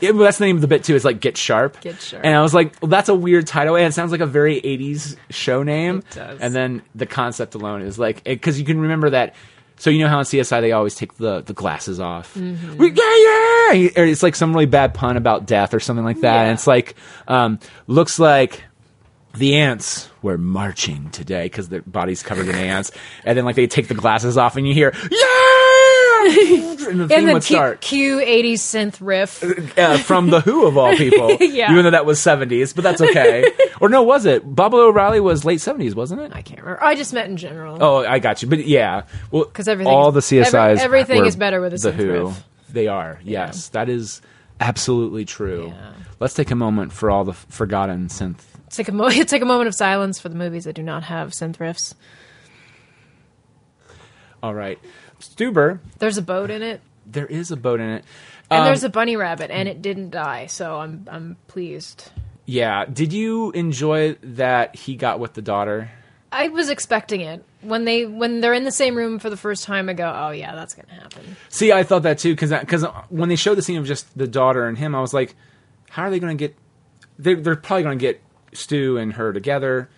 Yeah, 0.00 0.12
that's 0.12 0.38
the 0.38 0.46
name 0.46 0.56
of 0.56 0.62
the 0.62 0.68
bit 0.68 0.84
too. 0.84 0.94
It's 0.94 1.04
like 1.04 1.20
get 1.20 1.36
sharp. 1.36 1.80
Get 1.80 2.00
Sharp. 2.00 2.24
And 2.24 2.34
I 2.34 2.42
was 2.42 2.54
like, 2.54 2.74
well, 2.80 2.88
that's 2.88 3.08
a 3.08 3.14
weird 3.14 3.46
title, 3.46 3.76
and 3.76 3.86
it 3.86 3.92
sounds 3.92 4.12
like 4.12 4.20
a 4.20 4.26
very 4.26 4.60
'80s 4.60 5.16
show 5.30 5.62
name. 5.62 5.98
It 5.98 6.10
does. 6.10 6.40
And 6.40 6.54
then 6.54 6.82
the 6.94 7.06
concept 7.06 7.54
alone 7.54 7.82
is 7.82 7.98
like, 7.98 8.24
because 8.24 8.58
you 8.58 8.64
can 8.64 8.80
remember 8.80 9.10
that. 9.10 9.34
So 9.76 9.90
you 9.90 9.98
know 9.98 10.08
how 10.08 10.20
in 10.20 10.24
CSI 10.24 10.60
they 10.60 10.70
always 10.70 10.94
take 10.94 11.14
the, 11.16 11.40
the 11.40 11.52
glasses 11.52 11.98
off. 11.98 12.34
Mm-hmm. 12.34 12.76
We, 12.76 12.92
yeah, 12.92 13.72
yeah. 13.72 14.00
Or 14.00 14.06
it's 14.06 14.22
like 14.22 14.36
some 14.36 14.52
really 14.52 14.66
bad 14.66 14.94
pun 14.94 15.16
about 15.16 15.46
death 15.46 15.74
or 15.74 15.80
something 15.80 16.04
like 16.04 16.20
that. 16.20 16.34
Yeah. 16.34 16.42
And 16.42 16.52
it's 16.52 16.68
like, 16.68 16.94
um, 17.26 17.58
looks 17.88 18.20
like 18.20 18.62
the 19.36 19.56
ants 19.56 20.08
were 20.22 20.38
marching 20.38 21.10
today 21.10 21.46
because 21.46 21.68
their 21.68 21.82
body's 21.82 22.22
covered 22.22 22.48
in 22.48 22.54
ants. 22.54 22.92
And 23.24 23.36
then 23.36 23.44
like 23.44 23.56
they 23.56 23.66
take 23.66 23.88
the 23.88 23.94
glasses 23.94 24.38
off 24.38 24.56
and 24.56 24.66
you 24.66 24.74
hear, 24.74 24.92
yeah! 25.10 25.43
And 26.24 26.78
the 26.78 26.84
theme 26.84 27.00
And 27.00 27.10
then 27.10 27.32
would 27.34 27.42
Q, 27.44 27.56
start 27.56 27.80
80s 27.82 28.54
synth 28.54 28.96
riff. 29.00 29.42
uh, 29.78 29.98
from 29.98 30.30
the 30.30 30.40
Who 30.40 30.66
of 30.66 30.76
all 30.76 30.94
people. 30.96 31.32
Yeah. 31.40 31.70
Even 31.72 31.84
though 31.84 31.90
that 31.90 32.06
was 32.06 32.20
seventies, 32.20 32.72
but 32.72 32.82
that's 32.84 33.00
okay. 33.00 33.44
or 33.80 33.88
no, 33.88 34.02
was 34.02 34.26
it? 34.26 34.42
Baba 34.54 34.76
O'Riley 34.76 35.20
was 35.20 35.44
late 35.44 35.60
seventies, 35.60 35.94
wasn't 35.94 36.20
it? 36.22 36.32
I 36.34 36.42
can't 36.42 36.60
remember. 36.60 36.82
I 36.84 36.94
just 36.94 37.12
meant 37.12 37.30
in 37.30 37.36
general. 37.36 37.78
Oh, 37.80 38.04
I 38.04 38.18
got 38.18 38.42
you. 38.42 38.48
But 38.48 38.66
yeah, 38.66 39.02
well, 39.30 39.44
'Cause 39.44 39.68
everything 39.68 39.92
all 39.92 40.12
the 40.12 40.20
CSIs, 40.20 40.54
every- 40.54 40.80
everything 40.80 41.20
were 41.22 41.26
is 41.26 41.36
better 41.36 41.60
with 41.60 41.74
a 41.74 41.78
the 41.78 41.90
synth 41.90 41.94
Who. 41.94 42.26
riff. 42.26 42.44
They 42.70 42.88
are. 42.88 43.20
Yes, 43.22 43.68
that 43.68 43.88
is 43.88 44.20
absolutely 44.60 45.24
true. 45.24 45.68
Yeah. 45.76 45.92
Let's 46.20 46.34
take 46.34 46.50
a 46.50 46.56
moment 46.56 46.92
for 46.92 47.10
all 47.10 47.24
the 47.24 47.32
f- 47.32 47.46
forgotten 47.48 48.08
synth. 48.08 48.38
Take 48.70 48.88
a, 48.88 48.92
mo- 48.92 49.08
take 49.10 49.42
a 49.42 49.46
moment 49.46 49.68
of 49.68 49.74
silence 49.74 50.18
for 50.18 50.28
the 50.28 50.34
movies 50.34 50.64
that 50.64 50.72
do 50.72 50.82
not 50.82 51.04
have 51.04 51.30
synth 51.30 51.58
riffs. 51.58 51.94
All 54.42 54.54
right, 54.54 54.78
Stuber. 55.20 55.78
There's 55.98 56.18
a 56.18 56.22
boat 56.22 56.50
in 56.50 56.62
it, 56.62 56.80
There 57.06 57.26
is 57.26 57.50
a 57.50 57.56
boat 57.56 57.80
in 57.80 57.88
it. 57.90 58.04
and 58.50 58.60
Um, 58.60 58.64
there's 58.66 58.84
a 58.84 58.88
bunny 58.88 59.16
rabbit, 59.16 59.50
and 59.50 59.68
it 59.68 59.82
didn't 59.82 60.10
die, 60.10 60.46
so 60.46 60.78
I'm 60.80 61.06
I'm 61.10 61.36
pleased. 61.48 62.10
yeah. 62.46 62.84
Did 62.84 63.12
you 63.12 63.50
enjoy 63.52 64.16
that 64.22 64.76
he 64.76 64.96
got 64.96 65.18
with 65.20 65.34
the 65.34 65.42
daughter? 65.42 65.90
I 66.32 66.48
was 66.48 66.68
expecting 66.68 67.20
it 67.20 67.44
when 67.62 67.84
they 67.84 68.06
when 68.06 68.40
they're 68.40 68.54
in 68.54 68.64
the 68.64 68.72
same 68.72 68.96
room 68.96 69.18
for 69.20 69.30
the 69.30 69.36
first 69.36 69.64
time. 69.64 69.88
I 69.88 69.92
go, 69.92 70.12
oh 70.14 70.30
yeah, 70.30 70.54
that's 70.56 70.74
gonna 70.74 71.00
happen. 71.00 71.36
See, 71.48 71.70
I 71.72 71.84
thought 71.84 72.02
that 72.02 72.18
too 72.18 72.32
because 72.34 72.50
because 72.50 72.84
when 73.08 73.28
they 73.28 73.36
showed 73.36 73.54
the 73.54 73.62
scene 73.62 73.78
of 73.78 73.86
just 73.86 74.16
the 74.18 74.26
daughter 74.26 74.66
and 74.66 74.76
him, 74.76 74.94
I 74.96 75.00
was 75.00 75.14
like, 75.14 75.36
how 75.90 76.02
are 76.02 76.10
they 76.10 76.18
going 76.18 76.36
to 76.36 76.48
get? 76.48 76.56
They're, 77.18 77.36
they're 77.36 77.54
probably 77.54 77.84
going 77.84 77.98
to 77.98 78.02
get 78.02 78.20
Stu 78.52 78.96
and 78.98 79.12
her 79.12 79.32
together. 79.32 79.88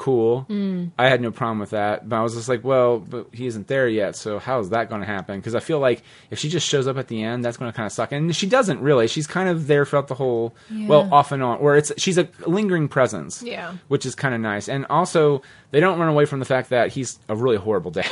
Cool. 0.00 0.46
Mm. 0.48 0.92
I 0.98 1.10
had 1.10 1.20
no 1.20 1.30
problem 1.30 1.58
with 1.58 1.70
that, 1.70 2.08
but 2.08 2.16
I 2.16 2.22
was 2.22 2.34
just 2.34 2.48
like, 2.48 2.64
well, 2.64 3.00
but 3.00 3.26
he 3.34 3.46
isn't 3.46 3.66
there 3.68 3.86
yet, 3.86 4.16
so 4.16 4.38
how 4.38 4.58
is 4.60 4.70
that 4.70 4.88
going 4.88 5.02
to 5.02 5.06
happen? 5.06 5.38
Because 5.38 5.54
I 5.54 5.60
feel 5.60 5.78
like 5.78 6.02
if 6.30 6.38
she 6.38 6.48
just 6.48 6.66
shows 6.66 6.86
up 6.86 6.96
at 6.96 7.08
the 7.08 7.22
end, 7.22 7.44
that's 7.44 7.58
going 7.58 7.70
to 7.70 7.76
kind 7.76 7.84
of 7.84 7.92
suck. 7.92 8.10
And 8.10 8.34
she 8.34 8.46
doesn't 8.46 8.80
really. 8.80 9.08
She's 9.08 9.26
kind 9.26 9.50
of 9.50 9.66
there 9.66 9.84
throughout 9.84 10.08
the 10.08 10.14
whole, 10.14 10.54
well, 10.86 11.06
off 11.12 11.32
and 11.32 11.42
on, 11.42 11.58
or 11.58 11.76
it's 11.76 11.92
she's 11.98 12.16
a 12.16 12.26
lingering 12.46 12.88
presence 12.88 13.42
Yeah. 13.42 13.74
which 13.88 14.06
is 14.06 14.14
kind 14.14 14.34
of 14.34 14.40
nice. 14.40 14.70
And 14.70 14.86
also, 14.88 15.42
they 15.70 15.80
don't 15.80 15.98
run 15.98 16.08
away 16.08 16.24
from 16.24 16.38
the 16.38 16.46
fact 16.46 16.70
that 16.70 16.88
he's 16.88 17.18
a 17.28 17.36
really 17.36 17.58
horrible 17.58 17.90
dad. 18.00 18.08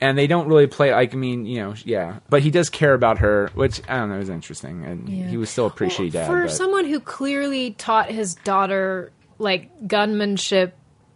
and 0.00 0.18
they 0.18 0.26
don't 0.26 0.48
really 0.48 0.66
play, 0.66 0.90
like, 0.92 1.14
I 1.14 1.16
mean, 1.16 1.46
you 1.46 1.60
know, 1.60 1.74
yeah. 1.84 2.18
But 2.28 2.42
he 2.42 2.50
does 2.50 2.68
care 2.70 2.92
about 2.94 3.18
her, 3.18 3.52
which, 3.54 3.80
I 3.88 3.98
don't 3.98 4.08
know, 4.08 4.18
is 4.18 4.28
interesting. 4.28 4.84
And 4.84 5.08
Yeah. 5.08 5.28
he 5.28 5.36
was 5.36 5.48
still 5.48 5.66
a 5.66 5.70
pretty 5.70 5.94
shitty 5.94 6.10
dad. 6.10 6.26
For 6.26 6.42
but- 6.42 6.50
someone 6.50 6.86
who 6.86 6.98
clearly 6.98 7.70
taught 7.78 8.10
his 8.10 8.34
daughter 8.34 9.12
like 9.42 9.86
gunmanship 9.88 10.72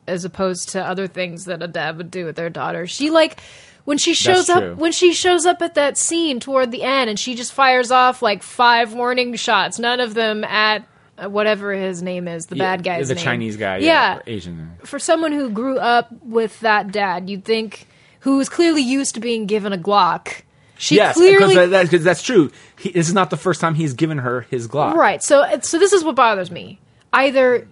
as 0.07 0.25
opposed 0.25 0.69
to 0.71 0.85
other 0.85 1.07
things 1.07 1.47
that 1.47 1.63
a 1.63 1.69
dad 1.69 1.97
would 1.97 2.11
do 2.11 2.25
with 2.25 2.37
their 2.37 2.51
daughter, 2.51 2.87
she 2.87 3.11
like 3.11 3.41
when 3.85 3.99
she 3.99 4.15
shows 4.15 4.47
true. 4.47 4.73
up 4.73 4.77
when 4.79 4.93
she 4.93 5.13
shows 5.13 5.47
up 5.47 5.63
at 5.63 5.75
that 5.75 5.97
scene 5.97 6.41
toward 6.41 6.71
the 6.71 6.83
end 6.83 7.09
and 7.09 7.19
she 7.19 7.35
just 7.35 7.53
fires 7.53 7.91
off 7.91 8.21
like 8.23 8.43
five 8.43 8.93
warning 8.93 9.35
shots, 9.37 9.79
none 9.79 10.01
of 10.01 10.15
them 10.15 10.45
at 10.45 10.87
uh, 11.19 11.29
whatever 11.31 11.73
his 11.73 12.03
name 12.03 12.29
is, 12.29 12.47
the 12.47 12.57
Yeah, 12.57 12.77
bad 12.77 12.85
guy's 12.85 13.09
The 13.09 13.15
name. 13.15 13.25
Chinese 13.25 13.57
guy. 13.57 13.79
Yeah. 13.79 14.19
Or 14.19 14.23
Asian. 14.27 14.73
For 14.85 14.99
someone 14.99 15.33
who 15.33 15.49
grew 15.51 15.79
up 15.79 16.11
with 16.23 16.61
that 16.61 16.93
dad, 16.93 17.31
you'd 17.31 17.45
think 17.45 17.87
who 18.21 18.37
was 18.37 18.49
clearly 18.49 18.83
used 18.83 19.15
to 19.15 19.21
being 19.21 19.47
given 19.47 19.73
a 19.73 19.79
Glock. 19.79 20.43
She 20.79 20.97
yes, 20.97 21.15
clearly 21.17 21.55
because 21.55 21.55
that, 21.55 21.85
that- 21.85 21.91
'cause 21.91 22.05
that's 22.05 22.23
true. 22.23 22.51
He, 22.79 22.91
this 22.91 23.09
is 23.09 23.15
not 23.15 23.31
the 23.31 23.39
first 23.39 23.63
time 23.63 23.75
he's 23.77 23.95
given 23.95 24.19
her 24.19 24.43
his 24.51 24.69
Glock. 24.69 24.93
Right. 24.95 25.23
So 25.23 25.59
so 25.63 25.79
this 25.79 25.93
is 25.95 26.05
what 26.05 26.17
bothers 26.17 26.51
me. 26.51 26.79
Either 27.15 27.67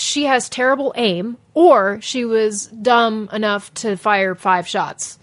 she 0.00 0.24
has 0.24 0.48
terrible 0.48 0.92
aim 0.96 1.36
or 1.54 2.00
she 2.00 2.24
was 2.24 2.66
dumb 2.68 3.28
enough 3.32 3.72
to 3.74 3.96
fire 3.96 4.34
five 4.34 4.66
shots. 4.66 5.18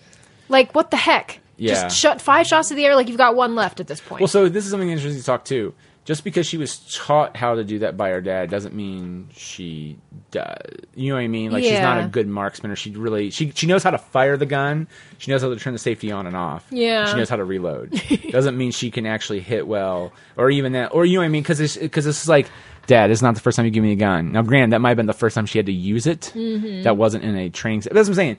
Like 0.49 0.73
what 0.75 0.91
the 0.91 0.97
heck? 0.97 1.39
Yeah. 1.57 1.73
Just 1.83 1.97
shut 1.97 2.21
five 2.21 2.45
shots 2.45 2.69
to 2.69 2.75
the 2.75 2.85
air 2.85 2.95
like 2.95 3.07
you've 3.07 3.17
got 3.17 3.35
one 3.35 3.55
left 3.55 3.79
at 3.79 3.87
this 3.87 3.99
point. 3.99 4.21
Well, 4.21 4.27
so 4.27 4.47
this 4.47 4.65
is 4.65 4.71
something 4.71 4.89
interesting 4.89 5.19
to 5.19 5.25
talk 5.25 5.43
too. 5.45 5.73
Just 6.05 6.23
because 6.23 6.47
she 6.47 6.55
was 6.55 6.79
taught 6.95 7.35
how 7.35 7.55
to 7.55 7.65
do 7.65 7.79
that 7.79 7.97
by 7.97 8.11
her 8.11 8.21
dad 8.21 8.49
doesn't 8.49 8.73
mean 8.73 9.27
she 9.35 9.97
does. 10.31 10.55
You 10.95 11.09
know 11.09 11.15
what 11.15 11.21
I 11.23 11.27
mean? 11.27 11.51
Like 11.51 11.65
she's 11.65 11.81
not 11.81 12.01
a 12.01 12.07
good 12.07 12.29
marksman, 12.29 12.71
or 12.71 12.77
she 12.77 12.91
really 12.91 13.29
she 13.29 13.51
she 13.51 13.67
knows 13.67 13.83
how 13.83 13.91
to 13.91 13.97
fire 13.97 14.37
the 14.37 14.45
gun. 14.45 14.87
She 15.17 15.31
knows 15.31 15.41
how 15.41 15.49
to 15.49 15.57
turn 15.57 15.73
the 15.73 15.79
safety 15.79 16.09
on 16.09 16.25
and 16.25 16.33
off. 16.37 16.65
Yeah. 16.69 17.07
she 17.07 17.17
knows 17.17 17.27
how 17.27 17.35
to 17.35 17.43
reload. 17.43 18.01
doesn't 18.31 18.57
mean 18.57 18.71
she 18.71 18.89
can 18.89 19.05
actually 19.05 19.41
hit 19.41 19.67
well, 19.67 20.13
or 20.37 20.49
even 20.49 20.71
that, 20.73 20.93
or 20.93 21.05
you 21.05 21.15
know 21.15 21.21
what 21.21 21.25
I 21.25 21.29
mean? 21.29 21.43
Because 21.43 21.75
because 21.75 22.05
this 22.05 22.21
is 22.21 22.29
like. 22.29 22.47
Dad, 22.87 23.09
this 23.11 23.19
is 23.19 23.21
not 23.21 23.35
the 23.35 23.41
first 23.41 23.55
time 23.55 23.65
you 23.65 23.71
give 23.71 23.83
me 23.83 23.91
a 23.91 23.95
gun. 23.97 24.31
Now, 24.31 24.41
granted, 24.41 24.71
that 24.71 24.79
might 24.79 24.89
have 24.89 24.97
been 24.97 25.05
the 25.05 25.13
first 25.13 25.35
time 25.35 25.45
she 25.45 25.59
had 25.59 25.65
to 25.67 25.73
use 25.73 26.07
it. 26.07 26.31
Mm-hmm. 26.33 26.83
That 26.83 26.97
wasn't 26.97 27.23
in 27.25 27.35
a 27.35 27.49
training. 27.49 27.81
That's 27.81 27.93
what 27.93 28.07
I'm 28.07 28.13
saying. 28.15 28.37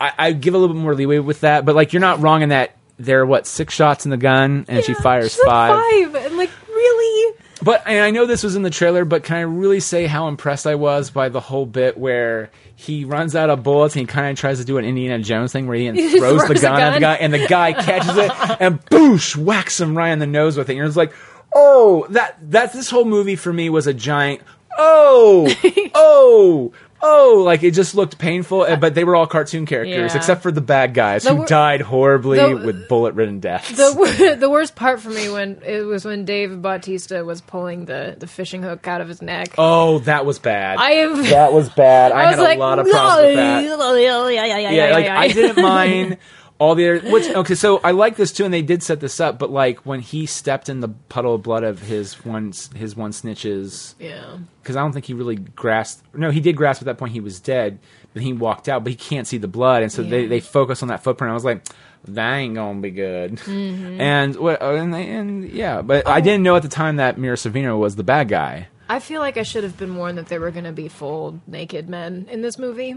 I, 0.00 0.12
I 0.18 0.32
give 0.32 0.54
a 0.54 0.58
little 0.58 0.74
bit 0.74 0.80
more 0.80 0.94
leeway 0.94 1.18
with 1.18 1.40
that, 1.42 1.64
but 1.66 1.74
like 1.74 1.92
you're 1.92 2.00
not 2.00 2.20
wrong 2.20 2.42
in 2.42 2.48
that 2.48 2.76
there 2.98 3.20
are 3.20 3.26
what 3.26 3.46
six 3.46 3.74
shots 3.74 4.04
in 4.04 4.10
the 4.10 4.16
gun 4.16 4.64
and 4.68 4.84
she 4.84 4.94
fires 4.94 5.32
she's 5.32 5.40
at 5.40 5.46
five. 5.46 6.12
five. 6.12 6.14
And 6.26 6.36
like 6.36 6.50
really 6.68 7.36
But 7.62 7.82
and 7.86 8.02
I 8.02 8.10
know 8.10 8.26
this 8.26 8.42
was 8.42 8.56
in 8.56 8.62
the 8.62 8.70
trailer, 8.70 9.04
but 9.04 9.24
can 9.24 9.36
I 9.36 9.40
really 9.42 9.80
say 9.80 10.06
how 10.06 10.28
impressed 10.28 10.66
I 10.66 10.74
was 10.74 11.10
by 11.10 11.28
the 11.28 11.40
whole 11.40 11.66
bit 11.66 11.96
where 11.98 12.50
he 12.76 13.04
runs 13.04 13.36
out 13.36 13.50
of 13.50 13.62
bullets 13.62 13.94
and 13.94 14.00
he 14.00 14.06
kind 14.06 14.30
of 14.30 14.38
tries 14.38 14.58
to 14.58 14.64
do 14.64 14.78
an 14.78 14.84
Indiana 14.84 15.22
Jones 15.22 15.52
thing 15.52 15.66
where 15.66 15.76
he 15.76 15.84
He 15.92 16.18
throws, 16.18 16.40
the 16.40 16.46
throws 16.46 16.60
the 16.60 16.66
gun, 16.68 16.80
at 16.80 16.94
the 16.94 17.00
guy 17.00 17.14
and 17.16 17.32
the 17.32 17.46
guy 17.46 17.72
catches 17.74 18.16
it 18.16 18.32
and 18.60 18.84
boosh 18.86 19.36
whacks 19.36 19.80
him 19.80 19.96
right 19.96 20.10
in 20.10 20.18
the 20.18 20.26
nose 20.26 20.56
with 20.56 20.68
it. 20.68 20.72
And 20.72 20.78
you're 20.78 20.86
just 20.86 20.96
like, 20.96 21.12
oh, 21.54 22.06
that 22.10 22.36
that 22.50 22.72
this 22.72 22.90
whole 22.90 23.04
movie 23.04 23.36
for 23.36 23.52
me 23.52 23.70
was 23.70 23.86
a 23.86 23.94
giant 23.94 24.40
oh 24.78 25.52
oh. 25.94 26.72
Oh, 27.02 27.40
like 27.46 27.62
it 27.62 27.70
just 27.70 27.94
looked 27.94 28.18
painful, 28.18 28.66
eh, 28.66 28.76
but 28.76 28.94
they 28.94 29.04
were 29.04 29.16
all 29.16 29.26
cartoon 29.26 29.64
characters 29.64 30.12
Yeah. 30.12 30.16
except 30.18 30.42
for 30.42 30.52
the 30.52 30.60
bad 30.60 30.92
guys 30.92 31.22
The 31.22 31.30
who 31.30 31.36
wor- 31.36 31.46
died 31.46 31.80
horribly 31.80 32.36
the- 32.38 32.56
with 32.58 32.88
bullet-ridden 32.88 33.40
deaths. 33.40 33.70
the 33.70 34.36
the 34.38 34.50
worst 34.50 34.76
part 34.76 35.00
for 35.00 35.08
me 35.08 35.30
when 35.30 35.62
it 35.64 35.80
was 35.86 36.04
when 36.04 36.26
Dave 36.26 36.60
Bautista 36.60 37.24
was 37.24 37.40
pulling 37.40 37.86
the 37.86 38.16
the 38.18 38.26
fishing 38.26 38.62
hook 38.62 38.86
out 38.86 39.00
of 39.00 39.08
his 39.08 39.22
neck. 39.22 39.54
oh, 39.56 40.00
that 40.00 40.26
was 40.26 40.38
bad. 40.38 40.76
I 40.76 40.90
have 40.90 41.16
that 41.30 41.54
was 41.54 41.70
bad. 41.70 42.12
I, 42.12 42.24
I 42.24 42.26
was 42.26 42.36
had 42.36 42.42
like 42.42 42.56
a 42.58 42.60
lot 42.60 42.78
of 42.78 42.86
problems 42.86 43.28
with 43.28 43.36
that. 43.36 43.62
yeah, 43.64 43.96
yeah, 43.96 44.28
yeah, 44.28 44.58
yeah, 44.58 44.70
yeah, 44.88 44.92
like 44.92 45.06
I 45.08 45.28
didn't 45.28 45.62
mind 45.62 46.18
all 46.60 46.76
the 46.76 46.98
other, 46.98 47.10
which 47.10 47.28
okay, 47.28 47.56
so 47.56 47.78
I 47.82 47.90
like 47.90 48.14
this 48.14 48.30
too, 48.30 48.44
and 48.44 48.54
they 48.54 48.62
did 48.62 48.84
set 48.84 49.00
this 49.00 49.18
up. 49.18 49.38
But 49.40 49.50
like 49.50 49.80
when 49.80 49.98
he 49.98 50.26
stepped 50.26 50.68
in 50.68 50.78
the 50.80 50.88
puddle 51.08 51.34
of 51.34 51.42
blood 51.42 51.64
of 51.64 51.80
his 51.82 52.24
one 52.24 52.52
his 52.76 52.94
one 52.94 53.10
snitches, 53.10 53.94
Yeah. 53.98 54.36
because 54.62 54.76
I 54.76 54.80
don't 54.80 54.92
think 54.92 55.06
he 55.06 55.14
really 55.14 55.36
grasped. 55.36 56.04
No, 56.14 56.30
he 56.30 56.40
did 56.40 56.54
grasp 56.56 56.82
at 56.82 56.86
that 56.86 56.98
point. 56.98 57.12
He 57.12 57.20
was 57.20 57.40
dead, 57.40 57.80
but 58.14 58.22
he 58.22 58.32
walked 58.32 58.68
out, 58.68 58.84
but 58.84 58.90
he 58.90 58.96
can't 58.96 59.26
see 59.26 59.38
the 59.38 59.48
blood, 59.48 59.82
and 59.82 59.90
so 59.90 60.02
they 60.04 60.22
Yeah. 60.22 60.28
they 60.28 60.40
focus 60.40 60.82
on 60.82 60.88
that 60.90 61.02
footprint. 61.02 61.30
I 61.32 61.34
was 61.34 61.44
like, 61.44 61.64
that 62.08 62.34
ain't 62.36 62.54
gonna 62.54 62.80
be 62.80 62.90
good. 62.90 63.32
Mm-hmm. 63.36 64.00
And 64.00 64.36
what 64.36 64.62
and, 64.62 64.94
they- 64.94 65.08
and 65.10 65.50
yeah, 65.50 65.82
but 65.82 66.04
Oh. 66.06 66.10
I 66.12 66.20
didn't 66.20 66.42
know 66.44 66.56
at 66.56 66.62
the 66.62 66.68
time 66.68 66.96
that 66.96 67.18
Mira 67.18 67.36
Sorvino 67.36 67.78
was 67.78 67.96
the 67.96 68.04
bad 68.04 68.28
guy. 68.28 68.68
I 68.88 68.98
feel 68.98 69.20
like 69.20 69.36
I 69.36 69.44
should 69.44 69.62
have 69.64 69.76
been 69.78 69.94
warned 69.96 70.18
that 70.18 70.26
there 70.26 70.40
were 70.40 70.50
going 70.50 70.64
to 70.64 70.72
be 70.72 70.88
full 70.88 71.40
naked 71.46 71.88
men 71.88 72.26
in 72.28 72.42
this 72.42 72.58
movie. 72.58 72.96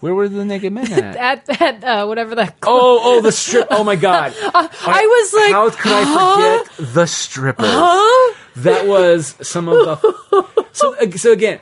Where 0.00 0.14
were 0.14 0.28
the 0.28 0.44
naked 0.44 0.72
men 0.72 0.92
at? 0.92 1.16
At 1.48 1.62
at 1.62 1.84
uh, 1.84 2.06
whatever 2.06 2.34
that. 2.34 2.56
Oh, 2.62 3.00
oh, 3.02 3.20
the 3.22 3.32
strip! 3.32 3.68
Oh 3.70 3.82
my 3.82 3.96
god! 3.96 4.34
I 4.42 5.06
was 5.06 5.34
like, 5.34 5.52
how 5.52 5.70
could 5.70 5.92
I 5.92 6.64
forget 6.66 6.94
the 6.94 7.06
strippers? 7.06 7.66
huh? 7.68 8.34
That 8.56 8.86
was 8.86 9.36
some 9.42 9.68
of 9.68 9.74
the. 9.76 10.46
So, 10.76 10.94
so 11.12 11.32
again, 11.32 11.60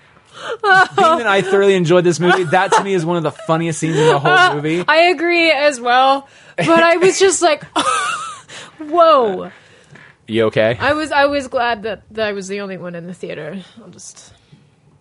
being 0.96 1.18
that 1.18 1.26
I 1.28 1.40
thoroughly 1.40 1.76
enjoyed 1.76 2.02
this 2.02 2.18
movie, 2.18 2.42
that 2.44 2.72
to 2.72 2.82
me 2.82 2.94
is 2.94 3.06
one 3.06 3.16
of 3.16 3.22
the 3.22 3.30
funniest 3.30 3.78
scenes 3.78 3.96
in 3.96 4.06
the 4.08 4.18
whole 4.18 4.56
movie. 4.56 4.82
I 4.88 5.10
agree 5.14 5.52
as 5.52 5.80
well, 5.80 6.28
but 6.56 6.68
I 6.68 6.96
was 6.96 7.16
just 7.20 7.40
like, 7.40 7.62
whoa. 8.80 9.52
You 10.26 10.46
okay? 10.46 10.76
I 10.80 10.94
was 10.94 11.12
I 11.12 11.26
was 11.26 11.46
glad 11.46 11.84
that, 11.84 12.02
that 12.10 12.26
I 12.26 12.32
was 12.32 12.48
the 12.48 12.60
only 12.60 12.76
one 12.76 12.96
in 12.96 13.06
the 13.06 13.14
theater. 13.14 13.62
I'll 13.80 13.90
just, 13.90 14.34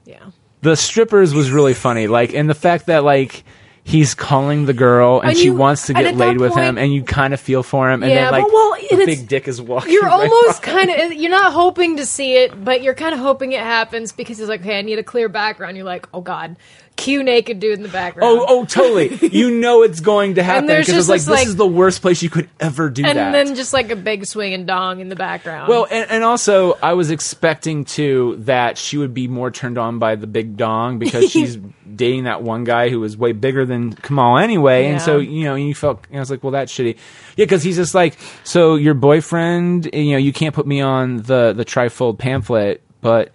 yeah. 0.05 0.29
The 0.63 0.75
strippers 0.75 1.33
was 1.33 1.51
really 1.51 1.73
funny. 1.73 2.07
Like, 2.07 2.33
and 2.33 2.49
the 2.49 2.55
fact 2.55 2.87
that 2.87 3.03
like 3.03 3.43
he's 3.83 4.15
calling 4.15 4.65
the 4.65 4.73
girl 4.73 5.19
and, 5.19 5.31
And 5.31 5.37
she 5.37 5.45
you- 5.45 5.53
wants 5.55 5.87
to 5.87 5.93
get 5.93 6.15
laid 6.15 6.39
with 6.39 6.53
him, 6.55 6.75
point- 6.75 6.79
and 6.79 6.93
you 6.93 7.03
kind 7.03 7.33
of 7.33 7.39
feel 7.41 7.63
for 7.63 7.91
him, 7.91 8.01
and 8.01 8.11
Yeah, 8.11 8.31
then 8.31 8.31
like 8.43 8.51
well, 8.53 8.72
the 8.97 9.01
and 9.03 9.09
it's- 9.09 9.19
big 9.19 9.27
dick 9.27 9.47
is 9.47 9.61
walking. 9.61 9.91
You're 9.91 10.09
almost 10.09 10.61
kind 10.61 10.89
of 10.89 11.13
you're 11.13 11.31
not 11.31 11.53
hoping 11.53 11.97
to 11.97 12.05
see 12.05 12.35
it, 12.37 12.63
but 12.63 12.81
you're 12.81 12.93
kind 12.93 13.13
of 13.13 13.19
hoping 13.19 13.51
it 13.51 13.59
happens 13.61 14.11
because 14.11 14.39
it's 14.39 14.49
like, 14.49 14.61
okay, 14.61 14.79
I 14.79 14.81
need 14.81 14.99
a 14.99 15.03
clear 15.03 15.29
background. 15.29 15.75
You're 15.77 15.85
like, 15.85 16.07
oh 16.13 16.21
god, 16.21 16.55
cue 16.95 17.23
naked 17.23 17.59
dude 17.59 17.77
in 17.77 17.83
the 17.83 17.89
background. 17.89 18.39
Oh, 18.39 18.45
oh, 18.47 18.65
totally. 18.65 19.17
You 19.33 19.49
know 19.51 19.81
it's 19.81 19.99
going 19.99 20.35
to 20.35 20.43
happen 20.43 20.67
because 20.67 20.89
it's 20.89 21.09
like 21.09 21.21
this, 21.21 21.27
like- 21.27 21.47
is 21.47 21.55
the 21.55 21.65
worst 21.67 22.01
place 22.01 22.21
you 22.21 22.29
could 22.29 22.49
ever 22.59 22.89
do 22.89 23.03
and 23.03 23.17
that. 23.17 23.31
then 23.31 23.55
just 23.55 23.73
like 23.73 23.89
a 23.89 23.95
big 23.95 24.25
swinging 24.25 24.65
dong 24.65 24.99
in 24.99 25.09
the 25.09 25.15
background. 25.15 25.67
Well, 25.69 25.87
and, 25.89 26.09
and 26.11 26.23
also, 26.23 26.73
I 26.83 26.93
was 26.93 27.09
expecting 27.09 27.85
too 27.85 28.35
that 28.41 28.77
she 28.77 28.97
would 28.97 29.13
be 29.13 29.27
more 29.27 29.49
turned 29.49 29.77
on 29.77 29.97
by 29.99 30.15
the 30.15 30.27
big 30.27 30.55
dong 30.55 30.99
because 30.99 31.31
she's 31.31 31.57
dating 31.95 32.25
that 32.25 32.41
one 32.41 32.63
guy 32.63 32.89
who 32.89 32.99
was 32.99 33.15
way 33.17 33.31
bigger 33.31 33.65
than 33.65 33.93
Kumail 33.93 34.41
anyway, 34.41 34.87
and 34.87 35.01
so 35.01 35.19
you 35.19 35.43
know, 35.45 35.55
you 35.55 35.73
felt 35.75 36.05
I 36.13 36.19
was 36.19 36.31
like, 36.31 36.43
well, 36.43 36.51
that's 36.51 36.73
shitty. 36.73 36.97
Yeah, 37.35 37.45
because 37.45 37.63
he's 37.63 37.75
just 37.75 37.95
like, 37.95 38.17
so 38.43 38.75
your 38.75 38.93
boyfriend, 38.93 39.89
you 39.93 40.11
know, 40.11 40.17
you 40.17 40.33
can't 40.33 40.53
put 40.55 40.67
me 40.67 40.81
on 40.81 41.17
the 41.17 41.53
the 41.53 41.65
trifold 41.65 42.17
pamphlet, 42.19 42.81
but 43.01 43.31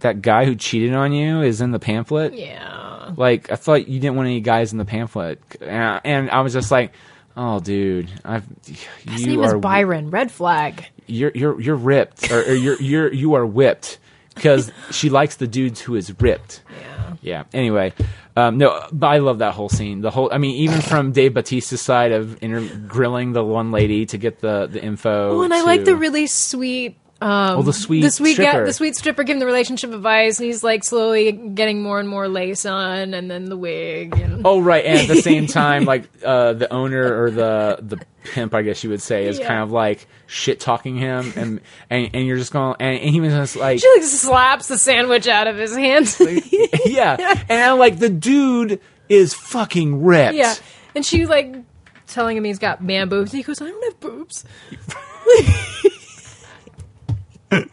that 0.00 0.22
guy 0.22 0.44
who 0.44 0.54
cheated 0.54 0.94
on 0.94 1.12
you 1.12 1.42
is 1.42 1.60
in 1.60 1.70
the 1.70 1.78
pamphlet. 1.78 2.34
yeah. 2.34 3.12
Like, 3.16 3.52
I 3.52 3.56
thought 3.56 3.86
you 3.86 4.00
didn't 4.00 4.16
want 4.16 4.26
any 4.26 4.40
guys 4.40 4.72
in 4.72 4.78
the 4.78 4.84
pamphlet, 4.86 5.40
and, 5.60 6.30
I 6.30 6.40
was 6.40 6.52
just 6.52 6.70
like. 6.70 6.92
Oh, 7.36 7.58
dude! 7.58 8.08
I've 8.24 8.46
His 8.64 9.22
you 9.22 9.26
name 9.26 9.40
are 9.40 9.56
is 9.56 9.60
Byron. 9.60 10.10
Red 10.10 10.30
flag. 10.30 10.84
you're 11.08 11.32
you're 11.34 11.60
you're 11.60 11.74
ripped 11.74 12.30
or, 12.30 12.42
or 12.42 12.54
you're 12.54 12.80
you're 12.80 13.12
you 13.12 13.34
are 13.34 13.44
whipped 13.44 13.98
because 14.36 14.70
she 14.92 15.10
likes 15.10 15.34
the 15.34 15.48
dudes 15.48 15.80
who 15.80 15.96
is 15.96 16.14
ripped. 16.20 16.62
Yeah. 16.70 16.93
Yeah. 17.22 17.44
Anyway, 17.52 17.92
um, 18.36 18.58
no, 18.58 18.86
but 18.92 19.06
I 19.06 19.18
love 19.18 19.38
that 19.38 19.54
whole 19.54 19.68
scene. 19.68 20.00
The 20.00 20.10
whole, 20.10 20.28
I 20.32 20.38
mean, 20.38 20.56
even 20.56 20.80
from 20.80 21.12
Dave 21.12 21.32
Bautista's 21.34 21.80
side 21.80 22.12
of 22.12 22.42
inter- 22.42 22.68
grilling 22.86 23.32
the 23.32 23.44
one 23.44 23.70
lady 23.72 24.06
to 24.06 24.18
get 24.18 24.40
the 24.40 24.66
the 24.66 24.82
info. 24.82 25.38
Oh, 25.38 25.42
and 25.42 25.52
I 25.54 25.60
to- 25.60 25.64
like 25.66 25.84
the 25.84 25.96
really 25.96 26.26
sweet. 26.26 26.96
Um, 27.20 27.58
Oh, 27.58 27.62
the 27.62 27.72
sweet 27.72 28.02
the 28.02 28.10
sweet 28.10 28.34
stripper. 28.34 28.66
the 28.66 28.72
sweet 28.72 28.96
stripper 28.96 29.22
giving 29.22 29.38
the 29.38 29.46
relationship 29.46 29.92
advice, 29.92 30.40
and 30.40 30.46
he's 30.46 30.62
like 30.64 30.82
slowly 30.84 31.32
getting 31.32 31.80
more 31.82 31.98
and 32.00 32.08
more 32.08 32.28
lace 32.28 32.66
on, 32.66 33.14
and 33.14 33.30
then 33.30 33.44
the 33.46 33.56
wig. 33.56 34.18
And, 34.18 34.42
Oh 34.44 34.60
right, 34.60 34.84
and 34.84 34.98
at 34.98 35.08
the 35.08 35.22
same 35.22 35.46
time, 35.62 35.84
like 35.84 36.04
uh, 36.24 36.52
the 36.54 36.70
owner 36.72 37.22
or 37.22 37.30
the 37.30 37.78
the 37.80 37.98
pimp, 38.24 38.54
I 38.54 38.62
guess 38.62 38.82
you 38.82 38.90
would 38.90 39.00
say, 39.02 39.26
is 39.26 39.38
Yeah. 39.38 39.46
kind 39.46 39.62
of 39.62 39.70
like 39.70 40.06
shit 40.26 40.58
talking 40.60 40.96
him, 40.96 41.32
and, 41.36 41.60
and 41.90 42.10
and 42.14 42.26
you're 42.26 42.36
just 42.38 42.52
going, 42.52 42.76
and, 42.80 42.98
and 43.00 43.10
he 43.10 43.20
was 43.20 43.32
just 43.32 43.56
like, 43.56 43.80
she 43.80 43.88
like 43.94 44.02
slaps 44.02 44.68
the 44.68 44.78
sandwich 44.78 45.26
out 45.28 45.46
of 45.46 45.56
his 45.56 45.74
hand. 45.76 46.14
yeah, 46.86 47.16
and 47.48 47.62
I'm 47.62 47.78
like, 47.78 47.98
the 47.98 48.08
dude 48.10 48.80
is 49.08 49.34
fucking 49.34 50.02
ripped. 50.02 50.34
yeah, 50.34 50.54
and 50.94 51.04
she 51.06 51.26
like 51.26 51.54
telling 52.06 52.36
him 52.36 52.44
he's 52.44 52.58
got 52.58 52.82
man 52.82 53.08
boobs. 53.08 53.32
And 53.32 53.38
he 53.38 53.42
goes, 53.44 53.60
"I 53.60 53.66
don't 53.66 53.84
have 53.84 54.00
boobs." 54.00 54.44
what 57.48 57.68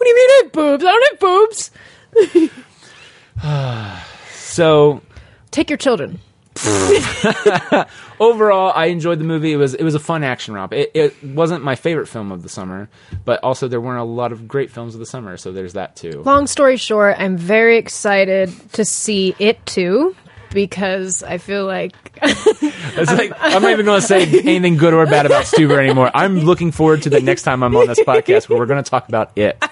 do 0.00 0.08
you 0.08 0.16
mean 0.16 0.30
I 0.30 0.40
have 0.44 0.52
boobs? 0.52 0.84
I 0.84 0.90
don't 0.90 1.10
have 1.10 1.20
boobs. 1.20 1.70
So 4.36 5.02
Take 5.50 5.68
your 5.68 5.76
children. 5.76 6.20
overall, 8.20 8.72
I 8.74 8.86
enjoyed 8.86 9.18
the 9.18 9.24
movie. 9.24 9.52
It 9.52 9.56
was 9.56 9.74
it 9.74 9.84
was 9.84 9.94
a 9.94 10.00
fun 10.00 10.24
action 10.24 10.54
romp. 10.54 10.72
It, 10.72 10.90
it 10.94 11.24
wasn't 11.24 11.62
my 11.62 11.74
favorite 11.74 12.06
film 12.06 12.32
of 12.32 12.42
the 12.42 12.48
summer, 12.48 12.88
but 13.24 13.42
also 13.42 13.68
there 13.68 13.80
weren't 13.80 14.00
a 14.00 14.04
lot 14.04 14.32
of 14.32 14.48
great 14.48 14.70
films 14.70 14.94
of 14.94 15.00
the 15.00 15.06
summer, 15.06 15.36
so 15.36 15.52
there's 15.52 15.74
that 15.74 15.96
too. 15.96 16.22
Long 16.22 16.46
story 16.46 16.76
short, 16.76 17.16
I'm 17.18 17.36
very 17.36 17.78
excited 17.78 18.50
to 18.72 18.84
see 18.84 19.34
it 19.38 19.64
too 19.66 20.16
because 20.54 21.22
I 21.22 21.38
feel 21.38 21.66
like 21.66 21.94
It's 22.22 23.10
like 23.10 23.32
I'm 23.40 23.60
not 23.60 23.72
even 23.72 23.84
going 23.84 24.00
to 24.00 24.06
say 24.06 24.22
anything 24.22 24.76
good 24.76 24.94
or 24.94 25.04
bad 25.06 25.26
about 25.26 25.44
Stuber 25.44 25.78
anymore. 25.78 26.10
I'm 26.14 26.38
looking 26.40 26.70
forward 26.70 27.02
to 27.02 27.10
the 27.10 27.20
next 27.20 27.42
time 27.42 27.62
I'm 27.62 27.76
on 27.76 27.88
this 27.88 28.00
podcast 28.00 28.48
where 28.48 28.58
we're 28.58 28.66
going 28.66 28.82
to 28.82 28.88
talk 28.88 29.08
about 29.08 29.36
it, 29.36 29.62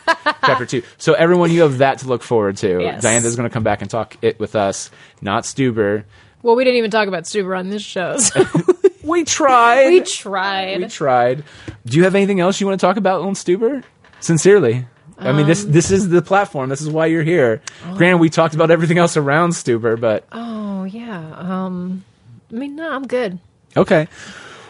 chapter 0.45 0.67
two. 0.67 0.83
So 0.99 1.15
everyone, 1.15 1.53
you 1.53 1.63
have 1.63 1.79
that 1.79 1.99
to 1.99 2.09
look 2.09 2.23
forward 2.23 2.57
to. 2.59 2.81
Yes. 2.81 3.05
Diantha's 3.05 3.37
going 3.37 3.49
to 3.49 3.53
come 3.53 3.63
back 3.63 3.81
and 3.81 3.89
talk 3.91 4.17
it 4.23 4.41
with 4.41 4.57
us, 4.57 4.91
not 5.21 5.45
Stuber. 5.45 6.05
Well, 6.43 6.57
we 6.57 6.65
didn't 6.65 6.79
even 6.79 6.91
talk 6.91 7.09
about 7.09 7.25
Stuber 7.25 7.59
on 7.59 7.69
this 7.71 7.83
show. 7.83 8.17
So 8.19 8.45
We 9.03 9.25
tried. 9.25 9.91
we 9.91 10.01
tried. 10.03 10.79
We 10.81 10.87
tried. 10.89 11.43
Do 11.85 11.97
you 11.97 12.05
have 12.05 12.15
anything 12.15 12.39
else 12.41 12.61
you 12.61 12.67
want 12.69 12.81
to 12.81 12.87
talk 12.87 12.97
about 12.97 13.23
on 13.23 13.35
Stuber? 13.35 13.83
Sincerely. 14.21 14.87
I 15.19 15.33
mean, 15.33 15.47
this 15.47 15.65
this 15.65 15.91
is 15.93 16.09
the 16.09 16.21
platform. 16.23 16.69
This 16.69 16.81
is 16.81 16.89
why 16.89 17.07
you're 17.07 17.23
here. 17.23 17.63
Granted, 17.95 18.19
we 18.19 18.29
talked 18.31 18.55
about 18.55 18.71
everything 18.73 18.99
else 18.99 19.17
around 19.17 19.51
Stuber, 19.51 20.01
but 20.01 20.25
oh 20.33 20.85
yeah. 20.85 21.35
Um, 21.37 22.05
I 22.51 22.55
mean, 22.55 22.75
no, 22.77 22.91
I'm 22.93 23.07
good. 23.07 23.39
okay. 23.77 24.09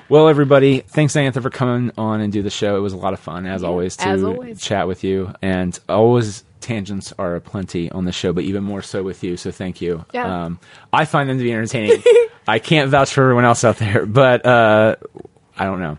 Well, 0.09 0.29
everybody, 0.29 0.81
thanks, 0.81 1.15
Diantha, 1.15 1.41
for 1.41 1.49
coming 1.49 1.91
on 1.97 2.21
and 2.21 2.31
do 2.31 2.43
the 2.43 2.51
show. 2.51 2.77
It 2.77 2.81
was 2.81 2.93
a 2.93 2.99
lot 2.99 3.15
of 3.15 3.21
fun, 3.21 3.47
as 3.47 3.65
always, 3.65 3.97
to 3.97 4.09
as 4.09 4.23
always. 4.23 4.61
chat 4.61 4.87
with 4.87 5.05
you. 5.05 5.33
And 5.41 5.79
always 5.89 6.45
tangents 6.63 7.13
are 7.19 7.35
aplenty 7.35 7.91
on 7.91 8.05
the 8.07 8.13
show, 8.13 8.33
but 8.33 8.45
even 8.45 8.65
more 8.65 8.81
so 8.83 9.03
with 9.03 9.23
you. 9.23 9.37
So 9.37 9.51
thank 9.51 9.81
you. 9.81 10.05
Yeah. 10.13 10.45
Um, 10.45 10.59
I 10.93 11.05
find 11.05 11.29
them 11.29 11.39
to 11.39 11.45
be 11.45 11.53
entertaining. 11.53 12.03
I 12.49 12.59
can't 12.59 12.91
vouch 12.91 13.13
for 13.13 13.23
everyone 13.23 13.45
else 13.45 13.65
out 13.65 13.77
there, 13.77 14.07
but 14.21 14.45
uh, 14.47 14.97
I 15.59 15.65
don't 15.65 15.81
know. 15.81 15.99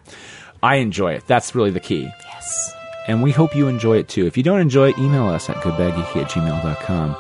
I 0.62 0.76
enjoy 0.78 1.14
it. 1.14 1.28
That's 1.28 1.54
really 1.56 1.72
the 1.72 1.80
key. 1.80 2.04
Yes. 2.34 2.74
and 3.08 3.22
we 3.22 3.32
hope 3.32 3.56
you 3.56 3.68
enjoy 3.68 3.98
it 3.98 4.08
too. 4.08 4.26
If 4.26 4.38
you 4.38 4.44
don't 4.44 4.60
enjoy 4.62 4.90
it, 4.90 4.98
email 4.98 5.28
us 5.28 5.50
at 5.50 5.58
goodbadgeeky 5.58 6.24
at 6.24 6.30
gmail.com. 6.32 7.16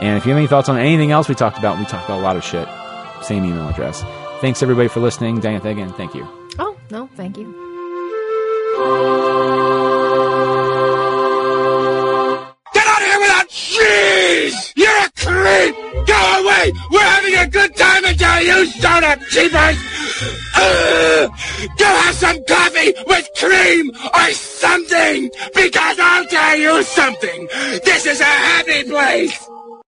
And 0.00 0.16
if 0.16 0.24
you 0.26 0.30
have 0.30 0.38
any 0.38 0.46
thoughts 0.46 0.68
on 0.68 0.78
anything 0.78 1.10
else 1.12 1.28
we 1.28 1.34
talked 1.34 1.58
about, 1.58 1.78
we 1.78 1.84
talked 1.86 2.04
about 2.06 2.18
a 2.20 2.22
lot 2.22 2.36
of 2.36 2.44
shit. 2.44 2.68
Same 3.22 3.44
email 3.44 3.68
address. 3.68 4.02
Thanks 4.40 4.62
everybody 4.62 4.88
for 4.88 5.00
listening. 5.00 5.40
Diantha, 5.40 5.66
again, 5.66 5.92
thank 5.94 6.14
you. 6.14 6.26
Oh 6.58 6.76
no, 6.90 7.08
thank 7.16 7.36
you. 7.38 7.52
Cheese! 13.48 14.72
You're 14.76 14.88
a 14.88 15.10
creep! 15.16 15.74
Go 16.06 16.20
away! 16.40 16.72
We're 16.90 17.00
having 17.00 17.34
a 17.34 17.46
good 17.46 17.76
time 17.76 18.04
until 18.04 18.40
you 18.40 18.66
showed 18.66 19.04
up, 19.04 19.20
cheapers! 19.30 19.78
Go 21.78 21.84
have 21.84 22.14
some 22.14 22.44
coffee 22.46 22.94
with 23.06 23.28
cream 23.38 23.90
or 24.14 24.30
something! 24.32 25.30
Because 25.54 25.98
I'll 25.98 26.26
tell 26.26 26.56
you 26.56 26.82
something! 26.82 27.48
This 27.84 28.06
is 28.06 28.20
a 28.20 28.24
happy 28.24 28.84
place! 28.84 29.53